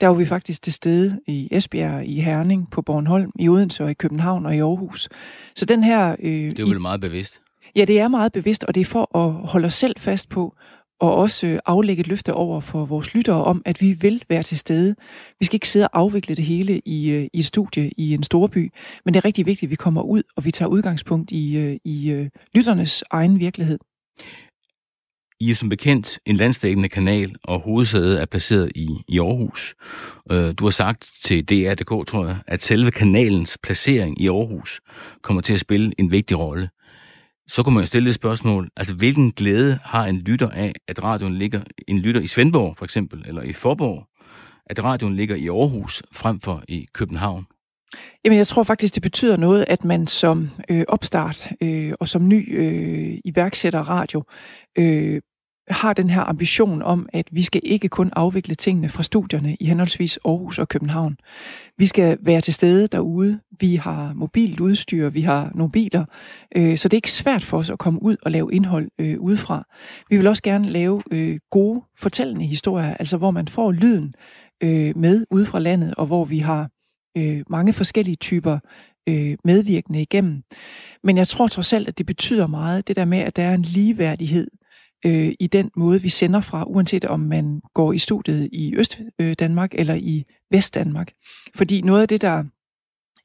der 0.00 0.06
var 0.06 0.14
vi 0.14 0.24
faktisk 0.24 0.62
til 0.62 0.72
stede 0.72 1.20
i 1.26 1.48
Esbjerg, 1.50 2.06
i 2.06 2.20
Herning, 2.20 2.70
på 2.70 2.82
Bornholm, 2.82 3.30
i 3.38 3.48
Odense 3.48 3.84
og 3.84 3.90
i 3.90 3.94
København 3.94 4.46
og 4.46 4.56
i 4.56 4.58
Aarhus. 4.58 5.08
Så 5.54 5.64
den 5.64 5.84
her... 5.84 6.16
Øh, 6.22 6.32
det 6.32 6.58
er 6.58 6.62
jo 6.62 6.68
vel 6.68 6.80
meget 6.80 7.00
bevidst. 7.00 7.40
Ja, 7.76 7.84
det 7.84 8.00
er 8.00 8.08
meget 8.08 8.32
bevidst, 8.32 8.64
og 8.64 8.74
det 8.74 8.80
er 8.80 8.84
for 8.84 9.16
at 9.16 9.48
holde 9.48 9.66
os 9.66 9.74
selv 9.74 9.94
fast 9.98 10.28
på, 10.28 10.54
og 11.00 11.14
også 11.14 11.46
øh, 11.46 11.58
aflægge 11.66 12.00
et 12.00 12.08
løfte 12.08 12.34
over 12.34 12.60
for 12.60 12.84
vores 12.84 13.14
lyttere 13.14 13.44
om, 13.44 13.62
at 13.64 13.80
vi 13.80 13.92
vil 13.92 14.24
være 14.28 14.42
til 14.42 14.58
stede. 14.58 14.94
Vi 15.40 15.46
skal 15.46 15.56
ikke 15.56 15.68
sidde 15.68 15.88
og 15.88 15.98
afvikle 15.98 16.34
det 16.34 16.44
hele 16.44 16.80
i, 16.84 17.10
øh, 17.10 17.28
i 17.32 17.38
et 17.38 17.44
studie 17.44 17.90
i 17.96 18.14
en 18.14 18.22
storby, 18.22 18.72
men 19.04 19.14
det 19.14 19.20
er 19.20 19.24
rigtig 19.24 19.46
vigtigt, 19.46 19.68
at 19.68 19.70
vi 19.70 19.76
kommer 19.76 20.02
ud, 20.02 20.22
og 20.36 20.44
vi 20.44 20.50
tager 20.50 20.68
udgangspunkt 20.68 21.30
i, 21.30 21.56
øh, 21.56 21.76
i 21.84 22.28
lytternes 22.54 23.04
egen 23.10 23.38
virkelighed. 23.38 23.78
I 25.40 25.50
er 25.50 25.54
som 25.54 25.68
bekendt 25.68 26.18
en 26.26 26.36
landstækkende 26.36 26.88
kanal, 26.88 27.36
og 27.44 27.60
hovedsædet 27.60 28.20
er 28.20 28.26
placeret 28.26 28.72
i, 28.74 28.88
i 29.08 29.18
Aarhus. 29.18 29.74
Du 30.30 30.64
har 30.64 30.70
sagt 30.70 31.10
til 31.24 31.44
DR.dk, 31.44 32.06
tror 32.06 32.26
jeg, 32.26 32.36
at 32.46 32.62
selve 32.62 32.90
kanalens 32.90 33.58
placering 33.62 34.20
i 34.20 34.28
Aarhus 34.28 34.80
kommer 35.22 35.42
til 35.42 35.54
at 35.54 35.60
spille 35.60 35.92
en 35.98 36.10
vigtig 36.10 36.38
rolle 36.38 36.68
så 37.48 37.62
kunne 37.62 37.74
man 37.74 37.82
jo 37.82 37.86
stille 37.86 38.08
et 38.08 38.14
spørgsmål, 38.14 38.68
altså 38.76 38.94
hvilken 38.94 39.32
glæde 39.32 39.78
har 39.84 40.06
en 40.06 40.18
lytter 40.18 40.48
af, 40.48 40.72
at 40.88 41.02
radioen 41.02 41.34
ligger, 41.34 41.60
en 41.88 41.98
lytter 41.98 42.20
i 42.20 42.26
Svendborg 42.26 42.76
for 42.76 42.84
eksempel, 42.84 43.24
eller 43.26 43.42
i 43.42 43.52
Forborg, 43.52 44.06
at 44.66 44.84
radioen 44.84 45.16
ligger 45.16 45.36
i 45.36 45.48
Aarhus 45.48 46.02
frem 46.12 46.40
for 46.40 46.62
i 46.68 46.86
København? 46.94 47.46
Jamen, 48.24 48.38
jeg 48.38 48.46
tror 48.46 48.62
faktisk, 48.62 48.94
det 48.94 49.02
betyder 49.02 49.36
noget, 49.36 49.64
at 49.68 49.84
man 49.84 50.06
som 50.06 50.50
øh, 50.68 50.84
opstart 50.88 51.48
øh, 51.60 51.92
og 52.00 52.08
som 52.08 52.28
ny 52.28 52.58
øh, 52.58 53.18
iværksætter 53.24 53.80
radio 53.80 54.22
øh, 54.78 55.20
har 55.70 55.92
den 55.92 56.10
her 56.10 56.20
ambition 56.20 56.82
om, 56.82 57.08
at 57.12 57.28
vi 57.32 57.42
skal 57.42 57.60
ikke 57.64 57.88
kun 57.88 58.10
afvikle 58.16 58.54
tingene 58.54 58.88
fra 58.88 59.02
studierne 59.02 59.56
i 59.60 59.66
henholdsvis 59.66 60.18
Aarhus 60.24 60.58
og 60.58 60.68
København. 60.68 61.16
Vi 61.78 61.86
skal 61.86 62.18
være 62.20 62.40
til 62.40 62.54
stede 62.54 62.86
derude. 62.86 63.40
Vi 63.60 63.76
har 63.76 64.12
mobilt 64.14 64.60
udstyr, 64.60 65.08
vi 65.08 65.20
har 65.20 65.52
nogle 65.54 65.72
biler, 65.72 66.04
øh, 66.56 66.78
så 66.78 66.88
det 66.88 66.94
er 66.94 66.98
ikke 66.98 67.12
svært 67.12 67.44
for 67.44 67.58
os 67.58 67.70
at 67.70 67.78
komme 67.78 68.02
ud 68.02 68.16
og 68.22 68.30
lave 68.30 68.54
indhold 68.54 68.88
øh, 68.98 69.20
udefra. 69.20 69.66
Vi 70.10 70.16
vil 70.16 70.26
også 70.26 70.42
gerne 70.42 70.68
lave 70.70 71.02
øh, 71.10 71.38
gode 71.50 71.82
fortællende 71.98 72.46
historier, 72.46 72.94
altså 72.94 73.16
hvor 73.16 73.30
man 73.30 73.48
får 73.48 73.72
lyden 73.72 74.14
øh, 74.62 74.96
med 74.96 75.24
ude 75.30 75.46
fra 75.46 75.58
landet, 75.58 75.94
og 75.94 76.06
hvor 76.06 76.24
vi 76.24 76.38
har 76.38 76.70
øh, 77.18 77.42
mange 77.48 77.72
forskellige 77.72 78.16
typer 78.16 78.58
øh, 79.08 79.36
medvirkende 79.44 80.02
igennem. 80.02 80.42
Men 81.04 81.16
jeg 81.16 81.28
tror 81.28 81.46
trods 81.46 81.72
alt, 81.72 81.88
at 81.88 81.98
det 81.98 82.06
betyder 82.06 82.46
meget, 82.46 82.88
det 82.88 82.96
der 82.96 83.04
med, 83.04 83.18
at 83.18 83.36
der 83.36 83.42
er 83.42 83.54
en 83.54 83.62
ligeværdighed 83.62 84.50
øh, 85.06 85.32
i 85.40 85.46
den 85.46 85.70
måde, 85.76 86.02
vi 86.02 86.08
sender 86.08 86.40
fra, 86.40 86.64
uanset 86.64 87.04
om 87.04 87.20
man 87.20 87.60
går 87.74 87.92
i 87.92 87.98
studiet 87.98 88.48
i 88.52 88.74
Øst-Danmark 88.76 89.74
øh, 89.74 89.80
eller 89.80 89.94
i 89.94 90.24
Vest-Danmark. 90.50 91.12
Fordi 91.54 91.80
noget 91.80 92.02
af 92.02 92.08
det, 92.08 92.22
der 92.22 92.44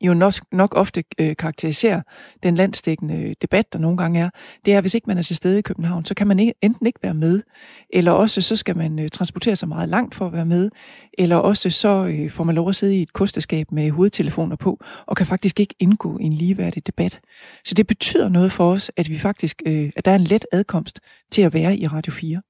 jo 0.04 0.14
nok, 0.14 0.34
nok 0.52 0.74
ofte 0.76 1.04
øh, 1.20 1.36
karakteriserer 1.36 2.02
den 2.44 2.56
landstækkende 2.56 3.16
øh, 3.16 3.36
debat, 3.42 3.74
der 3.74 3.80
nogle 3.80 3.98
gange 3.98 4.20
er, 4.20 4.30
det 4.66 4.74
er, 4.74 4.78
at 4.78 4.84
hvis 4.84 4.94
ikke 4.94 5.08
man 5.08 5.18
er 5.18 5.22
til 5.22 5.36
stede 5.36 5.60
i 5.60 5.62
København, 5.62 6.06
så 6.06 6.14
kan 6.14 6.28
man 6.28 6.40
ikke, 6.40 6.54
enten 6.62 6.86
ikke 6.86 7.00
være 7.04 7.14
med, 7.14 7.42
eller 7.90 8.12
også 8.12 8.42
så 8.42 8.56
skal 8.56 8.78
man 8.78 9.00
øh, 9.00 9.10
transportere 9.10 9.56
sig 9.56 9.68
meget 9.68 9.90
langt 9.90 10.16
for 10.16 10.26
at 10.26 10.34
være 10.34 10.46
med, 10.46 10.70
eller 11.18 11.36
også 11.36 11.70
så 11.70 12.06
øh, 12.06 12.32
får 12.32 12.44
man 12.44 12.56
lov 12.56 12.70
at 12.70 12.76
sidde 12.76 12.98
i 12.98 13.02
et 13.02 13.14
kosteskab 13.14 13.72
med 13.72 13.92
hovedtelefoner 13.92 14.56
på, 14.56 14.80
og 15.08 15.18
kan 15.18 15.26
faktisk 15.26 15.60
ikke 15.60 15.76
indgå 15.80 16.18
i 16.20 16.24
en 16.24 16.34
ligeværdig 16.34 16.88
debat. 16.88 17.20
Så 17.66 17.76
det 17.76 17.88
betyder 17.88 18.30
noget 18.30 18.52
for 18.52 18.72
os, 18.72 18.92
at 18.98 19.10
vi 19.10 19.18
faktisk, 19.18 19.62
øh, 19.66 19.92
at 19.96 20.06
der 20.06 20.12
er 20.12 20.16
en 20.16 20.24
let 20.24 20.46
adkomst 20.52 21.00
til 21.32 21.42
at 21.42 21.54
være 21.54 21.78
i 21.78 21.88
Radio 21.88 22.14
4. 22.14 22.42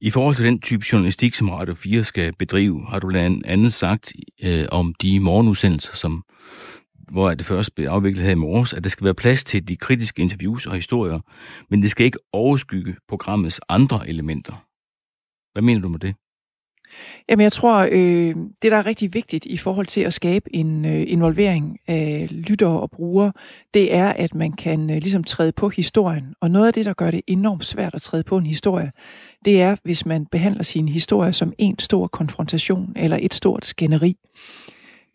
I 0.00 0.10
forhold 0.10 0.34
til 0.34 0.44
den 0.44 0.60
type 0.60 0.84
journalistik, 0.92 1.34
som 1.34 1.50
Radio 1.50 1.74
4 1.74 2.04
skal 2.04 2.32
bedrive, 2.38 2.86
har 2.88 2.98
du 2.98 3.08
blandt 3.08 3.46
andet 3.46 3.72
sagt 3.72 4.12
øh, 4.44 4.66
om 4.72 4.94
de 5.02 5.20
morgenudsendelser, 5.20 5.94
som 5.94 6.24
hvor 7.10 7.34
det 7.34 7.46
først 7.46 7.74
blev 7.74 7.86
afviklet 7.86 8.24
her 8.24 8.32
i 8.32 8.34
morges, 8.34 8.72
at 8.72 8.84
der 8.84 8.90
skal 8.90 9.04
være 9.04 9.14
plads 9.14 9.44
til 9.44 9.68
de 9.68 9.76
kritiske 9.76 10.22
interviews 10.22 10.66
og 10.66 10.74
historier, 10.74 11.20
men 11.70 11.82
det 11.82 11.90
skal 11.90 12.06
ikke 12.06 12.18
overskygge 12.32 12.96
programmets 13.08 13.60
andre 13.68 14.08
elementer. 14.08 14.66
Hvad 15.52 15.62
mener 15.62 15.80
du 15.80 15.88
med 15.88 15.98
det? 15.98 16.14
Jamen, 17.28 17.42
jeg 17.42 17.52
tror, 17.52 17.88
øh, 17.92 18.34
det, 18.62 18.72
der 18.72 18.76
er 18.76 18.86
rigtig 18.86 19.14
vigtigt 19.14 19.46
i 19.46 19.56
forhold 19.56 19.86
til 19.86 20.00
at 20.00 20.14
skabe 20.14 20.56
en 20.56 20.84
øh, 20.84 21.04
involvering 21.06 21.78
af 21.86 22.28
lyttere 22.30 22.80
og 22.80 22.90
brugere, 22.90 23.32
det 23.74 23.94
er, 23.94 24.08
at 24.08 24.34
man 24.34 24.52
kan 24.52 24.90
øh, 24.90 24.96
ligesom 24.96 25.24
træde 25.24 25.52
på 25.52 25.68
historien. 25.68 26.34
Og 26.40 26.50
noget 26.50 26.66
af 26.66 26.72
det, 26.72 26.84
der 26.84 26.92
gør 26.92 27.10
det 27.10 27.20
enormt 27.26 27.64
svært 27.64 27.94
at 27.94 28.02
træde 28.02 28.22
på 28.22 28.38
en 28.38 28.46
historie, 28.46 28.92
det 29.44 29.62
er, 29.62 29.76
hvis 29.82 30.06
man 30.06 30.26
behandler 30.26 30.62
sin 30.62 30.88
historie 30.88 31.32
som 31.32 31.52
en 31.58 31.78
stor 31.78 32.06
konfrontation 32.06 32.92
eller 32.96 33.18
et 33.20 33.34
stort 33.34 33.66
skænderi. 33.66 34.16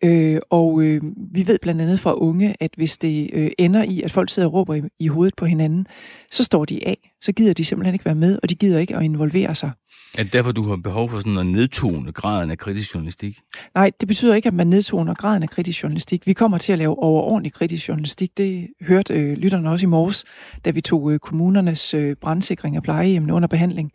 Øh, 0.03 0.39
og 0.49 0.81
øh, 0.81 1.01
vi 1.31 1.47
ved 1.47 1.59
blandt 1.61 1.81
andet 1.81 1.99
fra 1.99 2.13
unge, 2.13 2.55
at 2.59 2.71
hvis 2.77 2.97
det 2.97 3.29
øh, 3.33 3.51
ender 3.57 3.83
i, 3.83 4.01
at 4.01 4.11
folk 4.11 4.29
sidder 4.29 4.47
og 4.47 4.53
råber 4.53 4.75
i, 4.75 4.81
i 4.99 5.07
hovedet 5.07 5.35
på 5.35 5.45
hinanden, 5.45 5.87
så 6.31 6.43
står 6.43 6.65
de 6.65 6.87
af. 6.87 7.11
Så 7.21 7.31
gider 7.31 7.53
de 7.53 7.65
simpelthen 7.65 7.95
ikke 7.95 8.05
være 8.05 8.15
med, 8.15 8.39
og 8.43 8.49
de 8.49 8.55
gider 8.55 8.79
ikke 8.79 8.95
at 8.95 9.03
involvere 9.03 9.55
sig. 9.55 9.71
Er 10.17 10.23
det 10.23 10.33
derfor, 10.33 10.51
du 10.51 10.69
har 10.69 10.75
behov 10.75 11.09
for 11.09 11.17
sådan 11.17 11.37
at 11.37 11.45
nedtone 11.45 12.11
graden 12.11 12.51
af 12.51 12.57
kritisk 12.57 12.93
journalistik? 12.93 13.39
Nej, 13.75 13.91
det 13.99 14.07
betyder 14.07 14.35
ikke, 14.35 14.47
at 14.47 14.53
man 14.53 14.67
nedtoner 14.67 15.13
graden 15.13 15.43
af 15.43 15.49
kritisk 15.49 15.83
journalistik. 15.83 16.27
Vi 16.27 16.33
kommer 16.33 16.57
til 16.57 16.71
at 16.71 16.77
lave 16.77 17.03
overordentlig 17.03 17.53
kritisk 17.53 17.87
journalistik. 17.87 18.37
Det 18.37 18.67
hørte 18.81 19.13
øh, 19.13 19.37
lytterne 19.37 19.69
også 19.69 19.85
i 19.85 19.89
morges, 19.89 20.25
da 20.65 20.69
vi 20.69 20.81
tog 20.81 21.11
øh, 21.11 21.19
kommunernes 21.19 21.93
øh, 21.93 22.15
brandsikring 22.21 22.75
af 22.75 22.83
plejehjemmene 22.83 23.33
under 23.33 23.47
behandling. 23.47 23.91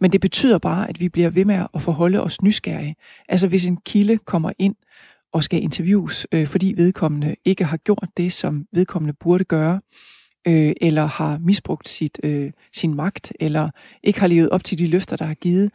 Men 0.00 0.12
det 0.12 0.20
betyder 0.20 0.58
bare, 0.58 0.88
at 0.88 1.00
vi 1.00 1.08
bliver 1.08 1.30
ved 1.30 1.44
med 1.44 1.66
at 1.74 1.82
forholde 1.82 2.22
os 2.22 2.42
nysgerrige. 2.42 2.96
Altså 3.28 3.48
hvis 3.48 3.66
en 3.66 3.76
kilde 3.76 4.18
kommer 4.18 4.52
ind, 4.58 4.74
og 5.32 5.44
skal 5.44 5.62
interviews, 5.62 6.26
øh, 6.32 6.46
fordi 6.46 6.74
vedkommende 6.76 7.34
ikke 7.44 7.64
har 7.64 7.76
gjort 7.76 8.08
det, 8.16 8.32
som 8.32 8.66
vedkommende 8.72 9.14
burde 9.20 9.44
gøre, 9.44 9.80
øh, 10.46 10.72
eller 10.80 11.06
har 11.06 11.38
misbrugt 11.38 11.88
sit, 11.88 12.20
øh, 12.22 12.50
sin 12.74 12.94
magt, 12.94 13.32
eller 13.40 13.70
ikke 14.02 14.20
har 14.20 14.26
levet 14.26 14.50
op 14.50 14.64
til 14.64 14.78
de 14.78 14.86
løfter, 14.86 15.16
der 15.16 15.24
har 15.24 15.34
givet, 15.34 15.70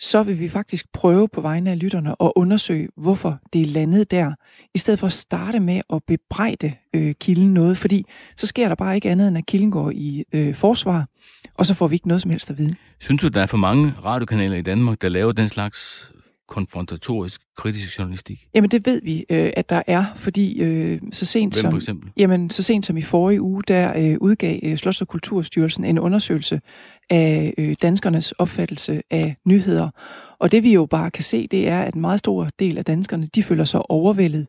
så 0.00 0.22
vil 0.22 0.40
vi 0.40 0.48
faktisk 0.48 0.86
prøve 0.92 1.28
på 1.28 1.40
vegne 1.40 1.70
af 1.70 1.78
lytterne 1.78 2.14
at 2.20 2.32
undersøge, 2.36 2.88
hvorfor 2.96 3.38
det 3.52 3.60
er 3.60 3.66
landet 3.66 4.10
der, 4.10 4.32
i 4.74 4.78
stedet 4.78 5.00
for 5.00 5.06
at 5.06 5.12
starte 5.12 5.60
med 5.60 5.80
at 5.92 6.02
bebrejde 6.06 6.72
øh, 6.94 7.14
kilden 7.20 7.54
noget, 7.54 7.78
fordi 7.78 8.04
så 8.36 8.46
sker 8.46 8.68
der 8.68 8.74
bare 8.74 8.94
ikke 8.94 9.10
andet, 9.10 9.28
end 9.28 9.38
at 9.38 9.46
kilden 9.46 9.70
går 9.70 9.90
i 9.90 10.24
øh, 10.32 10.54
forsvar, 10.54 11.06
og 11.54 11.66
så 11.66 11.74
får 11.74 11.88
vi 11.88 11.94
ikke 11.94 12.08
noget 12.08 12.22
som 12.22 12.30
helst 12.30 12.50
at 12.50 12.58
vide. 12.58 12.76
Synes 13.00 13.20
du, 13.20 13.28
der 13.28 13.42
er 13.42 13.46
for 13.46 13.56
mange 13.56 13.94
radiokanaler 14.04 14.56
i 14.56 14.62
Danmark, 14.62 15.02
der 15.02 15.08
laver 15.08 15.32
den 15.32 15.48
slags 15.48 16.12
konfrontatorisk 16.48 17.40
kritisk 17.56 17.98
journalistik? 17.98 18.46
Jamen 18.54 18.70
det 18.70 18.86
ved 18.86 19.00
vi, 19.02 19.24
øh, 19.30 19.52
at 19.56 19.70
der 19.70 19.82
er, 19.86 20.04
fordi 20.16 20.60
øh, 20.60 21.00
så 21.12 21.24
sent 21.24 21.54
Hvem 21.54 21.62
som 21.62 21.70
for 21.70 21.76
eksempel? 21.76 22.10
jamen 22.16 22.50
så 22.50 22.62
sent 22.62 22.86
som 22.86 22.96
i 22.96 23.02
forrige 23.02 23.42
uge, 23.42 23.62
der 23.68 23.92
øh, 23.96 24.16
udgav 24.20 24.60
øh, 24.62 24.74
Slots- 24.74 25.00
og 25.00 25.08
Kulturstyrelsen 25.08 25.84
en 25.84 25.98
undersøgelse 25.98 26.60
af 27.10 27.54
øh, 27.58 27.76
danskernes 27.82 28.32
opfattelse 28.32 29.02
af 29.10 29.36
nyheder. 29.44 29.90
Og 30.40 30.52
det 30.52 30.62
vi 30.62 30.72
jo 30.72 30.86
bare 30.86 31.10
kan 31.10 31.24
se, 31.24 31.46
det 31.46 31.68
er, 31.68 31.82
at 31.82 31.94
en 31.94 32.00
meget 32.00 32.18
stor 32.18 32.48
del 32.58 32.78
af 32.78 32.84
danskerne, 32.84 33.26
de 33.34 33.42
føler 33.42 33.64
sig 33.64 33.90
overvældet, 33.90 34.46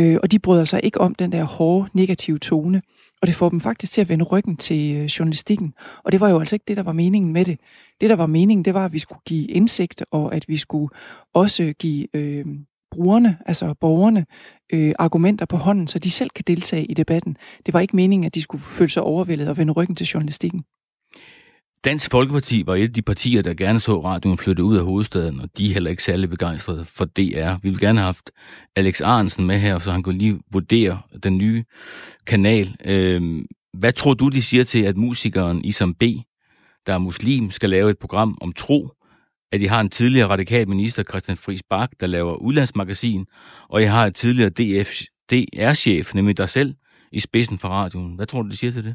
øh, 0.00 0.18
og 0.22 0.32
de 0.32 0.38
bryder 0.38 0.64
sig 0.64 0.80
ikke 0.82 1.00
om 1.00 1.14
den 1.14 1.32
der 1.32 1.44
hårde, 1.44 1.88
negative 1.94 2.38
tone. 2.38 2.82
Og 3.22 3.26
det 3.26 3.34
får 3.34 3.48
dem 3.48 3.60
faktisk 3.60 3.92
til 3.92 4.00
at 4.00 4.08
vende 4.08 4.24
ryggen 4.24 4.56
til 4.56 4.96
øh, 4.96 5.04
journalistikken. 5.04 5.74
Og 6.04 6.12
det 6.12 6.20
var 6.20 6.28
jo 6.28 6.40
altså 6.40 6.56
ikke 6.56 6.64
det, 6.68 6.76
der 6.76 6.82
var 6.82 6.92
meningen 6.92 7.32
med 7.32 7.44
det. 7.44 7.60
Det, 8.00 8.10
der 8.10 8.16
var 8.16 8.26
meningen, 8.26 8.64
det 8.64 8.74
var, 8.74 8.84
at 8.84 8.92
vi 8.92 8.98
skulle 8.98 9.20
give 9.26 9.46
indsigt, 9.46 10.04
og 10.10 10.34
at 10.34 10.48
vi 10.48 10.56
skulle 10.56 10.88
også 11.34 11.74
give 11.78 12.16
øh, 12.16 12.46
brugerne, 12.90 13.38
altså 13.46 13.74
borgerne, 13.80 14.26
øh, 14.72 14.94
argumenter 14.98 15.46
på 15.46 15.56
hånden, 15.56 15.88
så 15.88 15.98
de 15.98 16.10
selv 16.10 16.30
kan 16.30 16.44
deltage 16.46 16.84
i 16.84 16.94
debatten. 16.94 17.36
Det 17.66 17.74
var 17.74 17.80
ikke 17.80 17.96
meningen, 17.96 18.26
at 18.26 18.34
de 18.34 18.42
skulle 18.42 18.62
føle 18.62 18.90
sig 18.90 19.02
overvældet 19.02 19.48
og 19.48 19.56
vende 19.56 19.72
ryggen 19.72 19.96
til 19.96 20.06
journalistikken. 20.06 20.64
Dansk 21.84 22.10
Folkeparti 22.10 22.66
var 22.66 22.74
et 22.74 22.82
af 22.82 22.92
de 22.92 23.02
partier, 23.02 23.42
der 23.42 23.54
gerne 23.54 23.80
så 23.80 24.04
radioen 24.04 24.38
flytte 24.38 24.64
ud 24.64 24.76
af 24.76 24.84
hovedstaden, 24.84 25.40
og 25.40 25.48
de 25.58 25.68
er 25.68 25.72
heller 25.72 25.90
ikke 25.90 26.02
særlig 26.02 26.30
begejstrede 26.30 26.84
for 26.84 27.04
DR. 27.04 27.54
Vi 27.62 27.68
vil 27.70 27.80
gerne 27.80 27.98
have 27.98 28.06
haft 28.06 28.30
Alex 28.76 29.00
Arnsen 29.00 29.46
med 29.46 29.58
her, 29.58 29.78
så 29.78 29.92
han 29.92 30.02
kunne 30.02 30.18
lige 30.18 30.40
vurdere 30.52 31.00
den 31.22 31.38
nye 31.38 31.64
kanal. 32.26 32.76
Øh, 32.84 33.42
hvad 33.72 33.92
tror 33.92 34.14
du, 34.14 34.28
de 34.28 34.42
siger 34.42 34.64
til, 34.64 34.82
at 34.82 34.96
musikeren 34.96 35.64
Isam 35.64 35.94
B., 35.94 36.02
der 36.86 36.94
er 36.94 36.98
muslim, 36.98 37.50
skal 37.50 37.70
lave 37.70 37.90
et 37.90 37.98
program 37.98 38.38
om 38.40 38.52
tro, 38.52 38.88
at 39.52 39.60
I 39.60 39.64
har 39.64 39.80
en 39.80 39.90
tidligere 39.90 40.28
radikal 40.28 40.68
minister, 40.68 41.02
Christian 41.02 41.36
Friis 41.36 41.62
Bak, 41.70 41.90
der 42.00 42.06
laver 42.06 42.34
udlandsmagasin, 42.34 43.26
og 43.68 43.82
jeg 43.82 43.92
har 43.92 44.06
et 44.06 44.14
tidligere 44.14 44.50
DF, 44.50 45.00
DR-chef, 45.30 46.14
nemlig 46.14 46.38
dig 46.38 46.48
selv, 46.48 46.74
i 47.12 47.20
spidsen 47.20 47.58
for 47.58 47.68
radioen. 47.68 48.14
Hvad 48.14 48.26
tror 48.26 48.42
du, 48.42 48.48
de 48.48 48.56
siger 48.56 48.70
til 48.70 48.84
det? 48.84 48.94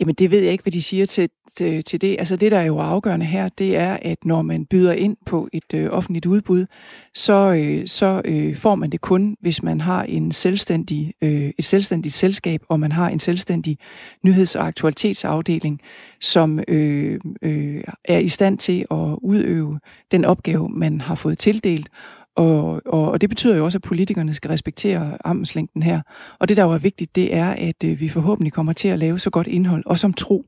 Jamen 0.00 0.14
det 0.14 0.30
ved 0.30 0.40
jeg 0.40 0.52
ikke, 0.52 0.62
hvad 0.62 0.72
de 0.72 0.82
siger 0.82 1.04
til, 1.06 1.28
til, 1.56 1.84
til 1.84 2.00
det. 2.00 2.16
Altså 2.18 2.36
det, 2.36 2.50
der 2.52 2.58
er 2.58 2.64
jo 2.64 2.78
afgørende 2.78 3.26
her, 3.26 3.48
det 3.48 3.76
er, 3.76 3.98
at 4.02 4.24
når 4.24 4.42
man 4.42 4.66
byder 4.66 4.92
ind 4.92 5.16
på 5.26 5.48
et 5.52 5.74
øh, 5.74 5.88
offentligt 5.90 6.26
udbud, 6.26 6.66
så, 7.14 7.52
øh, 7.52 7.86
så 7.86 8.22
øh, 8.24 8.56
får 8.56 8.74
man 8.74 8.90
det 8.90 9.00
kun, 9.00 9.36
hvis 9.40 9.62
man 9.62 9.80
har 9.80 10.02
en 10.02 10.32
selvstændig, 10.32 11.14
øh, 11.22 11.50
et 11.58 11.64
selvstændigt 11.64 12.14
selskab, 12.14 12.62
og 12.68 12.80
man 12.80 12.92
har 12.92 13.08
en 13.08 13.18
selvstændig 13.18 13.78
nyheds- 14.22 14.56
og 14.56 14.66
aktualitetsafdeling, 14.66 15.80
som 16.20 16.60
øh, 16.68 17.20
øh, 17.42 17.84
er 18.04 18.18
i 18.18 18.28
stand 18.28 18.58
til 18.58 18.86
at 18.90 19.18
udøve 19.22 19.80
den 20.10 20.24
opgave, 20.24 20.68
man 20.68 21.00
har 21.00 21.14
fået 21.14 21.38
tildelt. 21.38 21.88
Og, 22.36 22.82
og, 22.86 23.10
og 23.10 23.20
det 23.20 23.28
betyder 23.28 23.56
jo 23.56 23.64
også, 23.64 23.78
at 23.78 23.82
politikerne 23.82 24.34
skal 24.34 24.48
respektere 24.48 25.18
armslængden 25.24 25.82
her. 25.82 26.00
Og 26.38 26.48
det, 26.48 26.56
der 26.56 26.62
jo 26.62 26.70
er 26.72 26.78
vigtigt, 26.78 27.16
det 27.16 27.34
er, 27.34 27.50
at 27.50 27.84
øh, 27.84 28.00
vi 28.00 28.08
forhåbentlig 28.08 28.52
kommer 28.52 28.72
til 28.72 28.88
at 28.88 28.98
lave 28.98 29.18
så 29.18 29.30
godt 29.30 29.46
indhold, 29.46 29.82
og 29.86 29.98
som 29.98 30.12
tro, 30.12 30.46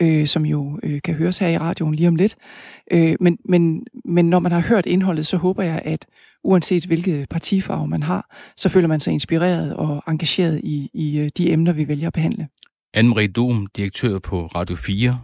øh, 0.00 0.26
som 0.26 0.46
jo 0.46 0.78
øh, 0.82 1.00
kan 1.04 1.14
høres 1.14 1.38
her 1.38 1.48
i 1.48 1.58
radioen 1.58 1.94
lige 1.94 2.08
om 2.08 2.16
lidt. 2.16 2.36
Øh, 2.90 3.16
men, 3.20 3.38
men, 3.44 3.86
men 4.04 4.30
når 4.30 4.38
man 4.38 4.52
har 4.52 4.60
hørt 4.60 4.86
indholdet, 4.86 5.26
så 5.26 5.36
håber 5.36 5.62
jeg, 5.62 5.82
at 5.84 6.06
uanset 6.44 6.86
hvilket 6.86 7.28
partifarve 7.28 7.88
man 7.88 8.02
har, 8.02 8.36
så 8.56 8.68
føler 8.68 8.88
man 8.88 9.00
sig 9.00 9.12
inspireret 9.12 9.76
og 9.76 10.02
engageret 10.08 10.60
i, 10.64 10.90
i 10.94 11.18
øh, 11.18 11.30
de 11.38 11.52
emner, 11.52 11.72
vi 11.72 11.88
vælger 11.88 12.06
at 12.06 12.12
behandle. 12.12 12.48
Anne-Marie 12.96 13.32
Dom, 13.32 13.66
direktør 13.76 14.18
på 14.18 14.46
Radio 14.46 14.76
4. 14.76 15.20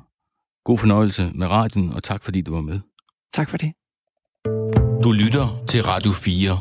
God 0.65 0.79
fornøjelse 0.79 1.31
med 1.35 1.47
radioen, 1.47 1.93
og 1.93 2.03
tak 2.03 2.25
fordi 2.25 2.41
du 2.41 2.55
var 2.55 2.61
med. 2.61 2.81
Tak 3.33 3.51
for 3.51 3.57
det. 3.57 3.73
Du 5.05 5.13
lytter 5.13 5.65
til 5.69 5.83
Radio 5.83 6.11
4. 6.25 6.59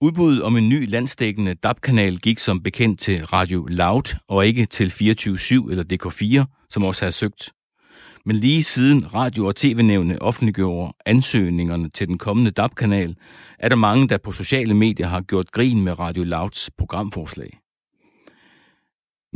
Udbuddet 0.00 0.42
om 0.42 0.56
en 0.56 0.68
ny 0.68 0.90
landsdækkende 0.90 1.54
DAB-kanal 1.54 2.18
gik 2.18 2.38
som 2.38 2.62
bekendt 2.62 3.00
til 3.00 3.26
Radio 3.26 3.66
Loud 3.70 4.16
og 4.28 4.46
ikke 4.46 4.66
til 4.66 4.86
24-7 4.86 5.70
eller 5.70 5.84
DK4, 5.92 6.66
som 6.70 6.84
også 6.84 7.04
har 7.04 7.10
søgt. 7.10 7.52
Men 8.24 8.36
lige 8.36 8.64
siden 8.64 9.14
Radio- 9.14 9.46
og 9.46 9.56
TV-nævne 9.56 10.22
offentliggjorde 10.22 10.92
ansøgningerne 11.06 11.88
til 11.88 12.08
den 12.08 12.18
kommende 12.18 12.50
DAB-kanal, 12.50 13.16
er 13.58 13.68
der 13.68 13.76
mange, 13.76 14.08
der 14.08 14.18
på 14.18 14.32
sociale 14.32 14.74
medier 14.74 15.06
har 15.06 15.20
gjort 15.20 15.52
grin 15.52 15.82
med 15.84 15.98
Radio 15.98 16.24
Louds 16.24 16.70
programforslag. 16.78 17.58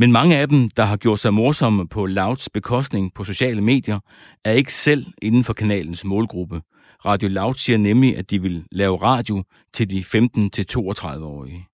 Men 0.01 0.11
mange 0.11 0.37
af 0.37 0.49
dem, 0.49 0.69
der 0.69 0.83
har 0.83 0.97
gjort 0.97 1.19
sig 1.19 1.33
morsomme 1.33 1.87
på 1.87 2.05
Louds 2.05 2.49
bekostning 2.49 3.13
på 3.13 3.23
sociale 3.23 3.61
medier, 3.61 3.99
er 4.45 4.51
ikke 4.51 4.73
selv 4.73 5.05
inden 5.21 5.43
for 5.43 5.53
kanalens 5.53 6.05
målgruppe. 6.05 6.61
Radio 7.05 7.29
Loud 7.29 7.53
siger 7.53 7.77
nemlig, 7.77 8.17
at 8.17 8.29
de 8.29 8.41
vil 8.41 8.65
lave 8.71 8.97
radio 8.97 9.43
til 9.73 9.89
de 9.89 9.99
15-32-årige. 9.99 11.67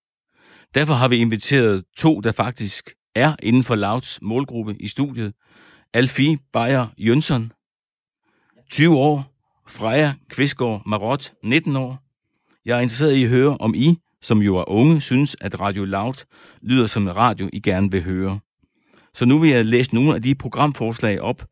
Derfor 0.76 0.94
har 0.94 1.08
vi 1.08 1.16
inviteret 1.16 1.84
to, 1.98 2.20
der 2.20 2.32
faktisk 2.32 2.90
er 3.16 3.36
inden 3.44 3.64
for 3.64 3.76
Louds 3.76 4.20
målgruppe 4.22 4.76
i 4.80 4.88
studiet. 4.88 5.34
Alfie 5.94 6.38
Bayer 6.54 6.88
Jønsson, 6.98 7.52
20 8.72 8.98
år, 8.98 9.34
Freja 9.68 10.14
Kvistgaard 10.30 10.82
Marot, 10.86 11.34
19 11.44 11.76
år. 11.76 12.00
Jeg 12.66 12.78
er 12.78 12.82
interesseret 12.82 13.16
i 13.16 13.24
at 13.24 13.30
høre, 13.30 13.58
om 13.58 13.76
I, 13.76 13.98
som 14.22 14.42
jo 14.42 14.58
er 14.58 14.70
unge, 14.70 15.02
synes, 15.02 15.36
at 15.42 15.60
Radio 15.60 15.86
Loud 15.86 16.26
lyder 16.62 16.88
som 16.88 17.04
en 17.04 17.16
radio, 17.16 17.50
I 17.54 17.60
gerne 17.60 17.92
vil 17.92 18.04
høre. 18.04 18.40
Så 19.14 19.26
nu 19.26 19.40
vil 19.40 19.50
jeg 19.50 19.66
læse 19.66 19.96
nogle 19.96 20.16
af 20.16 20.22
de 20.22 20.36
programforslag 20.36 21.22
op, 21.22 21.46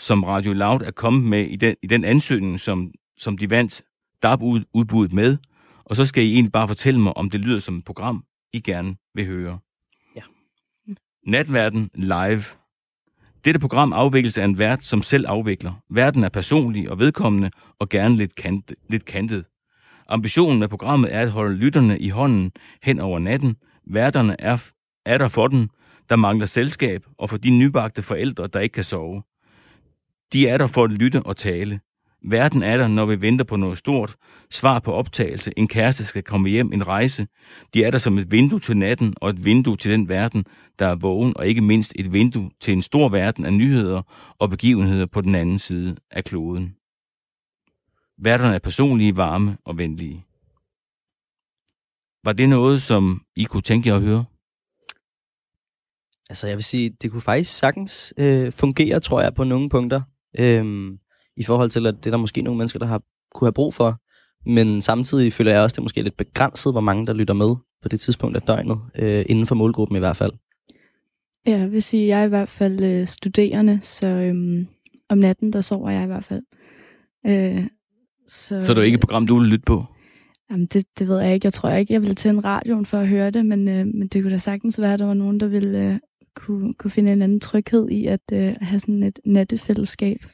som 0.00 0.24
Radio 0.24 0.52
Loud 0.52 0.80
er 0.80 0.90
kommet 0.90 1.22
med 1.22 1.46
i 1.46 1.56
den, 1.56 1.76
i 1.82 1.86
den 1.86 2.04
ansøgning, 2.04 2.60
som, 2.60 2.90
som 3.18 3.38
de 3.38 3.50
vandt 3.50 3.82
DAB-udbuddet 4.22 5.12
med, 5.12 5.36
og 5.84 5.96
så 5.96 6.04
skal 6.04 6.24
I 6.24 6.32
egentlig 6.32 6.52
bare 6.52 6.68
fortælle 6.68 7.00
mig, 7.00 7.16
om 7.16 7.30
det 7.30 7.40
lyder 7.40 7.58
som 7.58 7.76
et 7.76 7.84
program, 7.84 8.24
I 8.52 8.60
gerne 8.60 8.96
vil 9.14 9.26
høre. 9.26 9.58
Ja. 10.16 10.22
Natverden 11.26 11.90
live. 11.94 12.44
Dette 13.44 13.60
program 13.60 13.92
afvikles 13.92 14.38
af 14.38 14.44
en 14.44 14.58
vært, 14.58 14.84
som 14.84 15.02
selv 15.02 15.24
afvikler. 15.28 15.72
Verden 15.90 16.24
er 16.24 16.28
personlig 16.28 16.90
og 16.90 16.98
vedkommende, 16.98 17.50
og 17.78 17.88
gerne 17.88 18.16
lidt, 18.16 18.34
kant, 18.34 18.72
lidt 18.88 19.04
kantet. 19.04 19.44
Ambitionen 20.08 20.58
med 20.58 20.68
programmet 20.68 21.14
er 21.14 21.20
at 21.20 21.30
holde 21.30 21.56
lytterne 21.56 21.98
i 21.98 22.08
hånden 22.08 22.52
hen 22.82 23.00
over 23.00 23.18
natten. 23.18 23.56
Værterne 23.86 24.40
er, 24.40 24.70
er 25.06 25.18
der 25.18 25.28
for 25.28 25.48
dem, 25.48 25.68
der 26.10 26.16
mangler 26.16 26.46
selskab, 26.46 27.04
og 27.18 27.30
for 27.30 27.36
de 27.36 27.50
nybagte 27.50 28.02
forældre, 28.02 28.46
der 28.46 28.60
ikke 28.60 28.72
kan 28.72 28.84
sove. 28.84 29.22
De 30.32 30.48
er 30.48 30.58
der 30.58 30.66
for 30.66 30.84
at 30.84 30.90
lytte 30.90 31.22
og 31.22 31.36
tale. 31.36 31.80
Verden 32.26 32.62
er 32.62 32.76
der, 32.76 32.88
når 32.88 33.06
vi 33.06 33.20
venter 33.20 33.44
på 33.44 33.56
noget 33.56 33.78
stort. 33.78 34.16
Svar 34.50 34.78
på 34.78 34.92
optagelse. 34.92 35.52
En 35.56 35.68
kæreste 35.68 36.04
skal 36.04 36.22
komme 36.22 36.48
hjem. 36.48 36.72
En 36.72 36.86
rejse. 36.86 37.26
De 37.74 37.84
er 37.84 37.90
der 37.90 37.98
som 37.98 38.18
et 38.18 38.30
vindue 38.30 38.60
til 38.60 38.76
natten 38.76 39.14
og 39.16 39.30
et 39.30 39.44
vindue 39.44 39.76
til 39.76 39.90
den 39.90 40.08
verden, 40.08 40.44
der 40.78 40.86
er 40.86 40.94
vågen, 40.94 41.36
og 41.36 41.46
ikke 41.46 41.60
mindst 41.60 41.92
et 41.96 42.12
vindue 42.12 42.50
til 42.60 42.72
en 42.72 42.82
stor 42.82 43.08
verden 43.08 43.44
af 43.44 43.52
nyheder 43.52 44.02
og 44.38 44.50
begivenheder 44.50 45.06
på 45.06 45.20
den 45.20 45.34
anden 45.34 45.58
side 45.58 45.96
af 46.10 46.24
kloden. 46.24 46.76
Værterne 48.18 48.54
er 48.54 48.58
personlige, 48.58 49.16
varme 49.16 49.56
og 49.64 49.78
venlige. 49.78 50.24
Var 52.24 52.32
det 52.32 52.48
noget, 52.48 52.82
som 52.82 53.22
I 53.36 53.44
kunne 53.44 53.62
tænke 53.62 53.88
jer 53.88 53.96
at 53.96 54.02
høre? 54.02 54.24
Altså, 56.30 56.46
jeg 56.46 56.56
vil 56.56 56.64
sige, 56.64 56.96
det 57.02 57.10
kunne 57.10 57.20
faktisk 57.20 57.58
sagtens 57.58 58.14
øh, 58.16 58.52
fungere, 58.52 59.00
tror 59.00 59.20
jeg, 59.20 59.34
på 59.34 59.44
nogle 59.44 59.68
punkter. 59.68 60.02
Øhm, 60.38 60.98
I 61.36 61.44
forhold 61.44 61.70
til, 61.70 61.86
at 61.86 61.94
det 61.94 62.06
er 62.06 62.10
der 62.10 62.18
måske 62.18 62.42
nogle 62.42 62.58
mennesker, 62.58 62.78
der 62.78 62.86
har 62.86 63.02
kunne 63.34 63.46
have 63.46 63.52
brug 63.52 63.74
for. 63.74 64.00
Men 64.46 64.80
samtidig 64.80 65.32
føler 65.32 65.52
jeg 65.52 65.60
også, 65.62 65.72
at 65.72 65.76
det 65.76 65.78
er 65.78 65.82
måske 65.82 66.02
lidt 66.02 66.16
begrænset, 66.16 66.72
hvor 66.72 66.80
mange 66.80 67.06
der 67.06 67.12
lytter 67.12 67.34
med 67.34 67.56
på 67.82 67.88
det 67.88 68.00
tidspunkt 68.00 68.36
af 68.36 68.42
døgnet, 68.42 68.78
øh, 68.98 69.24
inden 69.28 69.46
for 69.46 69.54
målgruppen 69.54 69.96
i 69.96 69.98
hvert 69.98 70.16
fald. 70.16 70.32
Ja, 71.46 71.58
jeg 71.58 71.72
vil 71.72 71.82
sige, 71.82 72.06
jeg 72.06 72.20
er 72.20 72.24
i 72.24 72.28
hvert 72.28 72.48
fald 72.48 72.84
øh, 72.84 73.08
studerende, 73.08 73.78
så 73.82 74.06
øhm, 74.06 74.66
om 75.08 75.18
natten, 75.18 75.52
der 75.52 75.60
sover 75.60 75.90
jeg 75.90 76.02
i 76.02 76.06
hvert 76.06 76.24
fald. 76.24 76.42
Øh, 77.26 77.66
så, 78.28 78.62
så 78.62 78.72
er 78.72 78.74
det 78.74 78.84
ikke 78.84 78.94
et 78.94 79.00
program, 79.00 79.26
du 79.26 79.38
vil 79.38 79.48
lytte 79.48 79.64
på? 79.64 79.84
Jamen, 80.50 80.66
det, 80.66 80.86
det 80.98 81.08
ved 81.08 81.20
jeg 81.20 81.34
ikke. 81.34 81.46
Jeg 81.46 81.52
tror 81.52 81.70
ikke, 81.70 81.92
jeg 81.92 82.00
ville 82.00 82.14
tænde 82.14 82.40
radioen 82.40 82.86
for 82.86 82.98
at 82.98 83.08
høre 83.08 83.30
det, 83.30 83.46
men, 83.46 83.68
øh, 83.68 83.86
men 83.86 84.08
det 84.08 84.22
kunne 84.22 84.32
da 84.32 84.38
sagtens 84.38 84.80
være, 84.80 84.92
at 84.92 84.98
der 84.98 85.06
var 85.06 85.14
nogen, 85.14 85.40
der 85.40 85.46
ville 85.46 85.92
øh, 85.92 85.98
kunne, 86.34 86.74
kunne 86.74 86.90
finde 86.90 87.12
en 87.12 87.22
anden 87.22 87.40
tryghed 87.40 87.88
i 87.88 88.06
at 88.06 88.20
øh, 88.32 88.54
have 88.60 88.80
sådan 88.80 89.02
et 89.02 89.18
nattefællesskab. 89.24 90.24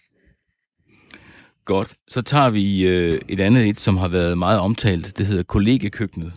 Godt. 1.64 1.94
Så 2.08 2.22
tager 2.22 2.50
vi 2.50 2.86
øh, 2.88 3.20
et 3.28 3.40
andet 3.40 3.68
et, 3.68 3.80
som 3.80 3.96
har 3.96 4.08
været 4.08 4.38
meget 4.38 4.60
omtalt. 4.60 5.18
Det 5.18 5.26
hedder 5.26 5.42
Kollegekøkkenet. 5.42 6.32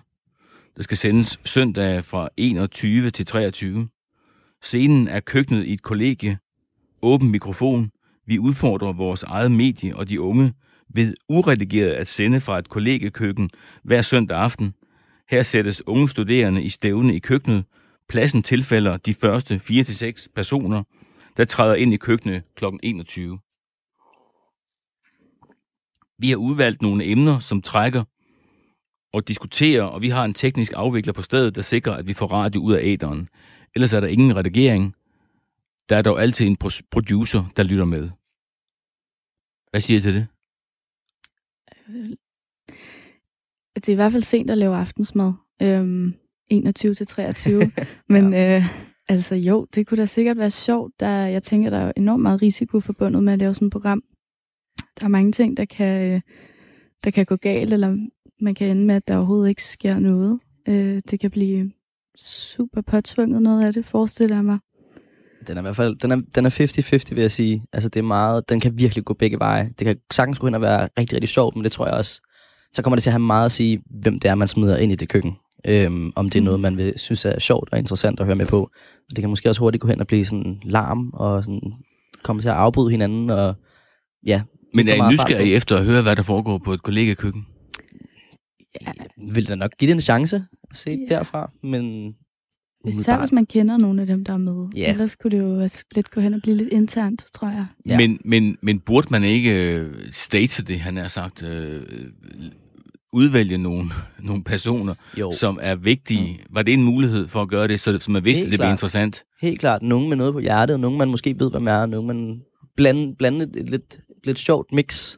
Det 0.77 0.83
skal 0.83 0.97
sendes 0.97 1.39
søndag 1.45 2.05
fra 2.05 2.29
21 2.37 3.11
til 3.11 3.25
23. 3.25 3.87
Scenen 4.61 5.07
er 5.07 5.19
køkkenet 5.19 5.65
i 5.65 5.73
et 5.73 5.81
kollegie. 5.81 6.37
Åben 7.01 7.31
mikrofon. 7.31 7.91
Vi 8.27 8.39
udfordrer 8.39 8.93
vores 8.93 9.23
eget 9.23 9.51
medie 9.51 9.95
og 9.95 10.09
de 10.09 10.21
unge 10.21 10.53
ved 10.93 11.13
uredigeret 11.29 11.91
at 11.91 12.07
sende 12.07 12.41
fra 12.41 12.59
et 12.59 12.69
kollegekøkken 12.69 13.49
hver 13.83 14.01
søndag 14.01 14.37
aften. 14.37 14.73
Her 15.29 15.43
sættes 15.43 15.87
unge 15.87 16.09
studerende 16.09 16.63
i 16.63 16.69
stævne 16.69 17.15
i 17.15 17.19
køkkenet. 17.19 17.65
Pladsen 18.09 18.43
tilfælder 18.43 18.97
de 18.97 19.13
første 19.13 19.61
4-6 19.63 20.27
personer, 20.35 20.83
der 21.37 21.45
træder 21.45 21.75
ind 21.75 21.93
i 21.93 21.97
køkkenet 21.97 22.43
kl. 22.55 22.65
21. 22.83 23.39
Vi 26.19 26.29
har 26.29 26.35
udvalgt 26.35 26.81
nogle 26.81 27.05
emner, 27.05 27.39
som 27.39 27.61
trækker 27.61 28.03
og 29.13 29.27
diskuterer, 29.27 29.83
og 29.83 30.01
vi 30.01 30.09
har 30.09 30.25
en 30.25 30.33
teknisk 30.33 30.71
afvikler 30.75 31.13
på 31.13 31.21
stedet, 31.21 31.55
der 31.55 31.61
sikrer, 31.61 31.93
at 31.93 32.07
vi 32.07 32.13
får 32.13 32.27
radio 32.27 32.61
ud 32.61 32.73
af 32.73 32.81
æderen. 32.83 33.29
Ellers 33.75 33.93
er 33.93 33.99
der 33.99 34.07
ingen 34.07 34.35
redigering. 34.35 34.95
Der 35.89 35.95
er 35.97 36.01
dog 36.01 36.21
altid 36.21 36.47
en 36.47 36.57
producer, 36.91 37.45
der 37.57 37.63
lytter 37.63 37.85
med. 37.85 38.09
Hvad 39.71 39.81
siger 39.81 39.97
I 39.97 40.01
til 40.01 40.13
det? 40.13 40.27
Det 43.75 43.89
er 43.89 43.93
i 43.93 43.95
hvert 43.95 44.11
fald 44.11 44.23
sent 44.23 44.49
at 44.49 44.57
lave 44.57 44.75
aftensmad. 44.75 45.33
Øhm, 45.61 46.13
21 46.47 46.95
til 46.95 47.07
23. 47.07 47.71
Men 48.09 48.33
ja. 48.33 48.57
øh, 48.57 48.65
altså 49.09 49.35
jo, 49.35 49.67
det 49.75 49.87
kunne 49.87 49.97
da 49.97 50.05
sikkert 50.05 50.37
være 50.37 50.51
sjovt. 50.51 50.99
Der, 50.99 51.09
jeg 51.09 51.43
tænker, 51.43 51.69
der 51.69 51.77
er 51.77 51.91
enormt 51.97 52.21
meget 52.21 52.41
risiko 52.41 52.79
forbundet 52.79 53.23
med 53.23 53.33
at 53.33 53.39
lave 53.39 53.53
sådan 53.53 53.65
et 53.65 53.71
program. 53.71 54.03
Der 54.99 55.05
er 55.05 55.09
mange 55.09 55.31
ting, 55.31 55.57
der 55.57 55.65
kan, 55.65 56.11
øh, 56.11 56.21
der 57.03 57.11
kan 57.11 57.25
gå 57.25 57.35
galt, 57.35 57.73
eller 57.73 58.07
man 58.41 58.55
kan 58.55 58.67
ende 58.67 58.85
med, 58.85 58.95
at 58.95 59.07
der 59.07 59.17
overhovedet 59.17 59.49
ikke 59.49 59.63
sker 59.63 59.99
noget. 59.99 60.39
Øh, 60.67 61.01
det 61.09 61.19
kan 61.19 61.31
blive 61.31 61.71
super 62.17 62.81
påtvunget 62.81 63.41
noget 63.41 63.65
af 63.65 63.73
det, 63.73 63.85
forestiller 63.85 64.35
jeg 64.35 64.45
mig. 64.45 64.59
Den 65.47 65.57
er 65.57 65.61
i 65.61 65.63
hvert 65.63 65.75
fald, 65.75 65.95
den 65.95 66.11
er, 66.11 66.21
den 66.35 66.45
er 66.45 66.49
50-50, 67.09 67.15
vil 67.15 67.21
jeg 67.21 67.31
sige. 67.31 67.63
Altså, 67.73 67.89
det 67.89 67.99
er 67.99 68.03
meget, 68.03 68.49
den 68.49 68.59
kan 68.59 68.77
virkelig 68.77 69.05
gå 69.05 69.13
begge 69.13 69.39
veje. 69.39 69.69
Det 69.79 69.85
kan 69.87 69.97
sagtens 70.11 70.39
gå 70.39 70.47
hen 70.47 70.55
og 70.55 70.61
være 70.61 70.89
rigtig, 70.97 71.13
rigtig 71.15 71.29
sjovt, 71.29 71.55
men 71.55 71.63
det 71.63 71.71
tror 71.71 71.85
jeg 71.87 71.95
også, 71.95 72.21
så 72.73 72.81
kommer 72.81 72.95
det 72.95 73.03
til 73.03 73.09
at 73.09 73.13
have 73.13 73.19
meget 73.19 73.45
at 73.45 73.51
sige, 73.51 73.81
hvem 74.01 74.19
det 74.19 74.29
er, 74.29 74.35
man 74.35 74.47
smider 74.47 74.77
ind 74.77 74.91
i 74.91 74.95
det 74.95 75.09
køkken. 75.09 75.35
Øhm, 75.67 76.11
om 76.15 76.29
det 76.29 76.39
er 76.39 76.43
noget, 76.43 76.59
man 76.59 76.77
vil 76.77 76.93
synes 76.95 77.25
er 77.25 77.39
sjovt 77.39 77.69
og 77.71 77.79
interessant 77.79 78.19
at 78.19 78.25
høre 78.25 78.35
med 78.35 78.45
på. 78.45 78.61
Og 79.09 79.15
det 79.15 79.19
kan 79.19 79.29
måske 79.29 79.49
også 79.49 79.61
hurtigt 79.61 79.81
gå 79.81 79.87
hen 79.87 79.99
og 79.99 80.07
blive 80.07 80.25
sådan 80.25 80.61
larm, 80.63 81.09
og 81.13 81.43
sådan 81.43 81.73
komme 82.23 82.41
til 82.41 82.49
at 82.49 82.55
afbryde 82.55 82.91
hinanden, 82.91 83.29
og 83.29 83.55
ja. 84.25 84.41
Men 84.73 84.87
er 84.87 85.09
I 85.09 85.11
nysgerrige 85.11 85.55
efter 85.55 85.77
at 85.77 85.85
høre, 85.85 86.01
hvad 86.01 86.15
der 86.15 86.23
foregår 86.23 86.57
på 86.57 86.73
et 86.73 86.83
kollegekøkken? 86.83 87.45
Ja, 88.81 88.91
vil 89.33 89.47
da 89.47 89.55
nok 89.55 89.71
give 89.77 89.87
det 89.87 89.95
en 89.95 90.01
chance 90.01 90.45
at 90.69 90.75
se 90.75 90.99
ja. 91.09 91.15
derfra, 91.15 91.51
men 91.63 92.13
Især 92.87 93.19
hvis 93.19 93.31
man 93.31 93.45
kender 93.45 93.77
nogle 93.77 94.01
af 94.01 94.07
dem, 94.07 94.25
der 94.25 94.33
er 94.33 94.37
med. 94.37 94.67
Ja. 94.75 94.89
Ellers 94.89 95.15
kunne 95.15 95.31
det 95.31 95.39
jo 95.43 95.69
lidt 95.95 96.11
gå 96.11 96.21
hen 96.21 96.33
og 96.33 96.39
blive 96.43 96.57
lidt 96.57 96.69
internt, 96.69 97.25
tror 97.33 97.47
jeg. 97.47 97.65
Ja. 97.85 97.97
Men, 97.97 98.19
men, 98.25 98.57
men 98.61 98.79
burde 98.79 99.07
man 99.11 99.23
ikke 99.23 99.75
øh, 99.75 99.93
state 100.11 100.63
det, 100.63 100.79
han 100.79 100.97
har 100.97 101.07
sagt, 101.07 101.43
øh, 101.43 101.81
udvælge 103.13 103.57
nogle, 103.57 103.89
nogle 104.19 104.43
personer, 104.43 104.93
jo. 105.19 105.31
som 105.31 105.59
er 105.61 105.75
vigtige? 105.75 106.39
Mm. 106.47 106.55
Var 106.55 106.61
det 106.61 106.73
en 106.73 106.83
mulighed 106.83 107.27
for 107.27 107.41
at 107.41 107.49
gøre 107.49 107.67
det, 107.67 107.79
så, 107.79 107.99
så 107.99 108.11
man 108.11 108.25
vidste, 108.25 108.39
Helt 108.39 108.47
at 108.47 108.51
det 108.51 108.59
blev 108.59 108.71
interessant? 108.71 109.23
Helt 109.41 109.59
klart. 109.59 109.81
Nogen 109.81 110.09
med 110.09 110.17
noget 110.17 110.33
på 110.33 110.39
hjertet, 110.39 110.73
og 110.73 110.79
nogen 110.79 110.97
man 110.97 111.09
måske 111.09 111.35
ved, 111.39 111.51
hvem 111.51 111.67
er, 111.67 111.85
nogen 111.85 112.07
man 112.07 112.41
blande, 112.75 113.15
blande 113.15 113.49
et 113.55 113.69
lidt, 113.69 113.97
lidt 114.23 114.39
sjovt 114.39 114.71
mix, 114.71 115.17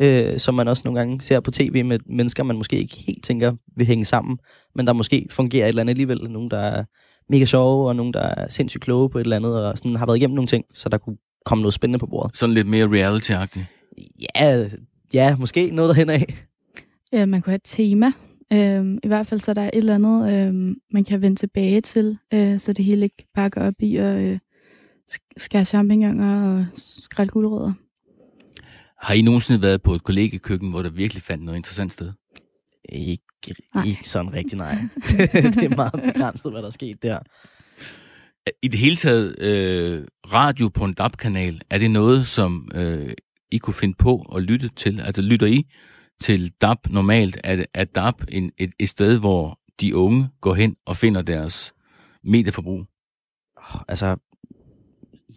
øh, 0.00 0.38
som 0.38 0.54
man 0.54 0.68
også 0.68 0.82
nogle 0.84 1.00
gange 1.00 1.20
ser 1.20 1.40
på 1.40 1.50
tv 1.50 1.84
med 1.84 1.98
mennesker, 2.06 2.42
man 2.42 2.56
måske 2.56 2.78
ikke 2.78 2.96
helt 3.06 3.24
tænker 3.24 3.52
vil 3.76 3.86
hænge 3.86 4.04
sammen, 4.04 4.38
men 4.74 4.86
der 4.86 4.92
måske 4.92 5.26
fungerer 5.30 5.64
et 5.64 5.68
eller 5.68 5.80
andet 5.80 5.92
alligevel. 5.92 6.30
Nogen, 6.30 6.50
der 6.50 6.58
er 6.58 6.84
mega 7.28 7.44
sjove, 7.44 7.88
og 7.88 7.96
nogen, 7.96 8.14
der 8.14 8.20
er 8.20 8.48
sindssygt 8.48 8.82
kloge 8.82 9.10
på 9.10 9.18
et 9.18 9.24
eller 9.24 9.36
andet, 9.36 9.66
og 9.66 9.78
sådan 9.78 9.96
har 9.96 10.06
været 10.06 10.16
igennem 10.16 10.34
nogle 10.34 10.48
ting, 10.48 10.64
så 10.74 10.88
der 10.88 10.98
kunne 10.98 11.16
komme 11.44 11.62
noget 11.62 11.74
spændende 11.74 11.98
på 11.98 12.06
bordet. 12.06 12.36
Sådan 12.36 12.54
lidt 12.54 12.66
mere 12.66 12.86
reality-agtigt? 12.86 13.64
Ja, 14.36 14.68
ja, 15.14 15.36
måske 15.36 15.70
noget 15.70 15.88
derhen 15.88 16.10
af. 16.10 16.46
Ja, 17.12 17.26
man 17.26 17.42
kunne 17.42 17.50
have 17.50 17.56
et 17.56 17.62
tema. 17.64 18.12
Øhm, 18.52 18.98
I 19.02 19.06
hvert 19.06 19.26
fald 19.26 19.40
så 19.40 19.54
der 19.54 19.62
er 19.62 19.70
et 19.72 19.76
eller 19.76 19.94
andet, 19.94 20.32
øhm, 20.32 20.74
man 20.90 21.04
kan 21.04 21.22
vende 21.22 21.36
tilbage 21.36 21.80
til, 21.80 22.18
øh, 22.34 22.58
så 22.58 22.72
det 22.72 22.84
hele 22.84 23.04
ikke 23.04 23.26
bare 23.34 23.50
går 23.50 23.60
op 23.60 23.74
i 23.80 23.96
at 23.96 24.20
øh, 24.20 24.38
skære 25.36 25.64
champignoner 25.64 26.58
og 26.58 26.66
skrælle 26.74 27.30
guldrødder. 27.30 27.72
Har 29.00 29.14
I 29.14 29.22
nogensinde 29.22 29.62
været 29.62 29.82
på 29.82 29.94
et 29.94 30.04
kollegekøkken, 30.04 30.70
hvor 30.70 30.82
der 30.82 30.90
virkelig 30.90 31.22
fandt 31.22 31.44
noget 31.44 31.56
interessant 31.56 31.92
sted? 31.92 32.12
Ikke, 32.88 33.24
ikke 33.86 34.08
sådan 34.08 34.32
rigtig, 34.32 34.58
nej. 34.58 34.74
det 35.56 35.64
er 35.64 35.76
meget 35.76 36.12
begrænset, 36.14 36.52
hvad 36.52 36.62
der 36.62 36.68
er 36.68 36.72
sket 36.72 37.02
der. 37.02 37.18
I 38.62 38.68
det 38.68 38.80
hele 38.80 38.96
taget, 38.96 39.38
øh, 39.38 40.06
radio 40.32 40.68
på 40.68 40.84
en 40.84 40.94
DAB-kanal, 40.94 41.60
er 41.70 41.78
det 41.78 41.90
noget, 41.90 42.26
som 42.26 42.68
øh, 42.74 43.12
I 43.50 43.58
kunne 43.58 43.74
finde 43.74 43.94
på 43.94 44.32
at 44.36 44.42
lytte 44.42 44.70
til? 44.76 45.00
Altså 45.00 45.22
lytter 45.22 45.46
I 45.46 45.66
til 46.20 46.52
DAB 46.60 46.78
normalt? 46.90 47.40
Er, 47.44 47.64
er 47.74 47.84
DAB 47.84 48.22
en, 48.28 48.52
et, 48.58 48.72
et 48.78 48.88
sted, 48.88 49.18
hvor 49.18 49.60
de 49.80 49.96
unge 49.96 50.28
går 50.40 50.54
hen 50.54 50.76
og 50.86 50.96
finder 50.96 51.22
deres 51.22 51.74
medieforbrug? 52.24 52.86
Altså, 53.88 54.16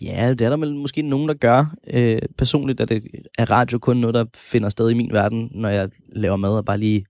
Ja, 0.01 0.29
det 0.29 0.41
er 0.41 0.49
der 0.49 0.57
vel 0.57 0.75
måske 0.75 1.01
nogen, 1.01 1.27
der 1.29 1.33
gør. 1.33 1.75
Øh, 1.87 2.21
personligt 2.37 2.79
er, 2.79 2.85
det, 2.85 3.03
er 3.37 3.51
radio 3.51 3.79
kun 3.79 3.97
noget, 3.97 4.13
der 4.13 4.25
finder 4.35 4.69
sted 4.69 4.89
i 4.89 4.93
min 4.93 5.13
verden, 5.13 5.49
når 5.53 5.69
jeg 5.69 5.89
laver 6.15 6.35
mad 6.35 6.57
og 6.57 6.65
bare 6.65 6.77
lige 6.77 7.05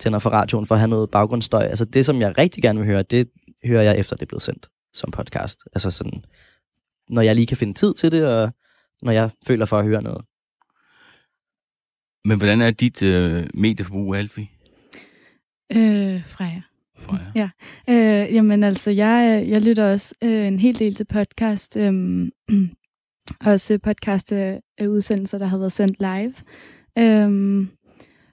tænder 0.00 0.18
for 0.18 0.30
radioen 0.30 0.66
for 0.66 0.74
at 0.74 0.78
have 0.78 0.88
noget 0.88 1.10
baggrundsstøj. 1.10 1.62
Altså 1.62 1.84
det, 1.84 2.06
som 2.06 2.20
jeg 2.20 2.38
rigtig 2.38 2.62
gerne 2.62 2.78
vil 2.78 2.86
høre, 2.86 3.02
det 3.02 3.28
hører 3.64 3.82
jeg 3.82 3.98
efter, 3.98 4.16
det 4.16 4.22
er 4.22 4.26
blevet 4.26 4.42
sendt 4.42 4.68
som 4.94 5.10
podcast. 5.10 5.58
Altså 5.74 5.90
sådan, 5.90 6.24
når 7.08 7.22
jeg 7.22 7.34
lige 7.34 7.46
kan 7.46 7.56
finde 7.56 7.74
tid 7.74 7.94
til 7.94 8.12
det, 8.12 8.26
og 8.26 8.50
når 9.02 9.12
jeg 9.12 9.30
føler 9.46 9.64
for 9.64 9.78
at 9.78 9.84
høre 9.84 10.02
noget. 10.02 10.24
Men 12.24 12.38
hvordan 12.38 12.60
er 12.60 12.70
dit 12.70 13.02
øh, 13.02 13.46
medieforbrug, 13.54 14.14
Alfie? 14.14 14.48
Øh, 15.72 16.22
Freja. 16.26 16.62
Freja. 16.98 17.32
Ja. 17.34 17.48
Øh, 17.90 18.34
jamen 18.34 18.62
altså, 18.62 18.90
jeg, 18.90 19.44
jeg 19.48 19.62
lytter 19.62 19.92
også 19.92 20.14
øh, 20.24 20.46
en 20.46 20.58
hel 20.58 20.78
del 20.78 20.94
til 20.94 21.04
podcast. 21.04 21.76
Øh, 21.80 22.28
også 23.40 23.78
podcast 23.78 24.32
øh, 24.32 24.54
af, 24.78 24.86
udsendelser, 24.86 25.38
der 25.38 25.46
har 25.46 25.58
været 25.58 25.72
sendt 25.72 25.96
live. 26.00 26.34
Øh, 26.98 27.30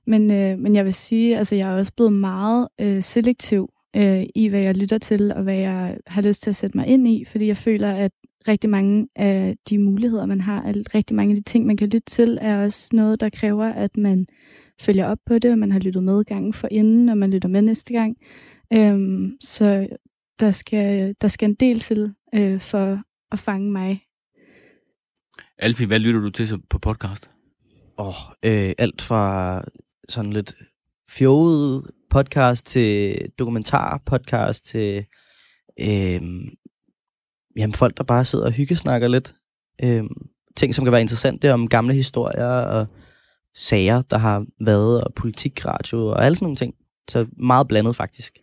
men, 0.07 0.31
øh, 0.31 0.59
men 0.59 0.75
jeg 0.75 0.85
vil 0.85 0.93
sige, 0.93 1.37
altså 1.37 1.55
jeg 1.55 1.69
er 1.69 1.77
også 1.77 1.91
blevet 1.95 2.13
meget 2.13 2.67
øh, 2.81 3.03
selektiv 3.03 3.69
øh, 3.95 4.23
i, 4.35 4.47
hvad 4.47 4.59
jeg 4.59 4.75
lytter 4.75 4.97
til, 4.97 5.33
og 5.33 5.43
hvad 5.43 5.55
jeg 5.55 5.97
har 6.07 6.21
lyst 6.21 6.41
til 6.41 6.49
at 6.49 6.55
sætte 6.55 6.77
mig 6.77 6.87
ind 6.87 7.07
i, 7.07 7.25
fordi 7.25 7.47
jeg 7.47 7.57
føler, 7.57 7.91
at 7.91 8.11
rigtig 8.47 8.69
mange 8.69 9.07
af 9.15 9.55
de 9.69 9.77
muligheder, 9.77 10.25
man 10.25 10.41
har, 10.41 10.61
at 10.61 10.95
rigtig 10.95 11.15
mange 11.15 11.31
af 11.31 11.35
de 11.35 11.43
ting, 11.43 11.65
man 11.65 11.77
kan 11.77 11.89
lytte 11.89 12.09
til, 12.09 12.37
er 12.41 12.63
også 12.65 12.89
noget, 12.93 13.21
der 13.21 13.29
kræver, 13.29 13.65
at 13.65 13.97
man 13.97 14.27
følger 14.81 15.05
op 15.05 15.17
på 15.25 15.39
det, 15.39 15.51
og 15.51 15.59
man 15.59 15.71
har 15.71 15.79
lyttet 15.79 16.03
med 16.03 16.23
gangen 16.23 16.53
for 16.53 16.67
inden, 16.71 17.09
og 17.09 17.17
man 17.17 17.31
lytter 17.31 17.49
med 17.49 17.61
næste 17.61 17.93
gang. 17.93 18.17
Øhm, 18.73 19.37
så 19.41 19.87
der 20.39 20.51
skal, 20.51 21.15
der 21.21 21.27
skal 21.27 21.49
en 21.49 21.55
del 21.55 21.79
til 21.79 22.13
øh, 22.35 22.61
for 22.61 23.01
at 23.31 23.39
fange 23.39 23.71
mig. 23.71 24.01
Alfie, 25.57 25.87
hvad 25.87 25.99
lytter 25.99 26.19
du 26.19 26.29
til 26.29 26.61
på 26.69 26.79
podcast? 26.79 27.29
Åh, 27.97 28.07
oh, 28.07 28.13
øh, 28.43 28.73
alt 28.77 29.01
fra 29.01 29.63
sådan 30.09 30.33
lidt 30.33 30.55
fjollet 31.09 31.91
podcast 32.09 32.65
til 32.65 33.19
dokumentar 33.39 34.01
podcast 34.05 34.65
til 34.65 35.05
øh, 35.79 36.21
jamen, 37.57 37.73
folk, 37.73 37.97
der 37.97 38.03
bare 38.03 38.25
sidder 38.25 38.45
og 38.45 38.51
hyggesnakker 38.51 39.07
lidt. 39.07 39.35
Øh, 39.83 40.03
ting, 40.55 40.75
som 40.75 40.85
kan 40.85 40.91
være 40.91 41.01
interessante 41.01 41.53
om 41.53 41.67
gamle 41.67 41.93
historier 41.93 42.47
og 42.47 42.87
sager, 43.55 44.01
der 44.01 44.17
har 44.17 44.45
været, 44.59 45.03
og 45.03 45.13
politikradio 45.13 46.07
og 46.07 46.25
alle 46.25 46.35
sådan 46.35 46.45
nogle 46.45 46.55
ting. 46.55 46.75
Så 47.09 47.27
meget 47.37 47.67
blandet 47.67 47.95
faktisk. 47.95 48.39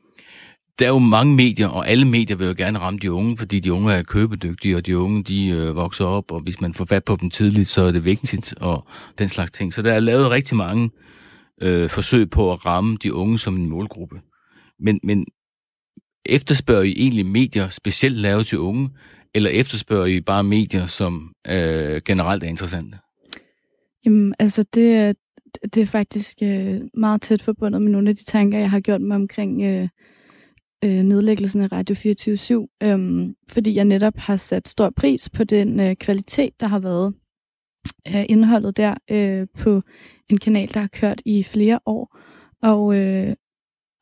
Der 0.78 0.84
er 0.84 0.88
jo 0.88 0.98
mange 0.98 1.34
medier, 1.34 1.68
og 1.68 1.88
alle 1.88 2.04
medier 2.04 2.36
vil 2.36 2.46
jo 2.46 2.54
gerne 2.56 2.78
ramme 2.78 2.98
de 2.98 3.12
unge, 3.12 3.36
fordi 3.38 3.60
de 3.60 3.72
unge 3.72 3.92
er 3.92 4.02
købedygtige, 4.02 4.76
og 4.76 4.86
de 4.86 4.98
unge 4.98 5.24
de 5.24 5.48
øh, 5.48 5.76
vokser 5.76 6.04
op, 6.04 6.30
og 6.30 6.40
hvis 6.40 6.60
man 6.60 6.74
får 6.74 6.84
fat 6.84 7.04
på 7.04 7.16
dem 7.16 7.30
tidligt, 7.30 7.68
så 7.68 7.82
er 7.82 7.92
det 7.92 8.04
vigtigt, 8.04 8.54
og 8.60 8.86
den 9.18 9.28
slags 9.28 9.50
ting. 9.50 9.74
Så 9.74 9.82
der 9.82 9.92
er 9.92 10.00
lavet 10.00 10.30
rigtig 10.30 10.56
mange 10.56 10.90
øh, 11.62 11.88
forsøg 11.90 12.30
på 12.30 12.52
at 12.52 12.66
ramme 12.66 12.96
de 13.02 13.14
unge 13.14 13.38
som 13.38 13.56
en 13.56 13.70
målgruppe. 13.70 14.20
Men, 14.78 15.00
men 15.02 15.26
efterspørger 16.26 16.82
I 16.82 16.94
egentlig 16.96 17.26
medier 17.26 17.68
specielt 17.68 18.16
lavet 18.16 18.46
til 18.46 18.58
unge, 18.58 18.90
eller 19.34 19.50
efterspørger 19.50 20.06
I 20.06 20.20
bare 20.20 20.44
medier, 20.44 20.86
som 20.86 21.32
øh, 21.48 22.00
generelt 22.04 22.44
er 22.44 22.48
interessante? 22.48 22.98
Jamen, 24.04 24.34
altså 24.38 24.64
det 24.74 24.94
er, 24.94 25.12
det 25.74 25.82
er 25.82 25.86
faktisk 25.86 26.38
øh, 26.42 26.80
meget 26.94 27.22
tæt 27.22 27.42
forbundet 27.42 27.82
med 27.82 27.92
nogle 27.92 28.08
af 28.08 28.16
de 28.16 28.24
tanker, 28.24 28.58
jeg 28.58 28.70
har 28.70 28.80
gjort 28.80 29.00
mig 29.00 29.14
omkring 29.14 29.62
øh, 29.62 29.88
øh, 30.84 31.02
nedlæggelsen 31.02 31.60
af 31.60 31.72
Radio 31.72 31.94
24 31.94 32.68
øh, 32.82 33.28
fordi 33.50 33.74
jeg 33.74 33.84
netop 33.84 34.16
har 34.16 34.36
sat 34.36 34.68
stor 34.68 34.90
pris 34.90 35.30
på 35.30 35.44
den 35.44 35.80
øh, 35.80 35.96
kvalitet, 35.96 36.60
der 36.60 36.66
har 36.66 36.78
været 36.78 37.14
øh, 38.08 38.24
indholdet 38.28 38.76
der 38.76 38.94
øh, 39.10 39.46
på 39.58 39.82
en 40.30 40.38
kanal, 40.38 40.74
der 40.74 40.80
har 40.80 40.88
kørt 40.92 41.22
i 41.24 41.42
flere 41.42 41.80
år, 41.86 42.18
og, 42.62 42.96
øh, 42.96 43.34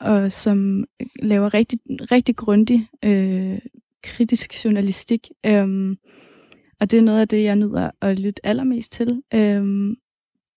og 0.01 0.33
som 0.33 0.85
laver 1.23 1.55
rigtig, 1.55 1.79
rigtig 1.87 2.37
grundig 2.37 2.89
øh, 3.05 3.59
kritisk 4.03 4.65
journalistik. 4.65 5.29
Øh, 5.47 5.97
og 6.81 6.91
det 6.91 6.99
er 6.99 7.03
noget 7.03 7.21
af 7.21 7.29
det, 7.29 7.45
jeg 7.45 7.57
nyder 7.57 7.91
at 8.01 8.19
lytte 8.19 8.47
allermest 8.47 8.93
til. 8.93 9.23
Øh, 9.35 9.97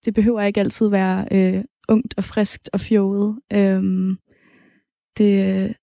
det 0.04 0.14
behøver 0.14 0.42
ikke 0.42 0.60
altid 0.60 0.88
være 0.88 1.26
øh, 1.32 1.64
ungt 1.88 2.14
og 2.16 2.24
friskt 2.24 2.70
og 2.72 2.80
fjoget. 2.80 3.38
Øhm, 3.52 4.18
det, 5.18 5.74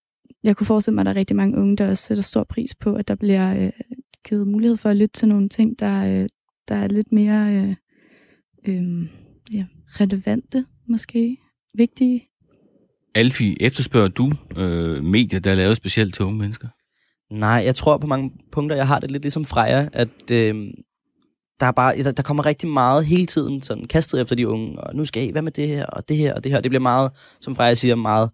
jeg 0.44 0.58
kunne 0.58 0.68
forestille 0.68 0.96
mig, 0.96 1.02
at 1.02 1.06
der 1.06 1.12
er 1.12 1.16
rigtig 1.16 1.36
mange 1.36 1.58
unge, 1.58 1.78
der 1.78 1.90
også 1.90 2.04
sætter 2.04 2.24
stor 2.24 2.44
pris 2.44 2.76
på, 2.76 2.94
at 2.94 3.08
der 3.08 3.16
bliver 3.16 3.66
øh, 3.66 3.72
givet 4.28 4.48
mulighed 4.48 4.78
for 4.78 4.90
at 4.90 4.98
lytte 4.98 5.14
til 5.14 5.28
nogle 5.28 5.50
ting, 5.50 5.80
der, 5.80 6.06
øh, 6.06 6.30
der 6.68 6.76
er 6.76 6.88
lidt 6.88 7.12
mere 7.12 7.54
øh, 7.54 7.76
øh, 8.68 9.08
ja, 9.54 9.66
relevante, 9.88 10.66
måske 10.88 11.38
vigtige. 11.78 12.28
Alfie, 13.16 13.62
efterspørger 13.62 14.08
du 14.08 14.32
øh, 14.58 15.04
medier, 15.04 15.40
der 15.40 15.52
er 15.52 15.56
lavet 15.56 15.78
specielt 15.78 16.16
til 16.16 16.26
unge 16.26 16.40
mennesker? 16.40 16.68
Nej, 17.32 17.62
jeg 17.66 17.76
tror 17.76 17.98
på 17.98 18.08
mange 18.08 18.32
punkter, 18.52 18.76
jeg 18.76 18.88
har 18.88 19.00
det 19.00 19.12
lidt 19.12 19.24
ligesom 19.24 19.46
Freja, 19.46 19.88
at 19.94 20.32
øh, 20.32 20.56
der, 21.60 21.66
er 21.66 21.72
bare, 21.72 22.04
der, 22.04 22.12
der 22.12 22.24
kommer 22.24 22.46
rigtig 22.46 22.70
meget 22.70 23.06
hele 23.06 23.26
tiden 23.26 23.62
sådan 23.62 23.86
kastet 23.86 24.22
efter 24.22 24.36
de 24.36 24.48
unge, 24.48 24.80
og 24.80 24.96
nu 24.96 25.06
skal 25.06 25.28
I, 25.28 25.32
hvad 25.32 25.42
med 25.42 25.52
det 25.52 25.68
her, 25.68 25.86
og 25.86 26.10
det 26.10 26.18
her, 26.18 26.34
og 26.34 26.44
det 26.44 26.52
her. 26.52 26.62
Det 26.62 26.72
bliver 26.72 26.82
meget, 26.82 27.12
som 27.42 27.56
Freja 27.56 27.76
siger, 27.76 27.96
meget 27.96 28.32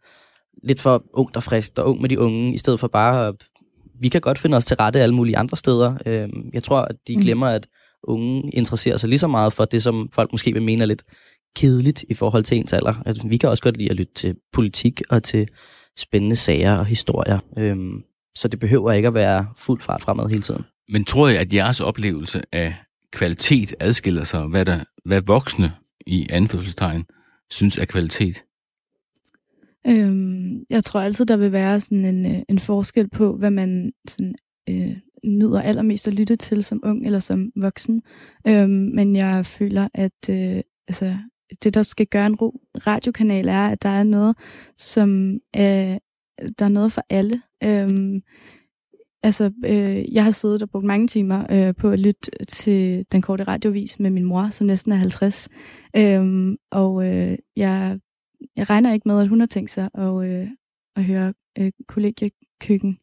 lidt 0.64 0.82
for 0.82 1.03
ungt 1.14 1.38
og 1.38 1.43
frisk, 1.43 1.78
og 1.78 1.89
ung 1.89 2.01
med 2.01 2.10
de 2.10 2.20
unge, 2.20 2.53
i 2.53 2.58
stedet 2.58 2.80
for 2.80 2.88
bare, 2.88 3.34
vi 3.99 4.10
kan 4.10 4.22
godt 4.22 4.39
finde 4.39 4.58
os 4.58 4.66
til 4.66 4.78
rette 4.78 4.99
alle 4.99 5.16
mulige 5.16 5.38
andre 5.38 5.58
steder. 5.58 5.97
Øh, 6.05 6.30
jeg 6.53 6.64
tror, 6.64 6.82
at 6.82 6.95
de 7.08 7.16
mm. 7.16 7.22
glemmer, 7.22 7.47
at 7.47 7.68
unge 8.03 8.51
interesserer 8.53 8.97
sig 8.97 9.10
lige 9.10 9.20
så 9.20 9.28
meget 9.28 9.53
for 9.53 9.66
det, 9.66 9.84
som 9.84 10.10
folk 10.14 10.32
måske 10.32 10.53
vil 10.53 10.64
mene 10.64 10.82
er 10.82 10.86
lidt 10.86 11.03
kedeligt 11.55 12.05
i 12.10 12.14
forhold 12.14 12.43
til 12.43 12.58
ens 12.58 12.74
alder. 12.74 12.93
Altså, 13.05 13.28
vi 13.28 13.38
kan 13.38 13.49
også 13.49 13.64
godt 13.64 13.78
lide 13.78 13.89
at 13.89 13.95
lytte 13.95 14.14
til 14.14 14.36
politik 14.53 15.01
og 15.10 15.24
til 15.24 15.47
spændende 15.97 16.36
sager 16.36 16.78
og 16.78 16.86
historier. 16.86 17.39
Øhm, 17.58 18.03
så 18.36 18.47
det 18.47 18.60
behøver 18.60 18.91
ikke 18.91 19.08
at 19.08 19.14
være 19.14 19.47
fuld 19.58 19.82
fart 19.82 20.01
fremad 20.01 20.30
hele 20.30 20.41
tiden. 20.41 20.64
Men 20.89 21.05
tror 21.05 21.28
jeg, 21.28 21.39
at 21.39 21.53
jeres 21.53 21.80
oplevelse 21.80 22.41
af 22.51 22.76
kvalitet 23.12 23.76
adskiller 23.80 24.24
sig, 24.24 24.47
hvad, 24.47 24.66
der, 24.66 24.80
hvad 25.05 25.22
voksne 25.22 25.72
i 26.08 26.28
anførselstegn 26.30 27.05
synes 27.51 27.78
er 27.78 27.86
kvalitet? 27.86 28.43
Øhm, 29.90 30.64
jeg 30.70 30.84
tror 30.84 31.00
altid, 31.00 31.26
der 31.26 31.38
vil 31.38 31.52
være 31.52 31.80
sådan 31.80 32.06
en, 32.06 32.26
øh, 32.26 32.42
en 32.50 32.60
forskel 32.60 33.10
på, 33.10 33.38
hvad 33.38 33.52
man 33.52 33.92
sådan, 34.08 34.36
øh, 34.70 34.98
nyder 35.24 35.62
allermest 35.62 36.08
at 36.08 36.14
lytte 36.14 36.36
til 36.36 36.64
som 36.64 36.82
ung 36.84 37.06
eller 37.06 37.20
som 37.20 37.52
voksen. 37.56 38.02
Øhm, 38.48 38.70
men 38.70 39.16
jeg 39.16 39.46
føler, 39.46 39.88
at 39.94 40.30
øh, 40.30 40.62
altså, 40.88 41.18
det, 41.64 41.74
der 41.74 41.82
skal 41.82 42.08
gøre 42.08 42.26
en 42.26 42.38
radiokanal, 42.88 43.48
er, 43.48 43.68
at 43.68 43.84
der 43.84 43.90
er 43.90 44.04
noget, 44.04 44.36
som 44.78 45.40
øh, 45.56 45.98
der 46.60 46.66
er 46.66 46.70
noget 46.70 46.92
for 46.92 47.04
alle. 47.10 47.42
Øhm, 47.64 48.22
altså, 49.24 49.52
øh, 49.66 50.14
jeg 50.14 50.24
har 50.24 50.32
siddet 50.32 50.62
og 50.62 50.70
brugt 50.70 50.86
mange 50.86 51.08
timer 51.08 51.46
øh, 51.52 51.76
på 51.76 51.90
at 51.90 52.00
lytte 52.00 52.32
til 52.48 53.06
den 53.12 53.22
korte 53.22 53.44
radiovis 53.44 54.00
med 54.00 54.10
min 54.10 54.24
mor, 54.24 54.50
som 54.50 54.68
næsten 54.68 54.92
er 54.92 54.96
50. 54.96 55.50
Øhm, 55.96 56.58
og 56.72 57.08
øh, 57.08 57.38
jeg, 57.56 58.00
jeg 58.56 58.70
regner 58.70 58.94
ikke 58.94 59.08
med, 59.08 59.22
at 59.22 59.28
hun 59.28 59.40
har 59.40 59.48
tænkt 59.48 59.72
sig 59.72 59.90
at, 59.94 60.26
øh, 60.26 60.48
at 60.96 61.04
høre 61.04 61.34
øh, 61.60 61.72
kollegiekøkken. 61.88 62.98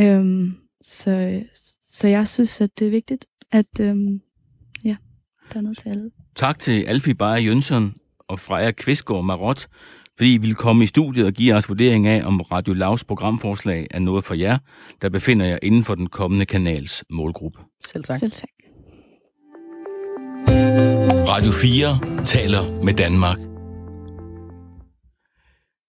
Øhm, 0.00 0.52
så, 0.82 1.42
så 1.82 2.08
jeg 2.08 2.28
synes, 2.28 2.60
at 2.60 2.70
det 2.78 2.86
er 2.86 2.90
vigtigt, 2.90 3.26
at 3.52 3.80
øh, 3.80 3.96
ja, 4.84 4.96
der 5.52 5.58
er 5.58 5.60
noget 5.60 5.78
til 5.78 5.88
alle. 5.88 6.10
Tak 6.34 6.58
til 6.58 6.82
Alfie 6.82 7.14
Bayer 7.14 7.36
Jønsson 7.36 7.94
og 8.28 8.40
Freja 8.40 8.70
Kvistgaard 8.70 9.24
Marot, 9.24 9.66
fordi 10.16 10.34
I 10.34 10.38
vil 10.38 10.54
komme 10.54 10.84
i 10.84 10.86
studiet 10.86 11.26
og 11.26 11.32
give 11.32 11.52
jeres 11.52 11.68
vurdering 11.68 12.06
af, 12.06 12.26
om 12.26 12.40
Radio 12.40 12.74
Lavs 12.74 13.04
programforslag 13.04 13.86
er 13.90 13.98
noget 13.98 14.24
for 14.24 14.34
jer, 14.34 14.58
der 15.02 15.08
befinder 15.08 15.46
jer 15.46 15.58
inden 15.62 15.84
for 15.84 15.94
den 15.94 16.06
kommende 16.06 16.46
kanals 16.46 17.04
målgruppe. 17.10 17.58
Selv 17.86 18.04
tak. 18.04 18.18
Selv 18.18 18.32
tak. 18.32 18.48
Radio 21.28 21.50
4 21.52 22.24
taler 22.24 22.84
med 22.84 22.94
Danmark. 22.94 23.55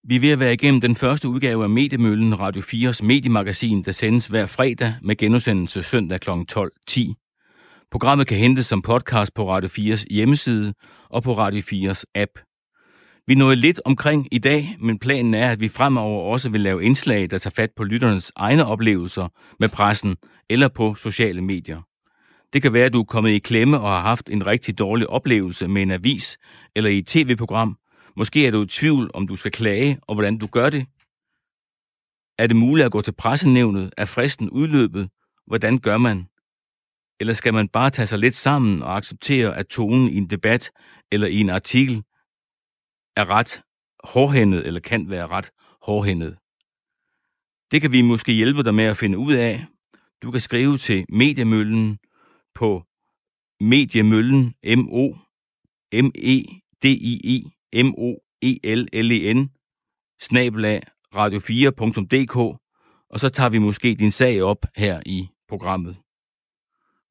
Vi 0.09 0.15
er 0.15 0.19
ved 0.19 0.29
at 0.29 0.39
være 0.39 0.53
igennem 0.53 0.81
den 0.81 0.95
første 0.95 1.29
udgave 1.29 1.63
af 1.63 1.69
Mediemøllen, 1.69 2.39
Radio 2.39 2.61
4's 2.61 3.05
mediemagasin, 3.05 3.83
der 3.83 3.91
sendes 3.91 4.27
hver 4.27 4.45
fredag 4.45 4.93
med 5.01 5.15
genudsendelse 5.15 5.83
søndag 5.83 6.21
kl. 6.21 6.29
12.10. 6.29 7.87
Programmet 7.91 8.27
kan 8.27 8.37
hentes 8.37 8.65
som 8.65 8.81
podcast 8.81 9.33
på 9.33 9.49
Radio 9.49 9.69
4's 9.69 10.05
hjemmeside 10.09 10.73
og 11.09 11.23
på 11.23 11.33
Radio 11.33 11.61
4's 11.61 12.03
app. 12.15 12.31
Vi 13.27 13.35
nåede 13.35 13.55
lidt 13.55 13.81
omkring 13.85 14.27
i 14.31 14.37
dag, 14.37 14.77
men 14.79 14.99
planen 14.99 15.33
er, 15.33 15.51
at 15.51 15.59
vi 15.59 15.67
fremover 15.67 16.31
også 16.31 16.49
vil 16.49 16.61
lave 16.61 16.83
indslag, 16.83 17.29
der 17.29 17.37
tager 17.37 17.53
fat 17.55 17.69
på 17.77 17.83
lytternes 17.83 18.31
egne 18.35 18.65
oplevelser 18.65 19.27
med 19.59 19.69
pressen 19.69 20.15
eller 20.49 20.67
på 20.67 20.95
sociale 20.95 21.41
medier. 21.41 21.81
Det 22.53 22.61
kan 22.61 22.73
være, 22.73 22.85
at 22.85 22.93
du 22.93 22.99
er 22.99 23.05
kommet 23.05 23.31
i 23.31 23.39
klemme 23.39 23.79
og 23.79 23.89
har 23.89 24.01
haft 24.01 24.29
en 24.29 24.45
rigtig 24.45 24.79
dårlig 24.79 25.09
oplevelse 25.09 25.67
med 25.67 25.81
en 25.81 25.91
avis 25.91 26.37
eller 26.75 26.89
i 26.89 26.97
et 26.97 27.07
tv-program. 27.07 27.77
Måske 28.17 28.47
er 28.47 28.51
du 28.51 28.63
i 28.63 28.67
tvivl, 28.67 29.11
om 29.13 29.27
du 29.27 29.35
skal 29.35 29.51
klage, 29.51 29.99
og 30.01 30.15
hvordan 30.15 30.37
du 30.37 30.47
gør 30.47 30.69
det. 30.69 30.85
Er 32.37 32.47
det 32.47 32.55
muligt 32.55 32.85
at 32.85 32.91
gå 32.91 33.01
til 33.01 33.11
pressenævnet? 33.11 33.93
Er 33.97 34.05
fristen 34.05 34.49
udløbet? 34.49 35.09
Hvordan 35.45 35.79
gør 35.79 35.97
man? 35.97 36.27
Eller 37.19 37.33
skal 37.33 37.53
man 37.53 37.69
bare 37.69 37.89
tage 37.89 38.07
sig 38.07 38.19
lidt 38.19 38.35
sammen 38.35 38.81
og 38.83 38.97
acceptere, 38.97 39.57
at 39.57 39.67
tonen 39.67 40.09
i 40.09 40.17
en 40.17 40.29
debat 40.29 40.71
eller 41.11 41.27
i 41.27 41.39
en 41.39 41.49
artikel 41.49 42.03
er 43.15 43.29
ret 43.29 43.61
hårdhændet, 44.03 44.67
eller 44.67 44.79
kan 44.79 45.09
være 45.09 45.27
ret 45.27 45.51
hårdhændet. 45.81 46.37
Det 47.71 47.81
kan 47.81 47.91
vi 47.91 48.01
måske 48.01 48.31
hjælpe 48.31 48.63
dig 48.63 48.75
med 48.75 48.83
at 48.83 48.97
finde 48.97 49.17
ud 49.17 49.33
af. 49.33 49.65
Du 50.21 50.31
kan 50.31 50.39
skrive 50.39 50.77
til 50.77 51.05
Mediemøllen 51.09 51.99
på 52.53 52.83
Mediemøllen, 53.59 54.53
m 54.77 54.87
o 54.89 55.15
m 55.93 56.11
e 56.15 57.51
m 57.73 57.93
o 57.97 58.15
e 58.41 58.57
l 58.63 58.87
l 58.93 59.11
e 59.11 59.33
n 59.33 59.49
snabelag 60.21 60.81
radio4.dk, 61.15 62.35
og 63.09 63.19
så 63.19 63.29
tager 63.29 63.49
vi 63.49 63.57
måske 63.57 63.95
din 63.95 64.11
sag 64.11 64.41
op 64.41 64.65
her 64.75 65.01
i 65.05 65.27
programmet. 65.49 65.97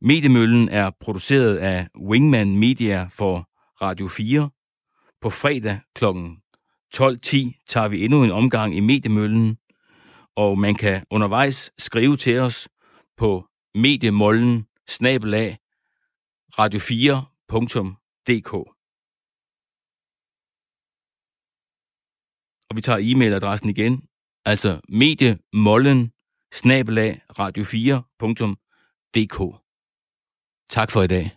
Mediemøllen 0.01 0.69
er 0.69 0.91
produceret 1.01 1.57
af 1.57 1.89
Wingman 2.01 2.57
Media 2.57 3.09
for 3.11 3.49
Radio 3.83 4.09
4. 4.09 4.51
På 5.21 5.31
fredag 5.31 5.81
kl. 5.95 6.05
12.10 6.05 6.11
tager 7.67 7.89
vi 7.89 8.05
endnu 8.05 8.25
en 8.25 8.31
omgang 8.31 8.77
i 8.77 8.81
Mediemøllen, 8.81 9.59
og 10.37 10.59
man 10.59 10.75
kan 10.75 11.05
undervejs 11.11 11.73
skrive 11.79 12.17
til 12.17 12.39
os 12.39 12.69
på 13.17 13.47
mediemollen 13.75 14.67
snabelag 14.89 15.59
radio4.dk. 16.59 18.76
Og 22.71 22.77
vi 22.77 22.81
tager 22.81 22.99
e-mailadressen 23.03 23.69
igen, 23.69 24.03
altså 24.45 24.81
mediemollen 24.89 26.13
snabelag 26.53 27.21
radio4.dk. 27.39 29.39
Tak 30.71 30.91
for 30.91 31.03
i 31.03 31.07
dag. 31.07 31.31